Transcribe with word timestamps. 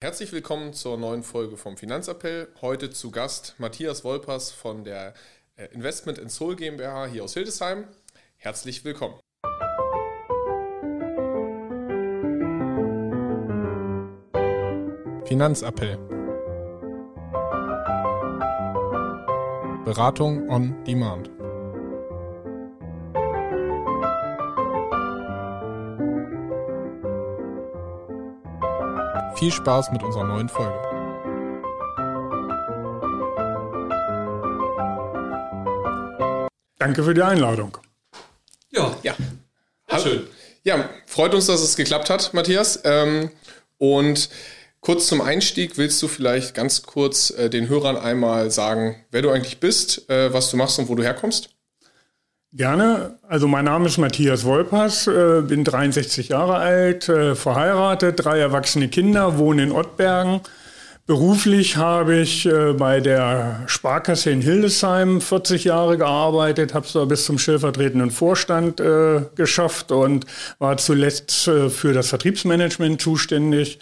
Herzlich 0.00 0.30
willkommen 0.30 0.74
zur 0.74 0.96
neuen 0.96 1.24
Folge 1.24 1.56
vom 1.56 1.76
Finanzappell. 1.76 2.46
Heute 2.60 2.90
zu 2.90 3.10
Gast 3.10 3.56
Matthias 3.58 4.04
Wolpers 4.04 4.52
von 4.52 4.84
der 4.84 5.12
äh, 5.56 5.64
Investment 5.74 6.18
in 6.18 6.28
Soul 6.28 6.54
GmbH 6.54 7.06
hier 7.06 7.24
aus 7.24 7.34
Hildesheim. 7.34 7.82
Herzlich 8.36 8.84
willkommen. 8.84 9.18
Finanzappell. 15.24 15.96
Beratung 19.84 20.48
on 20.48 20.84
Demand. 20.84 21.37
Viel 29.38 29.52
Spaß 29.52 29.92
mit 29.92 30.02
unserer 30.02 30.24
neuen 30.24 30.48
Folge. 30.48 30.76
Danke 36.78 37.04
für 37.04 37.14
die 37.14 37.22
Einladung. 37.22 37.78
Ja, 38.70 38.96
ja. 39.04 39.14
Schön. 40.02 40.26
Ja, 40.64 40.90
freut 41.06 41.34
uns, 41.34 41.46
dass 41.46 41.60
es 41.60 41.76
geklappt 41.76 42.10
hat, 42.10 42.34
Matthias. 42.34 42.80
Ähm, 42.84 43.30
und 43.78 44.28
kurz 44.80 45.06
zum 45.06 45.20
Einstieg 45.20 45.78
willst 45.78 46.02
du 46.02 46.08
vielleicht 46.08 46.54
ganz 46.54 46.82
kurz 46.82 47.30
äh, 47.30 47.48
den 47.48 47.68
Hörern 47.68 47.96
einmal 47.96 48.50
sagen, 48.50 48.96
wer 49.12 49.22
du 49.22 49.30
eigentlich 49.30 49.60
bist, 49.60 50.10
äh, 50.10 50.32
was 50.32 50.50
du 50.50 50.56
machst 50.56 50.80
und 50.80 50.88
wo 50.88 50.96
du 50.96 51.04
herkommst? 51.04 51.50
Gerne. 52.54 53.18
Also 53.28 53.46
mein 53.46 53.66
Name 53.66 53.86
ist 53.86 53.98
Matthias 53.98 54.44
Wolpers, 54.44 55.06
äh, 55.06 55.42
bin 55.42 55.64
63 55.64 56.30
Jahre 56.30 56.54
alt, 56.54 57.06
äh, 57.08 57.34
verheiratet, 57.34 58.24
drei 58.24 58.38
erwachsene 58.38 58.88
Kinder, 58.88 59.36
wohne 59.36 59.64
in 59.64 59.72
Ottbergen. 59.72 60.40
Beruflich 61.06 61.76
habe 61.76 62.16
ich 62.16 62.46
äh, 62.46 62.72
bei 62.72 63.00
der 63.00 63.64
Sparkasse 63.66 64.30
in 64.30 64.40
Hildesheim 64.40 65.20
40 65.20 65.64
Jahre 65.64 65.98
gearbeitet, 65.98 66.72
habe 66.72 66.86
es 66.86 66.92
da 66.92 67.04
bis 67.04 67.26
zum 67.26 67.38
stellvertretenden 67.38 68.10
Vorstand 68.10 68.80
äh, 68.80 69.22
geschafft 69.34 69.92
und 69.92 70.24
war 70.58 70.78
zuletzt 70.78 71.48
äh, 71.48 71.68
für 71.68 71.92
das 71.92 72.08
Vertriebsmanagement 72.08 73.00
zuständig 73.00 73.78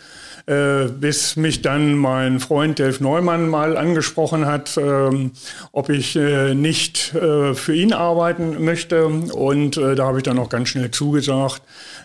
äh, 0.47 0.87
bis 0.87 1.35
mich 1.35 1.61
dann 1.63 1.97
mein 1.97 2.39
Freund 2.39 2.79
Delf 2.79 3.01
Neumann 3.01 3.49
mal 3.49 3.77
angesprochen 3.77 4.47
hat, 4.47 4.77
ähm, 4.77 5.33
ob 5.73 5.89
ich 5.89 6.15
äh, 6.15 6.55
nicht 6.55 7.15
äh, 7.15 7.55
für 7.55 7.75
ihn 7.75 7.93
arbeiten 7.93 8.65
möchte. 8.65 9.07
Und 9.07 9.77
äh, 9.77 9.97
da 9.97 10.07
habe 10.07 10.19
ich 10.19 10.23
dann 10.23 10.39
auch 10.39 10.49
ganz 10.49 10.69
schnell 10.69 10.93
zugesagt. 10.93 11.63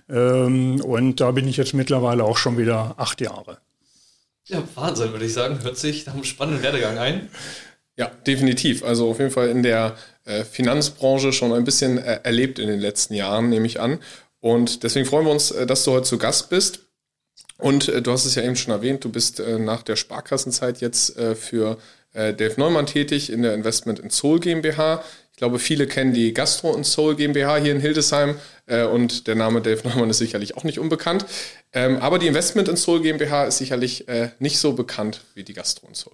Ähm, 0.09 0.81
und 0.81 1.22
da 1.22 1.31
bin 1.31 1.48
ich 1.48 1.58
jetzt 1.58 1.73
mittlerweile 1.75 2.23
auch 2.23 2.38
schon 2.38 2.58
wieder 2.58 2.95
acht 2.98 3.22
Jahre. 3.22 3.59
Ja, 4.48 4.64
Wahnsinn, 4.73 5.11
würde 5.11 5.26
ich 5.26 5.33
sagen. 5.33 5.59
Hört 5.61 5.78
sich 5.78 6.08
nach 6.08 6.16
einem 6.16 6.23
spannenden 6.23 6.64
Werdegang 6.64 6.98
ein. 6.98 7.30
Ja, 7.95 8.09
definitiv. 8.26 8.83
Also 8.83 9.11
auf 9.11 9.20
jeden 9.20 9.31
Fall 9.31 9.50
in 9.50 9.61
der 9.61 9.95
äh, 10.26 10.44
Finanzbranche 10.44 11.31
schon 11.31 11.53
ein 11.53 11.64
bisschen 11.64 12.00
äh, 12.00 12.22
erlebt 12.23 12.58
in 12.58 12.67
den 12.67 12.80
letzten 12.80 13.14
Jahren, 13.14 13.50
nehme 13.50 13.67
ich 13.67 13.80
an. 13.80 14.00
Und 14.39 14.81
deswegen 14.81 15.05
freuen 15.05 15.26
wir 15.26 15.31
uns, 15.31 15.53
dass 15.67 15.83
du 15.83 15.92
heute 15.92 16.05
zu 16.05 16.17
Gast 16.17 16.50
bist. 16.50 16.91
Und 17.62 17.88
äh, 17.88 18.02
du 18.02 18.12
hast 18.12 18.26
es 18.26 18.36
ja 18.36 18.44
eben 18.44 18.56
schon 18.56 18.73
erwähnt, 18.73 19.04
du 19.04 19.09
bist 19.09 19.40
äh, 19.40 19.59
nach 19.59 19.84
der 19.84 19.95
Sparkassenzeit 19.95 20.81
jetzt 20.81 21.16
äh, 21.17 21.36
für 21.36 21.78
äh, 22.14 22.34
Dave 22.34 22.56
Neumann 22.58 22.88
tätig 22.88 23.31
in 23.31 23.44
der 23.44 23.54
Investment 23.54 24.00
in 24.00 24.09
Soul 24.09 24.40
GmbH. 24.40 25.04
Ich 25.31 25.38
glaube, 25.38 25.59
viele 25.59 25.86
kennen 25.86 26.12
die 26.12 26.34
Gastro 26.34 26.76
in 26.76 26.84
Soul 26.84 27.16
GmbH 27.16 27.58
hier 27.58 27.72
in 27.72 27.80
Hildesheim 27.80 28.36
äh, 28.66 28.84
und 28.84 29.28
der 29.28 29.36
Name 29.36 29.62
Dave 29.62 29.82
Neumann 29.88 30.09
ist 30.09 30.17
sicherlich 30.17 30.58
auch 30.58 30.64
nicht 30.64 30.80
unbekannt. 30.80 31.26
Ähm, 31.72 31.98
aber 31.98 32.17
die 32.17 32.28
Investment 32.28 32.67
in 32.67 32.78
Soul 32.78 33.02
GmbH 33.02 33.45
ist 33.45 33.59
sicherlich 33.59 34.08
äh, 34.08 34.32
nicht 34.39 34.58
so 34.58 34.73
bekannt 34.73 35.22
wie 35.36 35.44
die 35.44 35.54
Gastro 35.54 35.88
in 35.88 35.94
Soul. 35.94 36.14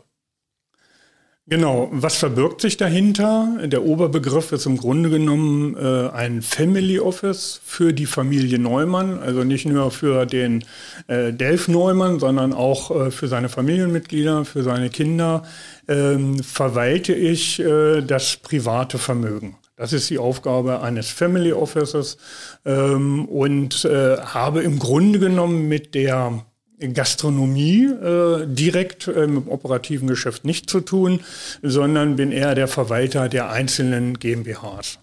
Genau, 1.50 1.88
was 1.94 2.18
verbirgt 2.18 2.60
sich 2.60 2.76
dahinter? 2.76 3.58
Der 3.64 3.84
Oberbegriff 3.84 4.52
ist 4.52 4.66
im 4.66 4.76
Grunde 4.76 5.10
genommen 5.10 5.78
äh, 5.78 6.10
ein 6.10 6.42
Family 6.42 7.00
Office 7.00 7.62
für 7.64 7.94
die 7.94 8.06
Familie 8.06 8.60
Neumann, 8.60 9.20
also 9.20 9.46
nicht 9.46 9.66
nur 9.66 9.92
für 9.92 10.26
den 10.26 10.66
äh, 11.08 11.32
Delf 11.32 11.70
Neumann, 11.70 12.20
sondern 12.20 12.52
auch 12.52 12.92
äh, 12.92 13.12
für 13.12 13.30
seine 13.30 13.48
Familienmitglieder, 13.48 14.44
für 14.44 14.62
seine 14.62 14.90
Kinder, 14.90 15.44
ähm, 15.88 16.44
verwalte 16.44 17.14
ich 17.14 17.62
äh, 17.62 18.02
das 18.02 18.36
private 18.36 18.98
Vermögen. 18.98 19.56
Das 19.78 19.94
ist 19.94 20.10
die 20.10 20.18
Aufgabe 20.18 20.82
eines 20.82 21.10
Family 21.12 21.54
Offices 21.54 22.18
ähm, 22.66 23.24
und 23.24 23.86
äh, 23.86 24.18
habe 24.18 24.64
im 24.64 24.80
Grunde 24.80 25.20
genommen 25.20 25.70
mit 25.70 25.96
der 25.96 26.44
Gastronomie 26.80 27.86
äh, 27.86 28.46
direkt 28.46 29.08
äh, 29.08 29.24
im 29.24 29.48
operativen 29.48 30.08
Geschäft 30.08 30.46
nicht 30.46 30.70
zu 30.70 30.82
tun, 30.82 31.22
sondern 31.62 32.16
bin 32.16 32.32
eher 32.32 32.54
der 32.56 32.68
Verwalter 32.68 33.30
der 33.30 33.50
einzelnen 33.50 34.20
GmbHs 34.20 35.00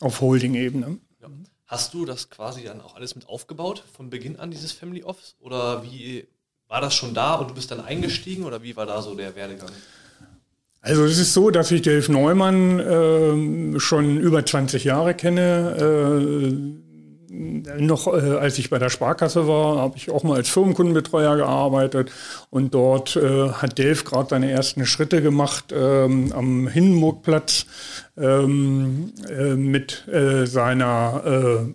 auf 0.00 0.20
Holding-Ebene. 0.20 0.98
Ja. 1.20 1.28
Hast 1.66 1.94
du 1.94 2.04
das 2.04 2.30
quasi 2.30 2.62
dann 2.62 2.80
auch 2.80 2.94
alles 2.94 3.16
mit 3.16 3.28
aufgebaut 3.28 3.82
von 3.92 4.08
Beginn 4.08 4.38
an, 4.38 4.50
dieses 4.50 4.72
Family 4.72 5.02
Office? 5.02 5.34
Oder 5.40 5.82
wie 5.82 6.26
war 6.68 6.80
das 6.80 6.94
schon 6.94 7.12
da 7.12 7.34
und 7.34 7.50
du 7.50 7.54
bist 7.54 7.70
dann 7.70 7.80
eingestiegen 7.80 8.44
oder 8.44 8.62
wie 8.62 8.76
war 8.76 8.86
da 8.86 9.02
so 9.02 9.14
der 9.14 9.34
Werdegang? 9.34 9.70
Also 10.80 11.04
es 11.04 11.18
ist 11.18 11.34
so, 11.34 11.50
dass 11.50 11.72
ich 11.72 11.82
Delf 11.82 12.08
Neumann 12.08 12.78
äh, 12.78 13.80
schon 13.80 14.16
über 14.18 14.46
20 14.46 14.84
Jahre 14.84 15.14
kenne 15.14 16.78
Äh, 16.84 16.87
noch 17.30 18.06
äh, 18.06 18.36
als 18.38 18.58
ich 18.58 18.70
bei 18.70 18.78
der 18.78 18.88
Sparkasse 18.88 19.46
war, 19.46 19.76
habe 19.78 19.96
ich 19.96 20.10
auch 20.10 20.22
mal 20.22 20.36
als 20.36 20.48
Firmenkundenbetreuer 20.48 21.36
gearbeitet. 21.36 22.10
Und 22.50 22.74
dort 22.74 23.16
äh, 23.16 23.50
hat 23.50 23.78
Delf 23.78 24.04
gerade 24.04 24.28
seine 24.30 24.50
ersten 24.50 24.86
Schritte 24.86 25.22
gemacht 25.22 25.72
ähm, 25.72 26.32
am 26.32 26.68
Hindenburgplatz 26.68 27.66
ähm, 28.20 29.12
äh, 29.28 29.54
mit 29.54 30.06
äh, 30.08 30.46
seiner 30.46 31.22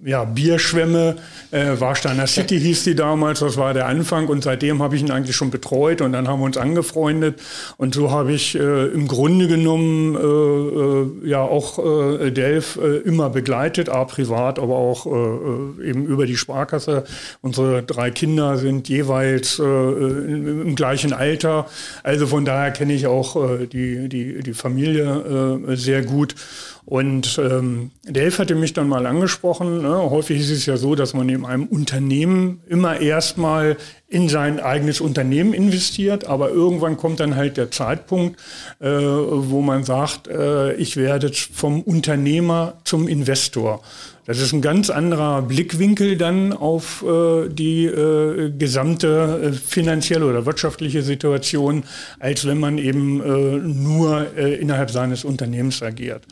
äh, 0.04 0.10
ja, 0.10 0.24
Bierschwemme. 0.26 1.16
Äh, 1.52 1.80
Warsteiner 1.80 2.28
City 2.28 2.60
hieß 2.60 2.84
die 2.84 2.96
damals, 2.96 3.40
das 3.40 3.58
war 3.58 3.74
der 3.74 3.88
Anfang. 3.88 4.28
Und 4.28 4.44
seitdem 4.44 4.82
habe 4.82 4.96
ich 4.96 5.02
ihn 5.02 5.12
eigentlich 5.12 5.36
schon 5.36 5.52
betreut. 5.52 6.02
Und 6.02 6.14
dann 6.14 6.28
haben 6.28 6.40
wir 6.40 6.46
uns 6.46 6.58
angefreundet. 6.58 7.42
Und 7.78 7.96
so 7.96 8.12
habe 8.12 8.34
ich 8.34 8.56
äh, 8.56 8.88
im 8.88 9.08
Grunde 9.08 9.48
genommen 9.48 10.16
äh, 11.24 11.30
ja 11.30 11.42
auch 11.42 11.64
Delf 12.32 12.80
immer 13.06 13.30
begleitet, 13.30 13.90
a 13.90 14.04
privat, 14.06 14.60
aber 14.60 14.76
auch 14.76 15.06
eben 15.06 16.06
über 16.06 16.26
die 16.26 16.38
Sparkasse. 16.38 17.04
Unsere 17.42 17.84
drei 17.84 18.12
Kinder 18.12 18.58
sind 18.58 18.90
jeweils 18.90 19.60
im, 19.60 20.62
im 20.68 20.76
gleichen 20.76 21.14
Alter, 21.14 21.68
also 22.04 22.28
von 22.28 22.46
daher 22.46 22.72
kenne 22.72 22.94
ich 22.94 23.08
auch 23.08 23.38
die, 23.72 24.10
die, 24.10 24.42
die 24.42 24.54
Familie 24.54 25.60
sehr 25.76 26.04
gut. 26.04 26.33
Und 26.86 27.40
ähm, 27.42 27.92
Dave 28.04 28.38
hatte 28.38 28.56
mich 28.56 28.74
dann 28.74 28.90
mal 28.90 29.06
angesprochen. 29.06 29.82
Ne? 29.82 30.10
Häufig 30.10 30.42
ist 30.42 30.50
es 30.50 30.66
ja 30.66 30.76
so, 30.76 30.96
dass 30.96 31.14
man 31.14 31.30
in 31.30 31.46
einem 31.46 31.66
Unternehmen 31.68 32.62
immer 32.68 33.00
erstmal 33.00 33.78
in 34.10 34.28
sein 34.28 34.60
eigenes 34.60 35.00
Unternehmen 35.00 35.54
investiert, 35.54 36.28
aber 36.28 36.50
irgendwann 36.50 36.98
kommt 36.98 37.20
dann 37.20 37.36
halt 37.36 37.58
der 37.58 37.72
Zeitpunkt, 37.72 38.40
äh, 38.80 38.88
wo 38.90 39.62
man 39.62 39.84
sagt, 39.86 40.28
äh, 40.28 40.74
ich 40.74 40.98
werde 40.98 41.32
vom 41.34 41.82
Unternehmer 41.82 42.74
zum 42.84 43.08
Investor. 43.08 43.82
Das 44.26 44.40
ist 44.40 44.54
ein 44.54 44.62
ganz 44.62 44.90
anderer 44.90 45.42
Blickwinkel 45.42 46.18
dann 46.18 46.54
auf 46.54 47.04
äh, 47.04 47.50
die 47.50 47.86
äh, 47.86 48.52
gesamte 48.58 49.52
äh, 49.52 49.52
finanzielle 49.52 50.26
oder 50.26 50.46
wirtschaftliche 50.46 51.02
Situation, 51.02 51.84
als 52.20 52.46
wenn 52.46 52.58
man 52.58 52.78
eben 52.78 53.22
äh, 53.22 53.58
nur 53.58 54.28
äh, 54.38 54.56
innerhalb 54.56 54.92
seines 54.92 55.26
Unternehmens 55.26 55.84
agiert. 55.84 56.24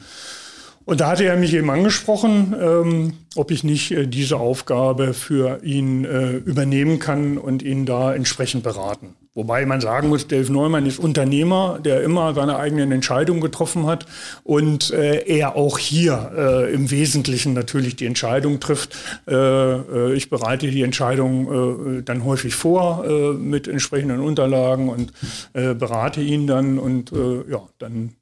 Und 0.85 1.01
da 1.01 1.09
hatte 1.09 1.25
er 1.25 1.35
mich 1.35 1.53
eben 1.53 1.69
angesprochen, 1.69 2.55
ähm, 2.59 3.13
ob 3.35 3.51
ich 3.51 3.63
nicht 3.63 3.91
äh, 3.91 4.07
diese 4.07 4.37
Aufgabe 4.37 5.13
für 5.13 5.61
ihn 5.63 6.05
äh, 6.05 6.31
übernehmen 6.31 6.99
kann 6.99 7.37
und 7.37 7.61
ihn 7.61 7.85
da 7.85 8.15
entsprechend 8.15 8.63
beraten. 8.63 9.15
Wobei 9.33 9.65
man 9.65 9.79
sagen 9.79 10.09
muss, 10.09 10.27
Delf 10.27 10.49
Neumann 10.49 10.85
ist 10.85 10.99
Unternehmer, 10.99 11.79
der 11.79 12.03
immer 12.03 12.33
seine 12.33 12.57
eigenen 12.57 12.91
Entscheidungen 12.91 13.39
getroffen 13.39 13.85
hat 13.85 14.05
und 14.43 14.91
äh, 14.91 15.23
er 15.25 15.55
auch 15.55 15.77
hier 15.77 16.33
äh, 16.35 16.73
im 16.73 16.91
Wesentlichen 16.91 17.53
natürlich 17.53 17.95
die 17.95 18.07
Entscheidung 18.07 18.59
trifft. 18.59 18.93
Äh, 19.27 19.33
äh 19.33 20.13
ich 20.15 20.29
bereite 20.29 20.69
die 20.69 20.81
Entscheidung 20.81 21.99
äh, 21.99 22.01
dann 22.03 22.25
häufig 22.25 22.55
vor 22.55 23.05
äh, 23.05 23.31
mit 23.31 23.69
entsprechenden 23.69 24.19
Unterlagen 24.19 24.89
und 24.89 25.13
berate 25.53 26.21
ihn 26.21 26.47
dann 26.47 26.79
und 26.79 27.11
ja, 27.49 27.61
dann 27.77 28.15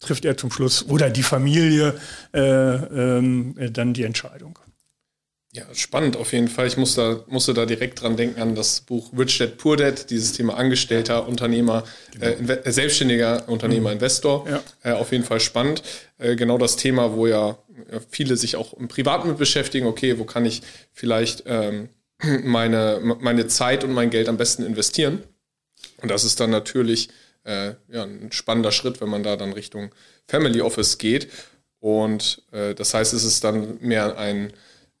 trifft 0.00 0.24
er 0.24 0.36
zum 0.36 0.50
Schluss 0.50 0.86
oder 0.88 1.10
die 1.10 1.22
Familie 1.22 1.94
äh, 2.32 2.40
ähm, 2.40 3.54
dann 3.72 3.94
die 3.94 4.04
Entscheidung. 4.04 4.58
Ja, 5.54 5.62
spannend 5.72 6.16
auf 6.16 6.32
jeden 6.32 6.48
Fall. 6.48 6.66
Ich 6.66 6.76
muss 6.76 6.96
da, 6.96 7.22
musste 7.28 7.54
da 7.54 7.64
direkt 7.64 8.02
dran 8.02 8.16
denken 8.16 8.40
an 8.40 8.56
das 8.56 8.80
Buch 8.80 9.12
Rich 9.16 9.38
Dad 9.38 9.56
Poor 9.56 9.76
Dad, 9.76 10.10
dieses 10.10 10.32
Thema 10.32 10.56
Angestellter, 10.56 11.28
Unternehmer, 11.28 11.84
genau. 12.12 12.52
äh, 12.52 12.72
selbstständiger 12.72 13.48
Unternehmer, 13.48 13.90
mhm. 13.90 13.94
Investor. 13.94 14.48
Ja. 14.48 14.62
Äh, 14.82 14.94
auf 14.94 15.12
jeden 15.12 15.22
Fall 15.22 15.38
spannend. 15.38 15.84
Äh, 16.18 16.34
genau 16.34 16.58
das 16.58 16.74
Thema, 16.74 17.14
wo 17.14 17.28
ja 17.28 17.56
viele 18.10 18.36
sich 18.36 18.56
auch 18.56 18.74
im 18.74 18.88
Privaten 18.88 19.28
mit 19.28 19.38
beschäftigen. 19.38 19.86
Okay, 19.86 20.18
wo 20.18 20.24
kann 20.24 20.44
ich 20.44 20.62
vielleicht 20.92 21.44
ähm, 21.46 21.88
meine, 22.42 23.00
meine 23.20 23.46
Zeit 23.46 23.84
und 23.84 23.92
mein 23.92 24.10
Geld 24.10 24.28
am 24.28 24.36
besten 24.36 24.64
investieren. 24.64 25.22
Und 26.02 26.10
das 26.10 26.24
ist 26.24 26.40
dann 26.40 26.50
natürlich 26.50 27.10
äh, 27.44 27.74
ja, 27.92 28.02
ein 28.02 28.32
spannender 28.32 28.72
Schritt, 28.72 29.00
wenn 29.00 29.08
man 29.08 29.22
da 29.22 29.36
dann 29.36 29.52
Richtung 29.52 29.94
Family 30.26 30.60
Office 30.62 30.98
geht. 30.98 31.28
Und 31.78 32.42
äh, 32.50 32.74
das 32.74 32.92
heißt, 32.92 33.14
es 33.14 33.22
ist 33.22 33.44
dann 33.44 33.78
mehr 33.80 34.18
ein 34.18 34.52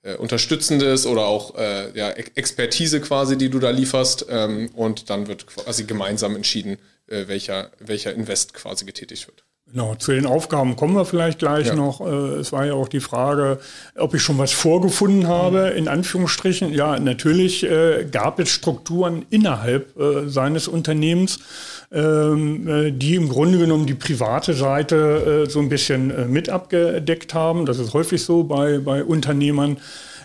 äh, 0.04 0.16
unterstützendes 0.16 1.06
oder 1.06 1.26
auch 1.26 1.56
äh, 1.56 1.96
ja, 1.96 2.10
Expertise 2.10 3.00
quasi, 3.00 3.36
die 3.36 3.48
du 3.48 3.58
da 3.58 3.70
lieferst. 3.70 4.26
Ähm, 4.28 4.70
und 4.74 5.10
dann 5.10 5.26
wird 5.26 5.46
quasi 5.46 5.84
gemeinsam 5.84 6.36
entschieden, 6.36 6.78
äh, 7.08 7.26
welcher, 7.26 7.70
welcher 7.78 8.12
Invest 8.12 8.54
quasi 8.54 8.84
getätigt 8.84 9.26
wird. 9.26 9.43
Genau, 9.74 9.96
zu 9.96 10.12
den 10.12 10.24
Aufgaben 10.24 10.76
kommen 10.76 10.94
wir 10.94 11.04
vielleicht 11.04 11.40
gleich 11.40 11.66
ja. 11.66 11.74
noch. 11.74 12.00
Äh, 12.00 12.36
es 12.38 12.52
war 12.52 12.64
ja 12.64 12.74
auch 12.74 12.86
die 12.86 13.00
Frage, 13.00 13.58
ob 13.98 14.14
ich 14.14 14.22
schon 14.22 14.38
was 14.38 14.52
vorgefunden 14.52 15.26
habe, 15.26 15.70
in 15.70 15.88
Anführungsstrichen. 15.88 16.72
Ja, 16.72 17.00
natürlich 17.00 17.64
äh, 17.64 18.06
gab 18.08 18.38
es 18.38 18.50
Strukturen 18.50 19.26
innerhalb 19.30 19.98
äh, 19.98 20.28
seines 20.28 20.68
Unternehmens, 20.68 21.40
ähm, 21.90 22.68
äh, 22.68 22.92
die 22.92 23.16
im 23.16 23.28
Grunde 23.28 23.58
genommen 23.58 23.86
die 23.86 23.94
private 23.94 24.54
Seite 24.54 25.46
so 25.48 25.58
ein 25.58 25.68
bisschen 25.68 26.32
mit 26.32 26.48
abgedeckt 26.48 27.34
haben. 27.34 27.66
Das 27.66 27.80
ist 27.80 27.94
häufig 27.94 28.22
so 28.22 28.44
bei, 28.44 28.78
bei 28.78 29.02
Unternehmern. 29.02 29.78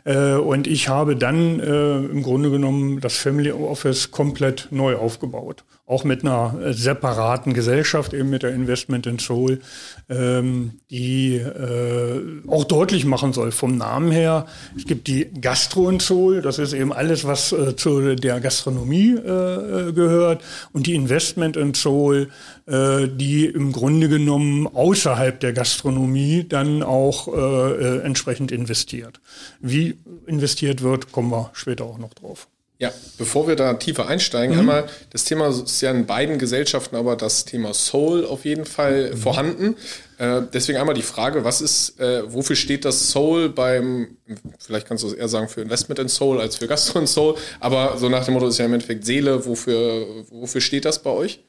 Und 0.05 0.65
ich 0.65 0.87
habe 0.87 1.15
dann 1.15 1.59
im 1.59 2.23
Grunde 2.23 2.49
genommen 2.49 3.01
das 3.01 3.17
Family 3.17 3.51
Office 3.51 4.11
komplett 4.11 4.67
neu 4.71 4.95
aufgebaut 4.95 5.63
auch 5.89 6.03
mit 6.03 6.23
einer 6.23 6.55
äh, 6.61 6.73
separaten 6.73 7.53
Gesellschaft, 7.53 8.13
eben 8.13 8.29
mit 8.29 8.43
der 8.43 8.53
Investment 8.53 9.07
in 9.07 9.17
Soul, 9.17 9.59
ähm, 10.07 10.79
die 10.91 11.37
äh, 11.37 12.47
auch 12.47 12.63
deutlich 12.63 13.05
machen 13.05 13.33
soll 13.33 13.51
vom 13.51 13.75
Namen 13.75 14.11
her. 14.11 14.45
Es 14.77 14.85
gibt 14.85 15.07
die 15.07 15.25
Gastro 15.41 15.89
in 15.89 15.99
Soul, 15.99 16.43
das 16.43 16.59
ist 16.59 16.73
eben 16.73 16.93
alles, 16.93 17.25
was 17.25 17.51
äh, 17.51 17.75
zu 17.75 18.15
der 18.15 18.39
Gastronomie 18.39 19.13
äh, 19.13 19.91
gehört, 19.91 20.43
und 20.73 20.85
die 20.85 20.93
Investment 20.93 21.57
in 21.57 21.73
Soul, 21.73 22.29
äh, 22.67 23.07
die 23.07 23.47
im 23.47 23.71
Grunde 23.71 24.09
genommen 24.09 24.67
außerhalb 24.67 25.39
der 25.39 25.53
Gastronomie 25.53 26.45
dann 26.47 26.83
auch 26.83 27.27
äh, 27.27 27.31
äh 27.31 27.99
entsprechend 28.01 28.51
investiert. 28.51 29.21
Wie 29.59 29.97
investiert 30.27 30.83
wird, 30.83 31.11
kommen 31.11 31.31
wir 31.31 31.49
später 31.53 31.85
auch 31.85 31.97
noch 31.97 32.13
drauf. 32.13 32.47
Ja, 32.81 32.93
bevor 33.17 33.45
wir 33.49 33.57
da 33.57 33.73
tiefer 33.73 34.07
einsteigen, 34.07 34.53
mhm. 34.55 34.61
einmal, 34.61 34.85
das 35.09 35.25
Thema 35.25 35.49
ist 35.49 35.81
ja 35.81 35.91
in 35.91 36.05
beiden 36.05 36.39
Gesellschaften, 36.39 36.95
aber 36.95 37.17
das 37.17 37.43
Thema 37.43 37.73
Soul 37.73 38.23
auf 38.23 38.45
jeden 38.45 38.63
Fall 38.63 39.11
mhm. 39.11 39.17
vorhanden. 39.17 39.75
Äh, 40.17 40.43
deswegen 40.53 40.79
einmal 40.79 40.95
die 40.95 41.01
Frage, 41.01 41.43
was 41.43 41.59
ist, 41.59 41.99
äh, 41.99 42.23
wofür 42.31 42.55
steht 42.55 42.85
das 42.85 43.09
Soul 43.11 43.49
beim, 43.49 44.15
vielleicht 44.59 44.87
kannst 44.87 45.03
du 45.03 45.09
es 45.09 45.13
eher 45.13 45.27
sagen 45.27 45.49
für 45.49 45.59
Investment 45.59 45.99
in 45.99 46.07
Soul 46.07 46.39
als 46.39 46.55
für 46.55 46.67
Gastro 46.67 46.99
in 46.99 47.07
Soul, 47.07 47.35
aber 47.59 47.97
so 47.97 48.07
nach 48.07 48.23
dem 48.23 48.35
Motto 48.35 48.47
ist 48.47 48.57
ja 48.57 48.65
im 48.65 48.73
Endeffekt 48.73 49.05
Seele, 49.05 49.45
wofür, 49.45 50.05
wofür 50.29 50.61
steht 50.61 50.85
das 50.85 51.03
bei 51.03 51.09
euch? 51.09 51.41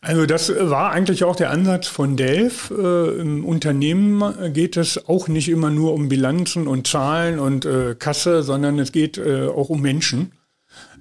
Also 0.00 0.26
das 0.26 0.52
war 0.58 0.90
eigentlich 0.90 1.22
auch 1.22 1.36
der 1.36 1.50
Ansatz 1.50 1.86
von 1.86 2.16
Delf. 2.16 2.72
Äh, 2.76 3.20
Im 3.20 3.44
Unternehmen 3.44 4.52
geht 4.52 4.76
es 4.76 5.08
auch 5.08 5.28
nicht 5.28 5.48
immer 5.48 5.70
nur 5.70 5.92
um 5.92 6.08
Bilanzen 6.08 6.66
und 6.66 6.88
Zahlen 6.88 7.38
und 7.38 7.64
äh, 7.64 7.94
Kasse, 7.96 8.42
sondern 8.42 8.78
es 8.80 8.90
geht 8.90 9.18
äh, 9.18 9.46
auch 9.46 9.70
um 9.70 9.82
Menschen. 9.82 10.32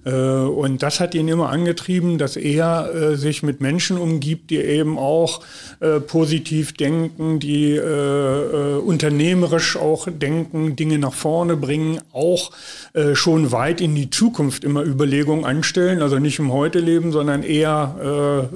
Äh, 0.06 0.12
und 0.12 0.84
das 0.84 1.00
hat 1.00 1.16
ihn 1.16 1.28
immer 1.28 1.50
angetrieben, 1.50 2.18
dass 2.18 2.36
er 2.36 2.94
äh, 2.94 3.16
sich 3.16 3.44
mit 3.44 3.62
Menschen 3.62 3.98
umgibt, 3.98 4.50
die 4.50 4.58
eben 4.58 4.98
auch 4.98 5.42
äh, 5.80 6.00
positiv 6.00 6.74
denken, 6.74 7.40
die 7.40 7.78
unternehmerisch 7.78 9.78
auch 9.78 10.08
denken, 10.10 10.76
Dinge 10.76 11.00
nach 11.00 11.14
vorne 11.14 11.56
bringen, 11.56 12.00
auch 12.12 12.52
schon 13.14 13.52
weit 13.52 13.82
in 13.82 13.96
die 13.96 14.10
Zukunft 14.10 14.64
immer 14.64 14.84
Überlegungen 14.84 15.46
anstellen, 15.46 16.02
also 16.02 16.20
nicht 16.20 16.40
im 16.40 16.52
Heute 16.52 16.80
leben, 16.80 17.12
sondern 17.12 17.44
eher 17.44 18.50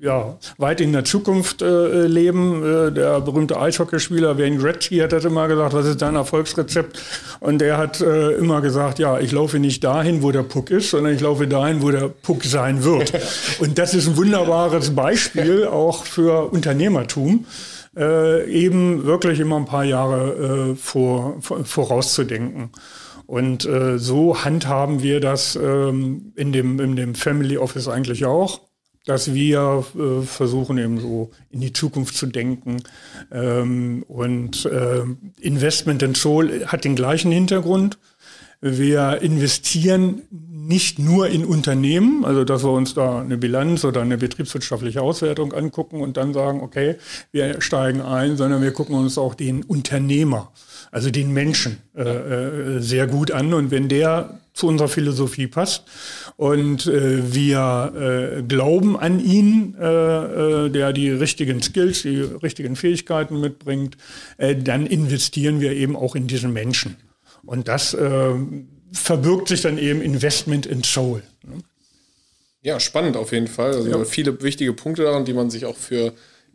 ja, 0.00 0.38
weit 0.58 0.80
in 0.80 0.92
der 0.92 1.04
Zukunft 1.04 1.60
leben. 1.60 2.94
der 2.94 3.20
berühmte 3.20 3.60
Eishockeyspieler 3.60 4.38
Wayne 4.38 4.58
Gretzky 4.58 4.98
hat 4.98 5.12
das 5.12 5.24
immer 5.24 5.48
gesagt, 5.48 5.74
was 5.74 5.86
ist 5.86 6.02
dein 6.02 6.14
Erfolgsrezept? 6.14 7.00
Und 7.40 7.62
er 7.62 7.78
hat 7.78 8.00
immer 8.00 8.60
gesagt, 8.60 8.98
ja, 8.98 9.18
ich 9.18 9.32
laufe 9.32 9.58
nicht 9.58 9.82
dahin, 9.84 10.22
wo 10.22 10.30
der 10.30 10.42
Puck 10.42 10.70
ist, 10.70 10.81
sondern 10.90 11.14
ich 11.14 11.20
laufe 11.20 11.46
dahin, 11.46 11.82
wo 11.82 11.90
der 11.90 12.08
Puck 12.08 12.44
sein 12.44 12.84
wird. 12.84 13.12
Und 13.60 13.78
das 13.78 13.94
ist 13.94 14.08
ein 14.08 14.16
wunderbares 14.16 14.94
Beispiel 14.94 15.66
auch 15.66 16.04
für 16.04 16.52
Unternehmertum. 16.52 17.46
Äh, 17.94 18.50
eben 18.50 19.04
wirklich 19.04 19.38
immer 19.38 19.56
ein 19.56 19.66
paar 19.66 19.84
Jahre 19.84 20.72
äh, 20.72 20.76
vor, 20.76 21.36
vorauszudenken. 21.40 22.70
Und 23.26 23.64
äh, 23.64 23.98
so 23.98 24.44
handhaben 24.44 25.02
wir 25.02 25.20
das 25.20 25.56
ähm, 25.56 26.32
in, 26.36 26.52
dem, 26.52 26.80
in 26.80 26.96
dem 26.96 27.14
Family 27.14 27.56
Office 27.56 27.88
eigentlich 27.88 28.24
auch, 28.24 28.60
dass 29.04 29.34
wir 29.34 29.84
äh, 29.94 30.22
versuchen 30.22 30.78
eben 30.78 31.00
so 31.00 31.30
in 31.50 31.60
die 31.60 31.72
Zukunft 31.72 32.16
zu 32.16 32.26
denken. 32.26 32.82
Ähm, 33.30 34.04
und 34.08 34.64
äh, 34.66 35.02
Investment 35.40 36.02
in 36.02 36.14
Soul 36.14 36.66
hat 36.66 36.84
den 36.84 36.96
gleichen 36.96 37.32
Hintergrund. 37.32 37.98
Wir 38.60 39.22
investieren 39.22 40.22
nicht 40.68 40.98
nur 40.98 41.28
in 41.28 41.44
Unternehmen, 41.44 42.24
also 42.24 42.44
dass 42.44 42.62
wir 42.62 42.70
uns 42.70 42.94
da 42.94 43.20
eine 43.20 43.36
Bilanz 43.36 43.84
oder 43.84 44.00
eine 44.00 44.16
betriebswirtschaftliche 44.16 45.02
Auswertung 45.02 45.52
angucken 45.52 46.00
und 46.00 46.16
dann 46.16 46.32
sagen, 46.32 46.60
okay, 46.60 46.96
wir 47.32 47.60
steigen 47.60 48.00
ein, 48.00 48.36
sondern 48.36 48.62
wir 48.62 48.72
gucken 48.72 48.94
uns 48.94 49.18
auch 49.18 49.34
den 49.34 49.64
Unternehmer, 49.64 50.52
also 50.90 51.10
den 51.10 51.32
Menschen 51.32 51.78
äh, 51.96 52.02
äh, 52.02 52.80
sehr 52.80 53.06
gut 53.06 53.32
an. 53.32 53.52
Und 53.54 53.70
wenn 53.70 53.88
der 53.88 54.40
zu 54.54 54.68
unserer 54.68 54.88
Philosophie 54.88 55.46
passt 55.46 55.84
und 56.36 56.86
äh, 56.86 57.34
wir 57.34 58.38
äh, 58.38 58.42
glauben 58.42 58.98
an 58.98 59.18
ihn, 59.18 59.74
äh, 59.80 60.66
äh, 60.66 60.70
der 60.70 60.92
die 60.92 61.10
richtigen 61.10 61.62
Skills, 61.62 62.02
die 62.02 62.20
richtigen 62.20 62.76
Fähigkeiten 62.76 63.40
mitbringt, 63.40 63.96
äh, 64.36 64.54
dann 64.54 64.86
investieren 64.86 65.60
wir 65.60 65.72
eben 65.72 65.96
auch 65.96 66.14
in 66.14 66.26
diesen 66.26 66.52
Menschen. 66.52 66.96
Und 67.44 67.66
das 67.66 67.94
äh, 67.94 68.34
verbirgt 68.92 69.48
sich 69.48 69.62
dann 69.62 69.78
eben 69.78 70.02
Investment 70.02 70.66
in 70.66 70.84
Soul. 70.84 71.22
Ne? 71.42 71.62
Ja, 72.62 72.78
spannend 72.78 73.16
auf 73.16 73.32
jeden 73.32 73.48
Fall. 73.48 73.74
Also 73.74 73.88
ja. 73.88 74.04
viele 74.04 74.40
wichtige 74.42 74.72
Punkte 74.72 75.02
daran, 75.02 75.24
die 75.24 75.32
man 75.32 75.50
sich 75.50 75.64
auch 75.64 75.76
für 75.76 76.12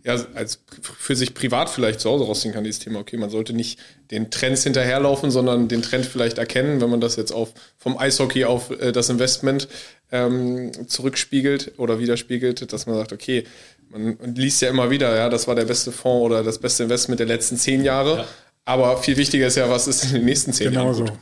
ja, 0.08 0.16
als 0.36 0.60
für 0.82 1.18
sich 1.18 1.34
privat 1.34 1.70
vielleicht 1.70 2.00
zu 2.00 2.10
Hause 2.10 2.24
rausziehen 2.24 2.54
kann, 2.54 2.64
dieses 2.64 2.80
Thema. 2.80 3.00
Okay, 3.00 3.18
man 3.18 3.30
sollte 3.30 3.52
nicht 3.52 3.78
den 4.10 4.32
Trends 4.32 4.64
hinterherlaufen, 4.64 5.32
sondern 5.32 5.68
den 5.68 5.82
Trend 5.82 6.06
vielleicht 6.06 6.38
erkennen, 6.38 6.80
wenn 6.80 6.90
man 6.90 7.02
das 7.02 7.18
jetzt 7.18 7.34
auf 7.34 7.54
vom 7.78 7.98
Eishockey 7.98 8.46
auf 8.46 8.72
äh, 8.72 8.94
das 8.94 9.10
Investment 9.10 9.68
ähm, 10.12 10.72
zurückspiegelt 10.88 11.74
oder 11.78 12.00
widerspiegelt, 12.00 12.72
dass 12.72 12.86
man 12.86 12.96
sagt, 12.96 13.12
okay, 13.12 13.44
man, 13.90 14.18
liest 14.34 14.62
ja 14.62 14.70
immer 14.70 14.90
wieder, 14.90 15.14
ja, 15.14 15.28
das 15.30 15.46
war 15.46 15.56
der 15.56 15.66
beste 15.66 15.92
Fonds 15.92 16.26
oder 16.26 16.42
das 16.42 16.60
beste 16.60 16.84
Investment 16.84 17.20
der 17.20 17.28
letzten 17.28 17.58
zehn 17.58 17.84
Jahre. 17.84 18.20
Ja. 18.20 18.28
Aber 18.64 18.98
viel 18.98 19.18
wichtiger 19.18 19.48
ist 19.48 19.58
ja, 19.58 19.70
was 19.70 19.88
ist 19.88 20.06
in 20.06 20.14
den 20.14 20.26
nächsten 20.26 20.54
zehn 20.54 20.70
genau 20.70 20.86
Jahren 20.92 20.98
gut. 21.00 21.08
So. 21.10 21.18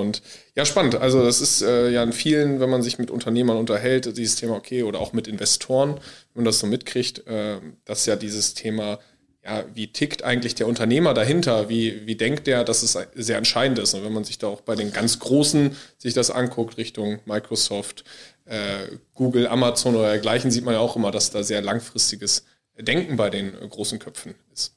Und 0.00 0.22
ja, 0.54 0.64
spannend. 0.64 0.96
Also 0.96 1.22
das 1.22 1.40
ist 1.40 1.62
äh, 1.62 1.90
ja 1.90 2.02
in 2.02 2.12
vielen, 2.12 2.60
wenn 2.60 2.70
man 2.70 2.82
sich 2.82 2.98
mit 2.98 3.10
Unternehmern 3.10 3.56
unterhält, 3.56 4.16
dieses 4.16 4.36
Thema, 4.36 4.54
okay, 4.56 4.82
oder 4.82 5.00
auch 5.00 5.12
mit 5.12 5.28
Investoren, 5.28 5.94
wenn 5.94 6.42
man 6.42 6.44
das 6.44 6.58
so 6.58 6.66
mitkriegt, 6.66 7.26
äh, 7.26 7.58
dass 7.84 8.06
ja 8.06 8.16
dieses 8.16 8.54
Thema, 8.54 8.98
ja, 9.44 9.64
wie 9.74 9.92
tickt 9.92 10.22
eigentlich 10.22 10.54
der 10.54 10.66
Unternehmer 10.66 11.12
dahinter, 11.12 11.68
wie, 11.68 12.06
wie 12.06 12.16
denkt 12.16 12.46
der, 12.46 12.64
dass 12.64 12.82
es 12.82 12.98
sehr 13.14 13.38
entscheidend 13.38 13.78
ist. 13.78 13.94
Und 13.94 14.04
wenn 14.04 14.12
man 14.12 14.24
sich 14.24 14.38
da 14.38 14.46
auch 14.46 14.62
bei 14.62 14.74
den 14.74 14.92
ganz 14.92 15.18
Großen 15.18 15.76
sich 15.98 16.14
das 16.14 16.30
anguckt, 16.30 16.78
Richtung 16.78 17.20
Microsoft, 17.26 18.04
äh, 18.46 18.96
Google, 19.14 19.46
Amazon 19.46 19.96
oder 19.96 20.08
dergleichen, 20.08 20.50
sieht 20.50 20.64
man 20.64 20.74
ja 20.74 20.80
auch 20.80 20.96
immer, 20.96 21.10
dass 21.10 21.30
da 21.30 21.42
sehr 21.42 21.62
langfristiges 21.62 22.44
Denken 22.78 23.16
bei 23.16 23.30
den 23.30 23.54
äh, 23.54 23.68
großen 23.68 23.98
Köpfen 23.98 24.34
ist. 24.52 24.74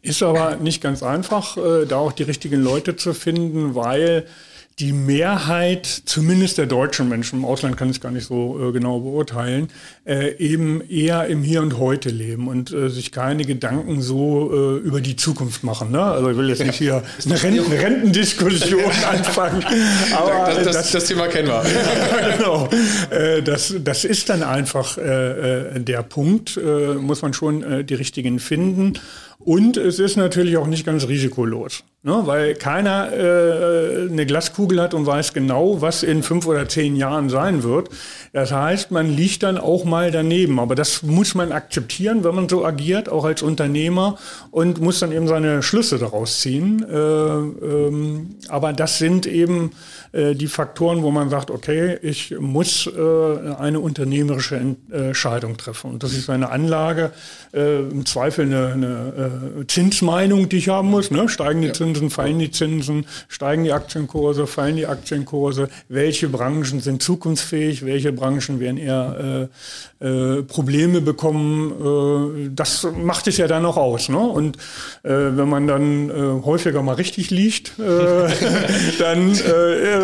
Ist 0.00 0.22
aber 0.22 0.56
nicht 0.56 0.80
ganz 0.80 1.02
einfach, 1.02 1.56
äh, 1.56 1.86
da 1.86 1.96
auch 1.96 2.12
die 2.12 2.22
richtigen 2.22 2.62
Leute 2.62 2.96
zu 2.96 3.14
finden, 3.14 3.74
weil 3.74 4.26
die 4.78 4.92
Mehrheit, 4.92 5.86
zumindest 5.86 6.58
der 6.58 6.66
deutschen 6.66 7.08
Menschen, 7.08 7.40
im 7.40 7.44
Ausland 7.44 7.76
kann 7.76 7.90
ich 7.90 7.96
es 7.96 8.00
gar 8.00 8.10
nicht 8.10 8.26
so 8.26 8.68
äh, 8.68 8.72
genau 8.72 9.00
beurteilen, 9.00 9.68
äh, 10.06 10.36
eben 10.38 10.80
eher 10.88 11.26
im 11.26 11.42
Hier 11.42 11.60
und 11.60 11.78
Heute 11.78 12.08
leben 12.08 12.48
und 12.48 12.72
äh, 12.72 12.88
sich 12.88 13.12
keine 13.12 13.44
Gedanken 13.44 14.00
so 14.00 14.50
äh, 14.52 14.78
über 14.78 15.00
die 15.00 15.16
Zukunft 15.16 15.62
machen. 15.62 15.90
Ne? 15.90 16.02
Also 16.02 16.30
ich 16.30 16.36
will 16.36 16.48
jetzt 16.48 16.64
nicht 16.64 16.76
hier 16.76 17.02
eine 17.24 17.42
Renten 17.42 17.72
Rentendiskussion 17.72 18.90
anfangen. 19.10 19.64
Aber 20.16 20.54
das, 20.54 20.64
das, 20.64 20.76
das, 20.76 20.90
das, 20.92 21.04
Thema 21.04 21.28
kennen 21.28 21.48
wir. 21.48 21.62
genau. 22.36 22.68
Äh, 23.10 23.42
das, 23.42 23.74
das 23.84 24.04
ist 24.04 24.30
dann 24.30 24.42
einfach 24.42 24.96
äh, 24.96 25.78
der 25.80 26.02
Punkt, 26.02 26.58
muss 26.98 27.22
man 27.22 27.32
schon 27.34 27.86
die 27.86 27.94
richtigen 27.94 28.38
finden. 28.38 28.94
Und 29.44 29.76
es 29.76 29.98
ist 29.98 30.16
natürlich 30.16 30.56
auch 30.56 30.66
nicht 30.66 30.86
ganz 30.86 31.08
risikolos, 31.08 31.82
ne? 32.02 32.22
weil 32.26 32.54
keiner 32.54 33.12
äh, 33.12 34.08
eine 34.08 34.24
Glaskugel 34.24 34.80
hat 34.80 34.94
und 34.94 35.04
weiß 35.04 35.32
genau, 35.32 35.80
was 35.80 36.04
in 36.04 36.22
fünf 36.22 36.46
oder 36.46 36.68
zehn 36.68 36.94
Jahren 36.94 37.28
sein 37.28 37.64
wird. 37.64 37.88
Das 38.32 38.52
heißt, 38.52 38.92
man 38.92 39.08
liegt 39.08 39.42
dann 39.42 39.58
auch 39.58 39.84
mal 39.84 40.12
daneben. 40.12 40.60
Aber 40.60 40.74
das 40.74 41.02
muss 41.02 41.34
man 41.34 41.50
akzeptieren, 41.50 42.22
wenn 42.22 42.34
man 42.34 42.48
so 42.48 42.64
agiert, 42.64 43.08
auch 43.08 43.24
als 43.24 43.42
Unternehmer 43.42 44.16
und 44.50 44.80
muss 44.80 45.00
dann 45.00 45.10
eben 45.10 45.26
seine 45.26 45.62
Schlüsse 45.62 45.98
daraus 45.98 46.40
ziehen. 46.40 46.84
Äh, 46.88 46.96
ähm, 46.96 48.36
aber 48.48 48.72
das 48.72 48.98
sind 48.98 49.26
eben 49.26 49.72
die 50.12 50.46
Faktoren, 50.46 51.02
wo 51.02 51.10
man 51.10 51.30
sagt, 51.30 51.50
okay, 51.50 51.98
ich 52.02 52.34
muss 52.38 52.86
äh, 52.86 53.54
eine 53.58 53.80
unternehmerische 53.80 54.56
Entscheidung 54.90 55.56
treffen. 55.56 55.92
Und 55.92 56.02
das 56.02 56.12
ist 56.12 56.28
eine 56.28 56.50
Anlage, 56.50 57.12
äh, 57.54 57.80
im 57.80 58.06
Zweifel 58.06 58.46
eine, 58.46 58.72
eine 58.72 59.60
äh, 59.60 59.66
Zinsmeinung, 59.66 60.48
die 60.48 60.58
ich 60.58 60.68
haben 60.68 60.90
muss. 60.90 61.10
Ne? 61.10 61.28
Steigen 61.28 61.62
die. 61.62 61.72
Zinsen, 61.72 62.10
fallen 62.10 62.38
die 62.38 62.50
Zinsen, 62.50 63.06
steigen 63.28 63.64
die 63.64 63.72
Aktienkurse, 63.72 64.46
fallen 64.46 64.76
die 64.76 64.86
Aktienkurse, 64.86 65.68
welche 65.88 66.28
Branchen 66.28 66.80
sind 66.80 67.02
zukunftsfähig, 67.02 67.84
welche 67.84 68.12
Branchen 68.12 68.60
werden 68.60 68.78
eher 68.78 69.48
äh, 70.00 70.06
äh, 70.06 70.42
Probleme 70.42 71.00
bekommen. 71.00 72.46
Äh, 72.46 72.50
das 72.54 72.86
macht 72.96 73.26
es 73.26 73.36
ja 73.36 73.46
dann 73.46 73.64
auch 73.64 73.76
aus. 73.76 74.08
Ne? 74.08 74.18
Und 74.18 74.56
äh, 75.02 75.10
wenn 75.10 75.48
man 75.48 75.66
dann 75.66 76.10
äh, 76.10 76.44
häufiger 76.44 76.82
mal 76.82 76.94
richtig 76.94 77.30
liegt, 77.30 77.78
äh, 77.78 77.82
dann 78.98 79.32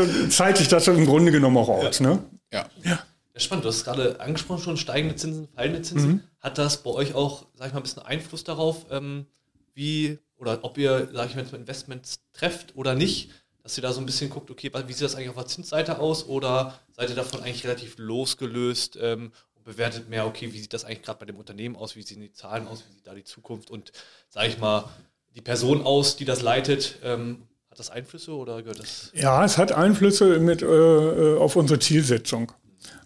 äh, 0.05 0.29
zeigt 0.29 0.59
sich 0.59 0.69
das 0.69 0.89
im 0.89 1.07
Grunde 1.07 1.33
genommen 1.33 1.57
auch 1.57 1.69
aus. 1.69 2.01
Ne? 2.01 2.23
Ja. 2.53 2.67
ja. 2.85 2.99
Ja, 3.39 3.41
spannend. 3.41 3.65
Du 3.65 3.69
hast 3.69 3.85
gerade 3.85 4.21
angesprochen 4.21 4.63
schon, 4.63 4.77
steigende 4.77 5.15
Zinsen, 5.15 5.49
fallende 5.55 5.83
Zinsen. 5.83 6.11
Mhm. 6.11 6.23
Hat 6.41 6.59
das 6.59 6.83
bei 6.83 6.91
euch 6.91 7.15
auch, 7.15 7.47
sag 7.55 7.69
ich 7.69 7.73
mal, 7.73 7.81
ein 7.81 7.85
bisschen 7.85 8.03
Einfluss 8.03 8.43
darauf, 8.43 8.87
ähm, 8.91 9.27
wie 9.75 10.19
oder 10.39 10.59
ob 10.63 10.79
ihr, 10.79 11.09
sag 11.13 11.31
ich 11.31 11.37
mal, 11.37 11.45
Investments 11.55 12.21
trefft 12.33 12.77
oder 12.77 12.95
nicht? 12.95 13.31
Dass 13.63 13.77
ihr 13.77 13.83
da 13.83 13.93
so 13.93 14.01
ein 14.01 14.07
bisschen 14.07 14.31
guckt, 14.31 14.51
okay, 14.51 14.71
wie 14.73 14.93
sieht 14.93 15.05
das 15.05 15.15
eigentlich 15.15 15.29
auf 15.29 15.37
der 15.37 15.47
Zinsseite 15.47 15.99
aus? 15.99 16.27
Oder 16.27 16.79
seid 16.93 17.11
ihr 17.11 17.17
davon 17.17 17.43
eigentlich 17.43 17.65
relativ 17.65 17.97
losgelöst 17.99 18.99
ähm, 19.01 19.33
und 19.55 19.65
bewertet 19.65 20.09
mehr, 20.09 20.27
okay, 20.27 20.53
wie 20.53 20.59
sieht 20.59 20.73
das 20.73 20.85
eigentlich 20.85 21.03
gerade 21.03 21.19
bei 21.19 21.27
dem 21.27 21.37
Unternehmen 21.37 21.77
aus? 21.77 21.95
Wie 21.95 22.03
sehen 22.03 22.21
die 22.21 22.33
Zahlen 22.33 22.67
aus? 22.67 22.85
Wie 22.89 22.95
sieht 22.95 23.07
da 23.07 23.15
die 23.15 23.25
Zukunft? 23.25 23.71
Und, 23.71 23.93
sag 24.31 24.49
ich 24.49 24.59
mal, 24.59 24.89
die 25.35 25.43
Person 25.43 25.83
aus, 25.83 26.17
die 26.17 26.25
das 26.25 26.41
leitet, 26.41 26.99
ähm, 27.05 27.43
hat 27.79 27.87
das 27.87 27.91
Einflüsse 27.91 28.33
oder 28.33 28.61
gehört 28.63 28.81
das? 28.81 29.13
Ja, 29.15 29.45
es 29.45 29.57
hat 29.57 29.73
Einflüsse 29.73 30.41
mit, 30.41 30.63
äh, 30.63 30.67
äh 30.67 31.39
auf 31.39 31.57
unsere 31.57 31.79
Zielsetzung 31.79 32.53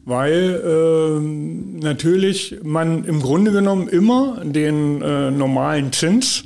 weil 0.05 0.61
äh, 0.65 1.21
natürlich 1.21 2.59
man 2.65 3.05
im 3.05 3.23
Grunde 3.23 3.53
genommen 3.53 3.87
immer 3.87 4.43
den 4.45 5.01
äh, 5.01 5.31
normalen 5.31 5.93
Zins, 5.93 6.43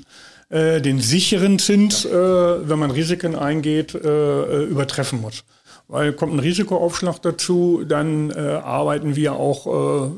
äh, 0.51 0.83
den 0.83 1.01
sicheren 1.01 1.59
Zins, 1.59 2.05
äh, 2.05 2.11
wenn 2.13 2.79
man 2.79 2.91
Risiken 2.91 3.35
eingeht, 3.35 3.95
übertreffen 3.95 5.23
muss. 5.23 5.45
Weil 5.89 6.13
kommt 6.13 6.35
ein 6.35 6.41
Risikoaufschlag 6.41 7.23
dazu, 7.23 7.83
dann 7.89 8.31
äh, 8.31 8.35
arbeiten 8.35 9.17
wir 9.17 9.37
auch 9.37 9.67
äh, 9.67 10.11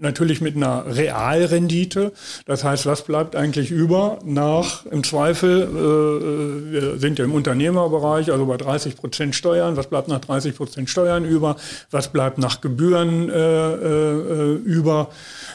natürlich 0.00 0.40
mit 0.40 0.56
einer 0.56 0.84
Realrendite. 0.86 2.12
Das 2.46 2.64
heißt, 2.64 2.86
was 2.86 3.02
bleibt 3.02 3.36
eigentlich 3.36 3.70
über 3.70 4.18
nach, 4.24 4.86
im 4.86 5.04
Zweifel, 5.04 5.62
äh, 5.62 6.72
wir 6.72 6.98
sind 6.98 7.18
ja 7.18 7.24
im 7.24 7.32
Unternehmerbereich, 7.32 8.30
also 8.30 8.46
bei 8.46 8.56
30 8.56 8.96
Prozent 8.96 9.34
Steuern, 9.34 9.76
was 9.76 9.88
bleibt 9.88 10.08
nach 10.08 10.20
30 10.20 10.56
Prozent 10.56 10.88
Steuern 10.90 11.24
über, 11.24 11.56
was 11.90 12.08
bleibt 12.08 12.38
nach 12.38 12.60
Gebühren 12.60 13.28
äh, 13.30 13.72
äh, 13.72 14.54
über 14.54 15.10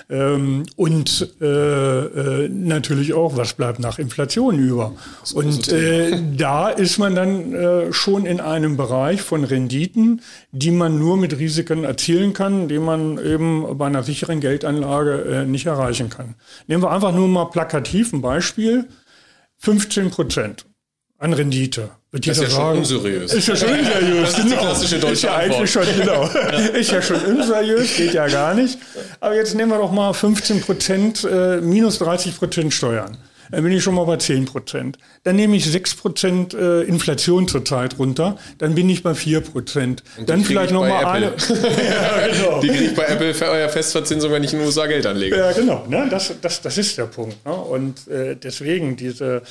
ähm, 0.10 0.63
und 0.75 1.36
äh, 1.41 1.45
äh, 1.45 2.50
natürlich 2.50 3.13
auch, 3.13 3.38
was 3.38 3.53
bleibt 3.53 3.79
nach 3.79 4.00
Inflation 4.00 4.60
über. 4.60 4.93
Und 5.33 5.72
äh, 5.72 6.19
da 6.36 6.69
ist 6.69 6.98
man 6.98 7.15
dann 7.15 7.53
äh, 7.53 7.93
schon 7.93 8.25
in 8.25 8.39
einem 8.39 8.77
Bereich 8.77 9.22
von 9.22 9.43
Renditen, 9.43 10.22
die 10.51 10.72
man 10.72 11.00
nur 11.00 11.17
mit 11.17 11.38
Risiken 11.38 11.83
erzielen 11.83 12.33
kann, 12.33 12.67
die 12.67 12.79
man 12.79 13.17
eben 13.17 13.77
bei 13.77 13.88
einer 13.88 14.03
sicheren 14.03 14.39
Geldanlage 14.39 15.24
äh, 15.24 15.45
nicht 15.45 15.65
erreichen 15.65 16.10
kann. 16.10 16.36
Nehmen 16.67 16.83
wir 16.83 16.91
einfach 16.91 17.13
nur 17.13 17.27
mal 17.27 17.45
plakativ 17.45 18.13
ein 18.13 18.22
Beispiel. 18.22 18.86
15 19.60 20.10
Prozent 20.12 20.65
an 21.20 21.34
Rendite. 21.34 21.89
Wird 22.12 22.27
das 22.27 22.38
ist 22.38 22.43
ja 22.43 22.50
sagen, 22.50 22.86
schon 22.86 22.98
unseriös. 22.98 23.34
Ist 23.34 23.48
ja 23.48 23.55
schon 23.55 23.70
unseriös, 23.70 24.22
das 24.22 24.29
ist 24.29 24.38
die 24.38 24.50
genau. 24.50 24.62
klassische 24.62 25.00
deutsche 25.00 25.13
Ist 25.13 25.24
ja 25.24 25.36
eigentlich 25.36 25.72
schon, 25.72 25.84
genau. 25.98 26.24
Ist 26.74 26.91
ja 26.91 27.01
schon 27.01 27.22
unseriös, 27.22 27.96
geht 27.98 28.13
ja 28.13 28.27
gar 28.27 28.53
nicht. 28.53 28.77
Aber 29.20 29.36
jetzt 29.36 29.55
nehmen 29.55 29.72
wir 29.72 29.79
doch 29.79 29.91
mal 29.91 30.13
15 30.13 30.62
Prozent, 30.62 31.24
äh, 31.24 31.58
minus 31.58 32.00
30 32.00 32.38
Prozent 32.38 32.74
Steuern. 32.74 33.17
Dann 33.53 33.63
bin 33.63 33.74
ich 33.74 33.84
schon 33.84 33.93
mal 33.93 34.05
bei 34.05 34.17
10 34.17 34.46
Prozent. 34.46 34.98
Dann 35.24 35.36
nehme 35.36 35.55
ich 35.55 35.65
6 35.65 35.96
Prozent 35.96 36.53
äh, 36.53 36.82
Inflation 36.84 37.48
zurzeit 37.48 38.00
runter. 38.00 38.38
Dann 38.58 38.74
bin 38.74 38.89
ich 38.89 39.03
bei 39.03 39.13
4 39.13 39.41
Prozent. 39.41 40.03
Dann 40.25 40.43
vielleicht 40.43 40.72
noch 40.72 40.82
mal 40.82 41.05
eine. 41.05 41.25
ja, 41.36 42.27
genau. 42.27 42.62
Die 42.62 42.67
kriege 42.70 42.84
ich 42.86 42.96
bei 42.96 43.03
Apple 43.03 43.34
für 43.34 43.46
euer 43.46 43.70
Festverzinsung, 43.70 44.32
wenn 44.32 44.43
ich 44.43 44.53
in 44.53 44.60
den 44.60 44.65
USA 44.65 44.88
Geld 44.88 45.05
anlege. 45.05 45.38
Ja, 45.38 45.51
genau. 45.51 45.86
Ne? 45.88 46.08
Das, 46.10 46.34
das, 46.41 46.62
das 46.62 46.77
ist 46.77 46.98
der 46.98 47.05
Punkt. 47.05 47.46
Ne? 47.46 47.53
Und 47.53 48.08
äh, 48.08 48.36
deswegen 48.36 48.96
diese 48.96 49.43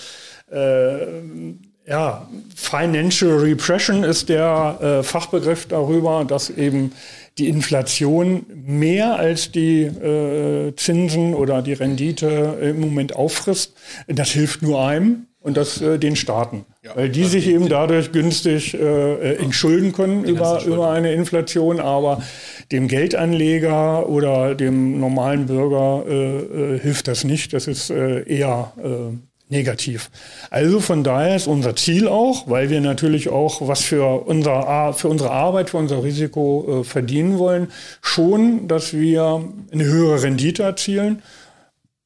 ja, 1.86 2.28
Financial 2.54 3.38
Repression 3.38 4.04
ist 4.04 4.28
der 4.28 4.78
äh, 4.80 5.02
Fachbegriff 5.02 5.66
darüber, 5.66 6.24
dass 6.24 6.50
eben 6.50 6.92
die 7.38 7.48
Inflation 7.48 8.44
mehr 8.54 9.16
als 9.16 9.50
die 9.50 9.82
äh, 9.82 10.74
Zinsen 10.76 11.34
oder 11.34 11.62
die 11.62 11.72
Rendite 11.72 12.58
im 12.60 12.80
Moment 12.80 13.16
auffrisst. 13.16 13.74
Das 14.06 14.30
hilft 14.30 14.62
nur 14.62 14.86
einem 14.86 15.26
und 15.40 15.56
das 15.56 15.80
äh, 15.80 15.98
den 15.98 16.14
Staaten, 16.14 16.64
ja, 16.84 16.94
weil 16.94 17.08
die 17.08 17.24
sich 17.24 17.48
eben 17.48 17.68
dadurch 17.68 18.12
günstig 18.12 18.74
äh, 18.74 19.34
entschulden 19.36 19.92
können 19.92 20.24
über, 20.24 20.62
über 20.64 20.90
eine 20.90 21.12
Inflation, 21.12 21.80
aber 21.80 22.22
dem 22.70 22.86
Geldanleger 22.86 24.08
oder 24.08 24.54
dem 24.54 25.00
normalen 25.00 25.46
Bürger 25.46 26.04
äh, 26.06 26.74
äh, 26.74 26.78
hilft 26.78 27.08
das 27.08 27.24
nicht. 27.24 27.52
Das 27.54 27.66
ist 27.66 27.90
äh, 27.90 28.22
eher 28.22 28.72
äh, 28.78 29.16
negativ. 29.52 30.10
Also 30.50 30.80
von 30.80 31.04
daher 31.04 31.36
ist 31.36 31.46
unser 31.46 31.76
Ziel 31.76 32.08
auch, 32.08 32.48
weil 32.48 32.70
wir 32.70 32.80
natürlich 32.80 33.28
auch 33.28 33.68
was 33.68 33.82
für, 33.82 34.26
unser, 34.26 34.92
für 34.94 35.08
unsere 35.08 35.30
Arbeit, 35.30 35.70
für 35.70 35.76
unser 35.76 36.02
Risiko 36.02 36.80
äh, 36.80 36.84
verdienen 36.84 37.38
wollen, 37.38 37.70
schon, 38.00 38.66
dass 38.66 38.92
wir 38.92 39.48
eine 39.70 39.84
höhere 39.84 40.24
Rendite 40.24 40.64
erzielen 40.64 41.22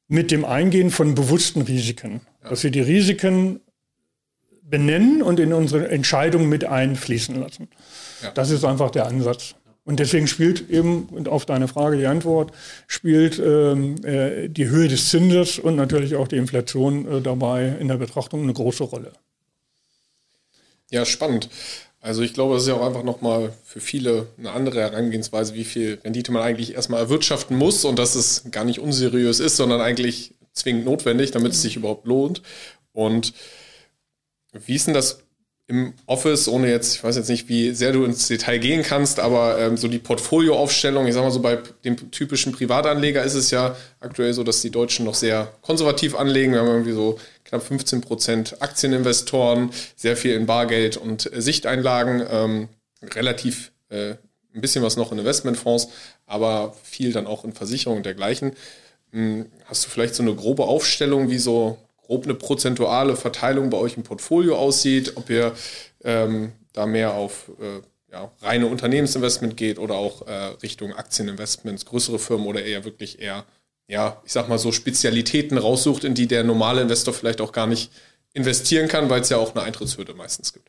mit 0.09 0.31
dem 0.31 0.45
Eingehen 0.45 0.91
von 0.91 1.15
bewussten 1.15 1.63
Risiken. 1.63 2.21
Dass 2.49 2.63
wir 2.63 2.71
die 2.71 2.81
Risiken 2.81 3.61
benennen 4.63 5.23
und 5.23 5.41
in 5.41 5.53
unsere 5.53 5.89
Entscheidungen 5.89 6.49
mit 6.49 6.65
einfließen 6.65 7.41
lassen. 7.41 7.69
Ja. 8.23 8.31
Das 8.33 8.51
ist 8.51 8.65
einfach 8.65 8.91
der 8.91 9.07
Ansatz. 9.07 9.55
Und 9.87 10.01
deswegen 10.01 10.27
spielt 10.27 10.69
eben, 10.69 11.05
und 11.05 11.29
auf 11.29 11.47
deine 11.47 11.69
Frage 11.69 11.97
die 11.97 12.07
Antwort, 12.07 12.51
spielt 12.89 13.39
ähm, 13.39 14.05
äh, 14.05 14.49
die 14.49 14.69
Höhe 14.69 14.89
des 14.89 15.11
Zinses 15.11 15.61
und 15.61 15.77
natürlich 15.77 16.17
auch 16.17 16.27
die 16.27 16.37
Inflation 16.37 17.07
äh, 17.07 17.23
dabei 17.23 17.77
in 17.79 17.87
der 17.87 17.97
Betrachtung 17.97 18.43
eine 18.43 18.53
große 18.53 18.83
Rolle. 18.83 19.13
Ja, 20.91 21.05
spannend. 21.05 21.49
Also 22.01 22.23
ich 22.23 22.35
glaube, 22.35 22.55
das 22.55 22.65
ist 22.65 22.69
ja 22.69 22.75
auch 22.75 22.87
einfach 22.87 23.05
nochmal 23.05 23.53
für 23.65 23.81
viele 23.81 24.27
eine 24.39 24.51
andere 24.51 24.81
Herangehensweise, 24.81 25.55
wie 25.55 25.65
viel 25.65 26.01
Rendite 26.05 26.33
man 26.33 26.43
eigentlich 26.43 26.75
erstmal 26.75 27.01
erwirtschaften 27.01 27.57
muss 27.57 27.85
und 27.85 27.97
dass 27.97 28.17
es 28.17 28.43
gar 28.51 28.65
nicht 28.65 28.81
unseriös 28.81 29.39
ist, 29.39 29.57
sondern 29.57 29.81
eigentlich 29.81 30.35
zwingend 30.53 30.85
notwendig, 30.85 31.31
damit 31.31 31.53
es 31.53 31.63
sich 31.63 31.77
überhaupt 31.77 32.07
lohnt. 32.07 32.43
Und 32.93 33.35
wie 34.53 34.75
ist 34.75 34.89
denn 34.89 34.95
das 34.95 35.21
im 35.69 35.95
Office, 36.07 36.47
ohne 36.47 36.71
jetzt, 36.71 36.97
ich 36.97 37.05
weiß 37.05 37.17
jetzt 37.17 37.29
nicht, 37.29 37.49
wie 37.49 37.73
sehr 37.73 37.93
du 37.93 38.05
ins 38.05 38.29
Detail 38.29 38.59
gehen 38.59 38.85
kannst, 38.85 39.19
aber 39.19 39.59
ähm, 39.59 39.77
so 39.77 39.89
die 39.89 39.99
Portfolioaufstellung, 39.99 41.07
ich 41.09 41.15
sag 41.15 41.23
mal 41.23 41.33
so, 41.33 41.41
bei 41.41 41.59
dem 41.85 42.13
typischen 42.13 42.53
Privatanleger 42.53 43.25
ist 43.25 43.35
es 43.35 43.51
ja 43.51 43.75
aktuell 43.99 44.33
so, 44.33 44.45
dass 44.45 44.61
die 44.61 44.71
Deutschen 44.71 45.05
noch 45.05 45.17
sehr 45.17 45.53
konservativ 45.63 46.15
anlegen. 46.15 46.53
Wir 46.53 46.61
haben 46.61 46.69
irgendwie 46.69 46.93
so 46.93 47.19
knapp 47.45 47.65
15 47.65 48.01
Prozent 48.01 48.63
Aktieninvestoren, 48.63 49.71
sehr 49.97 50.17
viel 50.17 50.35
in 50.35 50.47
Bargeld 50.47 50.97
und 50.97 51.33
äh, 51.33 51.43
Sichteinlagen, 51.43 52.25
ähm, 52.31 52.69
relativ 53.03 53.73
äh, 53.89 54.15
ein 54.55 54.61
bisschen 54.61 54.85
was 54.85 54.97
noch 54.97 55.11
in 55.11 55.19
Investmentfonds, 55.19 55.89
aber 56.27 56.77
viel 56.85 57.13
dann 57.13 57.27
auch 57.27 57.45
in 57.45 57.53
Versicherungen 57.53 57.99
und 57.99 58.07
dergleichen. 58.07 58.53
Hm, 59.11 59.47
hast 59.65 59.85
du 59.85 59.89
vielleicht 59.89 60.15
so 60.15 60.23
eine 60.23 60.35
grobe 60.35 60.65
Aufstellung, 60.65 61.29
wie 61.29 61.39
so 61.39 61.77
grob 62.07 62.25
eine 62.25 62.35
prozentuale 62.35 63.17
Verteilung 63.17 63.71
bei 63.71 63.79
euch 63.79 63.97
im 63.97 64.03
Portfolio 64.03 64.57
aussieht, 64.57 65.17
ob 65.17 65.29
ihr 65.29 65.53
ähm, 66.05 66.53
da 66.73 66.87
mehr 66.87 67.15
auf 67.15 67.51
äh, 67.61 67.83
ja, 68.13 68.31
reine 68.43 68.67
Unternehmensinvestment 68.67 69.57
geht 69.57 69.79
oder 69.79 69.95
auch 69.95 70.27
äh, 70.27 70.33
Richtung 70.63 70.93
Aktieninvestments, 70.93 71.85
größere 71.85 72.19
Firmen 72.19 72.47
oder 72.47 72.65
eher 72.65 72.85
wirklich 72.85 73.21
eher, 73.21 73.45
ja, 73.89 74.21
ich 74.25 74.33
sag 74.33 74.49
mal 74.49 74.59
so 74.59 74.73
Spezialitäten 74.73 75.59
raussucht, 75.59 76.05
in 76.05 76.15
die 76.15 76.29
der 76.29 76.45
normale 76.45 76.81
Investor 76.81 77.13
vielleicht 77.13 77.41
auch 77.41 77.53
gar 77.53 77.67
nicht 77.67 77.91
investieren 78.33 78.89
kann, 78.89 79.11
weil 79.11 79.23
es 79.23 79.29
ja 79.29 79.39
auch 79.39 79.55
eine 79.55 79.65
Eintrittshürde 79.65 80.15
meistens 80.15 80.53
gibt. 80.53 80.69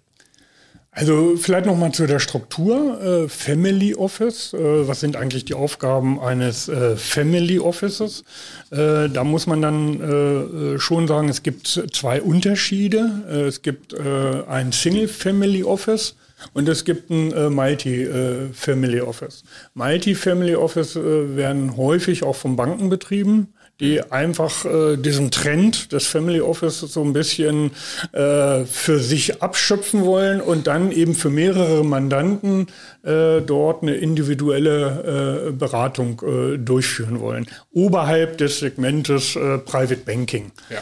Also 0.97 1.35
vielleicht 1.37 1.67
noch 1.67 1.77
mal 1.77 1.91
zu 1.91 2.07
der 2.07 2.17
Struktur. 2.17 2.99
Äh, 2.99 3.29
Family 3.29 3.93
Office. 3.93 4.55
Äh, 4.55 4.87
was 4.87 4.99
sind 4.99 5.15
eigentlich 5.15 5.45
die 5.45 5.53
Aufgaben 5.53 6.19
eines 6.19 6.69
äh, 6.69 6.95
Family 6.95 7.59
Offices? 7.59 8.23
Äh, 8.71 9.07
da 9.07 9.23
muss 9.23 9.45
man 9.45 9.61
dann 9.61 10.01
äh, 10.01 10.73
äh, 10.73 10.79
schon 10.79 11.07
sagen, 11.07 11.29
es 11.29 11.43
gibt 11.43 11.67
zwei 11.67 12.19
Unterschiede. 12.19 13.45
es 13.47 13.61
gibt 13.61 13.93
ein 13.95 14.71
Single 14.71 15.07
Family 15.07 15.63
Office. 15.63 16.15
Und 16.53 16.69
es 16.69 16.85
gibt 16.85 17.09
ein 17.09 17.53
Multi-Family 17.53 19.01
Office. 19.01 19.43
Multi-Family 19.73 20.55
Office 20.55 20.95
werden 20.95 21.77
häufig 21.77 22.21
auch 22.21 22.35
von 22.35 22.55
Banken 22.55 22.89
betrieben 22.89 23.53
die 23.79 24.01
einfach 24.11 24.65
äh, 24.65 24.97
diesen 24.97 25.29
Trend 25.31 25.91
des 25.91 26.07
Family 26.07 26.41
Office 26.41 26.79
so 26.79 27.03
ein 27.03 27.13
bisschen 27.13 27.71
äh, 28.11 28.65
für 28.65 28.99
sich 28.99 29.41
abschöpfen 29.41 30.03
wollen 30.03 30.41
und 30.41 30.67
dann 30.67 30.91
eben 30.91 31.13
für 31.13 31.29
mehrere 31.29 31.83
Mandanten 31.83 32.67
äh, 33.03 33.41
dort 33.41 33.83
eine 33.83 33.95
individuelle 33.95 35.47
äh, 35.47 35.51
Beratung 35.51 36.21
äh, 36.25 36.57
durchführen 36.57 37.19
wollen. 37.19 37.45
Oberhalb 37.71 38.37
des 38.37 38.59
Segmentes 38.59 39.35
äh, 39.35 39.59
Private 39.59 40.01
Banking. 40.05 40.51
Ja. 40.69 40.81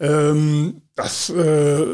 Ähm, 0.00 0.82
das 0.96 1.30
äh, 1.30 1.84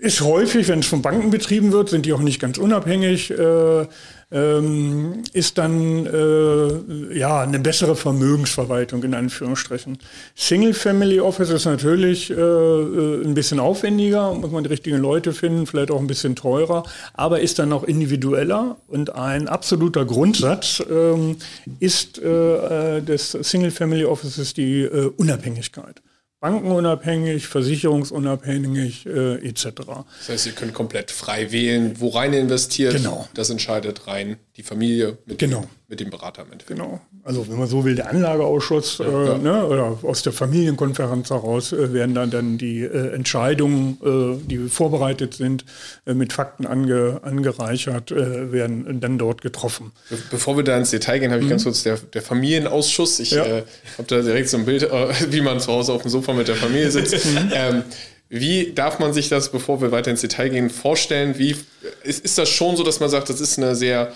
ist 0.00 0.20
häufig, 0.20 0.68
wenn 0.68 0.80
es 0.80 0.86
von 0.86 1.02
Banken 1.02 1.30
betrieben 1.30 1.72
wird, 1.72 1.88
sind 1.88 2.04
die 2.06 2.12
auch 2.12 2.20
nicht 2.20 2.40
ganz 2.40 2.58
unabhängig. 2.58 3.30
Äh, 3.30 3.86
ähm, 4.32 5.22
ist 5.32 5.58
dann 5.58 6.06
äh, 6.06 7.18
ja 7.18 7.40
eine 7.40 7.58
bessere 7.58 7.96
Vermögensverwaltung 7.96 9.02
in 9.02 9.14
Anführungsstrichen. 9.14 9.98
Single 10.34 10.74
Family 10.74 11.20
Office 11.20 11.50
ist 11.50 11.64
natürlich 11.64 12.30
äh, 12.30 12.34
äh, 12.34 13.24
ein 13.24 13.34
bisschen 13.34 13.58
aufwendiger, 13.58 14.32
muss 14.34 14.50
man 14.50 14.64
die 14.64 14.70
richtigen 14.70 14.98
Leute 14.98 15.32
finden, 15.32 15.66
vielleicht 15.66 15.90
auch 15.90 16.00
ein 16.00 16.06
bisschen 16.06 16.36
teurer, 16.36 16.84
aber 17.14 17.40
ist 17.40 17.58
dann 17.58 17.72
auch 17.72 17.84
individueller 17.84 18.76
und 18.86 19.14
ein 19.14 19.48
absoluter 19.48 20.04
Grundsatz 20.04 20.82
ähm, 20.90 21.36
ist 21.80 22.18
äh, 22.18 22.98
äh 22.98 23.02
des 23.02 23.32
Single 23.32 23.70
Family 23.70 24.04
Offices 24.04 24.54
die 24.54 24.82
äh, 24.82 25.10
Unabhängigkeit 25.16 26.02
bankenunabhängig, 26.40 27.46
versicherungsunabhängig 27.46 29.06
äh, 29.06 29.46
etc. 29.46 29.64
Das 29.84 30.28
heißt, 30.28 30.46
ihr 30.46 30.52
könnt 30.52 30.74
komplett 30.74 31.10
frei 31.10 31.52
wählen, 31.52 32.00
wo 32.00 32.08
rein 32.08 32.32
investiert. 32.32 32.94
Genau. 32.94 33.28
Das 33.34 33.50
entscheidet 33.50 34.06
rein 34.06 34.36
die 34.60 34.66
Familie 34.66 35.16
mit, 35.24 35.38
genau. 35.38 35.60
dem, 35.60 35.68
mit 35.88 36.00
dem 36.00 36.10
Berater. 36.10 36.44
Mit. 36.44 36.66
Genau. 36.66 37.00
Also 37.24 37.48
wenn 37.48 37.58
man 37.58 37.66
so 37.66 37.82
will, 37.82 37.94
der 37.94 38.10
Anlageausschuss 38.10 38.98
ja, 38.98 39.06
äh, 39.06 39.26
ja. 39.28 39.38
Ne, 39.38 39.64
oder 39.64 39.98
aus 40.02 40.22
der 40.22 40.34
Familienkonferenz 40.34 41.30
heraus 41.30 41.72
äh, 41.72 41.94
werden 41.94 42.14
dann, 42.14 42.30
dann 42.30 42.58
die 42.58 42.82
äh, 42.82 43.14
Entscheidungen, 43.14 43.96
äh, 44.04 44.46
die 44.46 44.68
vorbereitet 44.68 45.32
sind, 45.32 45.64
äh, 46.06 46.12
mit 46.12 46.34
Fakten 46.34 46.66
ange, 46.66 47.20
angereichert, 47.22 48.10
äh, 48.10 48.52
werden 48.52 49.00
dann 49.00 49.16
dort 49.16 49.40
getroffen. 49.40 49.92
Be 50.10 50.18
bevor 50.30 50.58
wir 50.58 50.64
da 50.64 50.76
ins 50.76 50.90
Detail 50.90 51.20
gehen, 51.20 51.30
habe 51.30 51.40
ich 51.40 51.46
mhm. 51.46 51.50
ganz 51.50 51.64
kurz 51.64 51.82
der, 51.82 51.96
der 51.96 52.20
Familienausschuss. 52.20 53.18
Ich 53.20 53.30
ja. 53.30 53.44
habe 53.44 53.64
da 54.06 54.20
direkt 54.20 54.50
so 54.50 54.58
ein 54.58 54.66
Bild, 54.66 54.86
wie 55.30 55.40
man 55.40 55.58
zu 55.58 55.72
Hause 55.72 55.94
auf 55.94 56.02
dem 56.02 56.10
Sofa 56.10 56.34
mit 56.34 56.48
der 56.48 56.56
Familie 56.56 56.90
sitzt. 56.90 57.24
Mhm. 57.24 57.50
ähm, 57.54 57.82
wie 58.28 58.72
darf 58.74 58.98
man 58.98 59.12
sich 59.12 59.28
das, 59.28 59.50
bevor 59.50 59.80
wir 59.80 59.90
weiter 59.90 60.10
ins 60.10 60.20
Detail 60.20 60.50
gehen, 60.50 60.70
vorstellen? 60.70 61.38
Wie 61.38 61.56
ist, 62.04 62.24
ist 62.24 62.38
das 62.38 62.48
schon 62.48 62.76
so, 62.76 62.84
dass 62.84 63.00
man 63.00 63.08
sagt, 63.08 63.28
das 63.30 63.40
ist 63.40 63.58
eine 63.58 63.74
sehr 63.74 64.12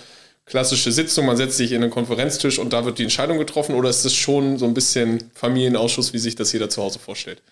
klassische 0.47 0.93
Sitzung, 0.93 1.27
man 1.27 1.37
setzt 1.37 1.57
sich 1.57 1.73
in 1.73 1.83
einen 1.83 1.91
Konferenztisch 1.91 2.59
und 2.59 2.73
da 2.73 2.85
wird 2.85 2.99
die 2.99 3.05
Entscheidung 3.05 3.39
getroffen 3.39 3.75
oder 3.75 3.89
ist 3.89 4.05
das 4.05 4.15
schon 4.15 4.59
so 4.59 4.67
ein 4.67 4.75
bisschen 4.75 5.25
Familienausschuss, 5.35 6.13
wie 6.13 6.19
sich 6.19 6.37
das 6.37 6.53
jeder 6.53 6.69
zu 6.69 6.83
Hause 6.83 6.99
vorstellt? 6.99 7.43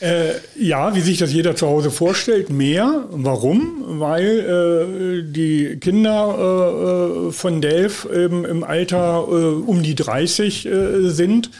Äh, 0.00 0.34
ja, 0.56 0.94
wie 0.94 1.00
sich 1.00 1.18
das 1.18 1.32
jeder 1.32 1.56
zu 1.56 1.66
Hause 1.66 1.90
vorstellt, 1.90 2.50
mehr. 2.50 3.06
Warum? 3.10 3.98
Weil 4.00 5.24
äh, 5.26 5.32
die 5.32 5.78
Kinder 5.80 7.28
äh, 7.28 7.32
von 7.32 7.60
Delf 7.60 8.06
eben 8.14 8.44
im 8.44 8.62
Alter 8.62 9.26
äh, 9.28 9.32
um 9.32 9.82
die 9.82 9.94
30 9.94 10.66
äh, 10.66 11.08
sind 11.08 11.50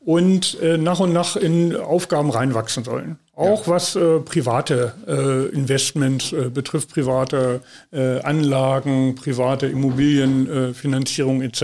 und 0.00 0.58
äh, 0.62 0.78
nach 0.78 1.00
und 1.00 1.12
nach 1.12 1.36
in 1.36 1.76
Aufgaben 1.76 2.30
reinwachsen 2.30 2.84
sollen. 2.84 3.18
Auch 3.40 3.66
ja. 3.66 3.72
was 3.72 3.96
äh, 3.96 4.18
private 4.18 4.92
äh, 5.08 5.46
Investments 5.54 6.30
äh, 6.32 6.50
betrifft, 6.50 6.90
private 6.90 7.60
äh, 7.90 8.20
Anlagen, 8.20 9.14
private 9.14 9.66
Immobilienfinanzierung 9.66 11.40
äh, 11.40 11.46
etc. 11.46 11.62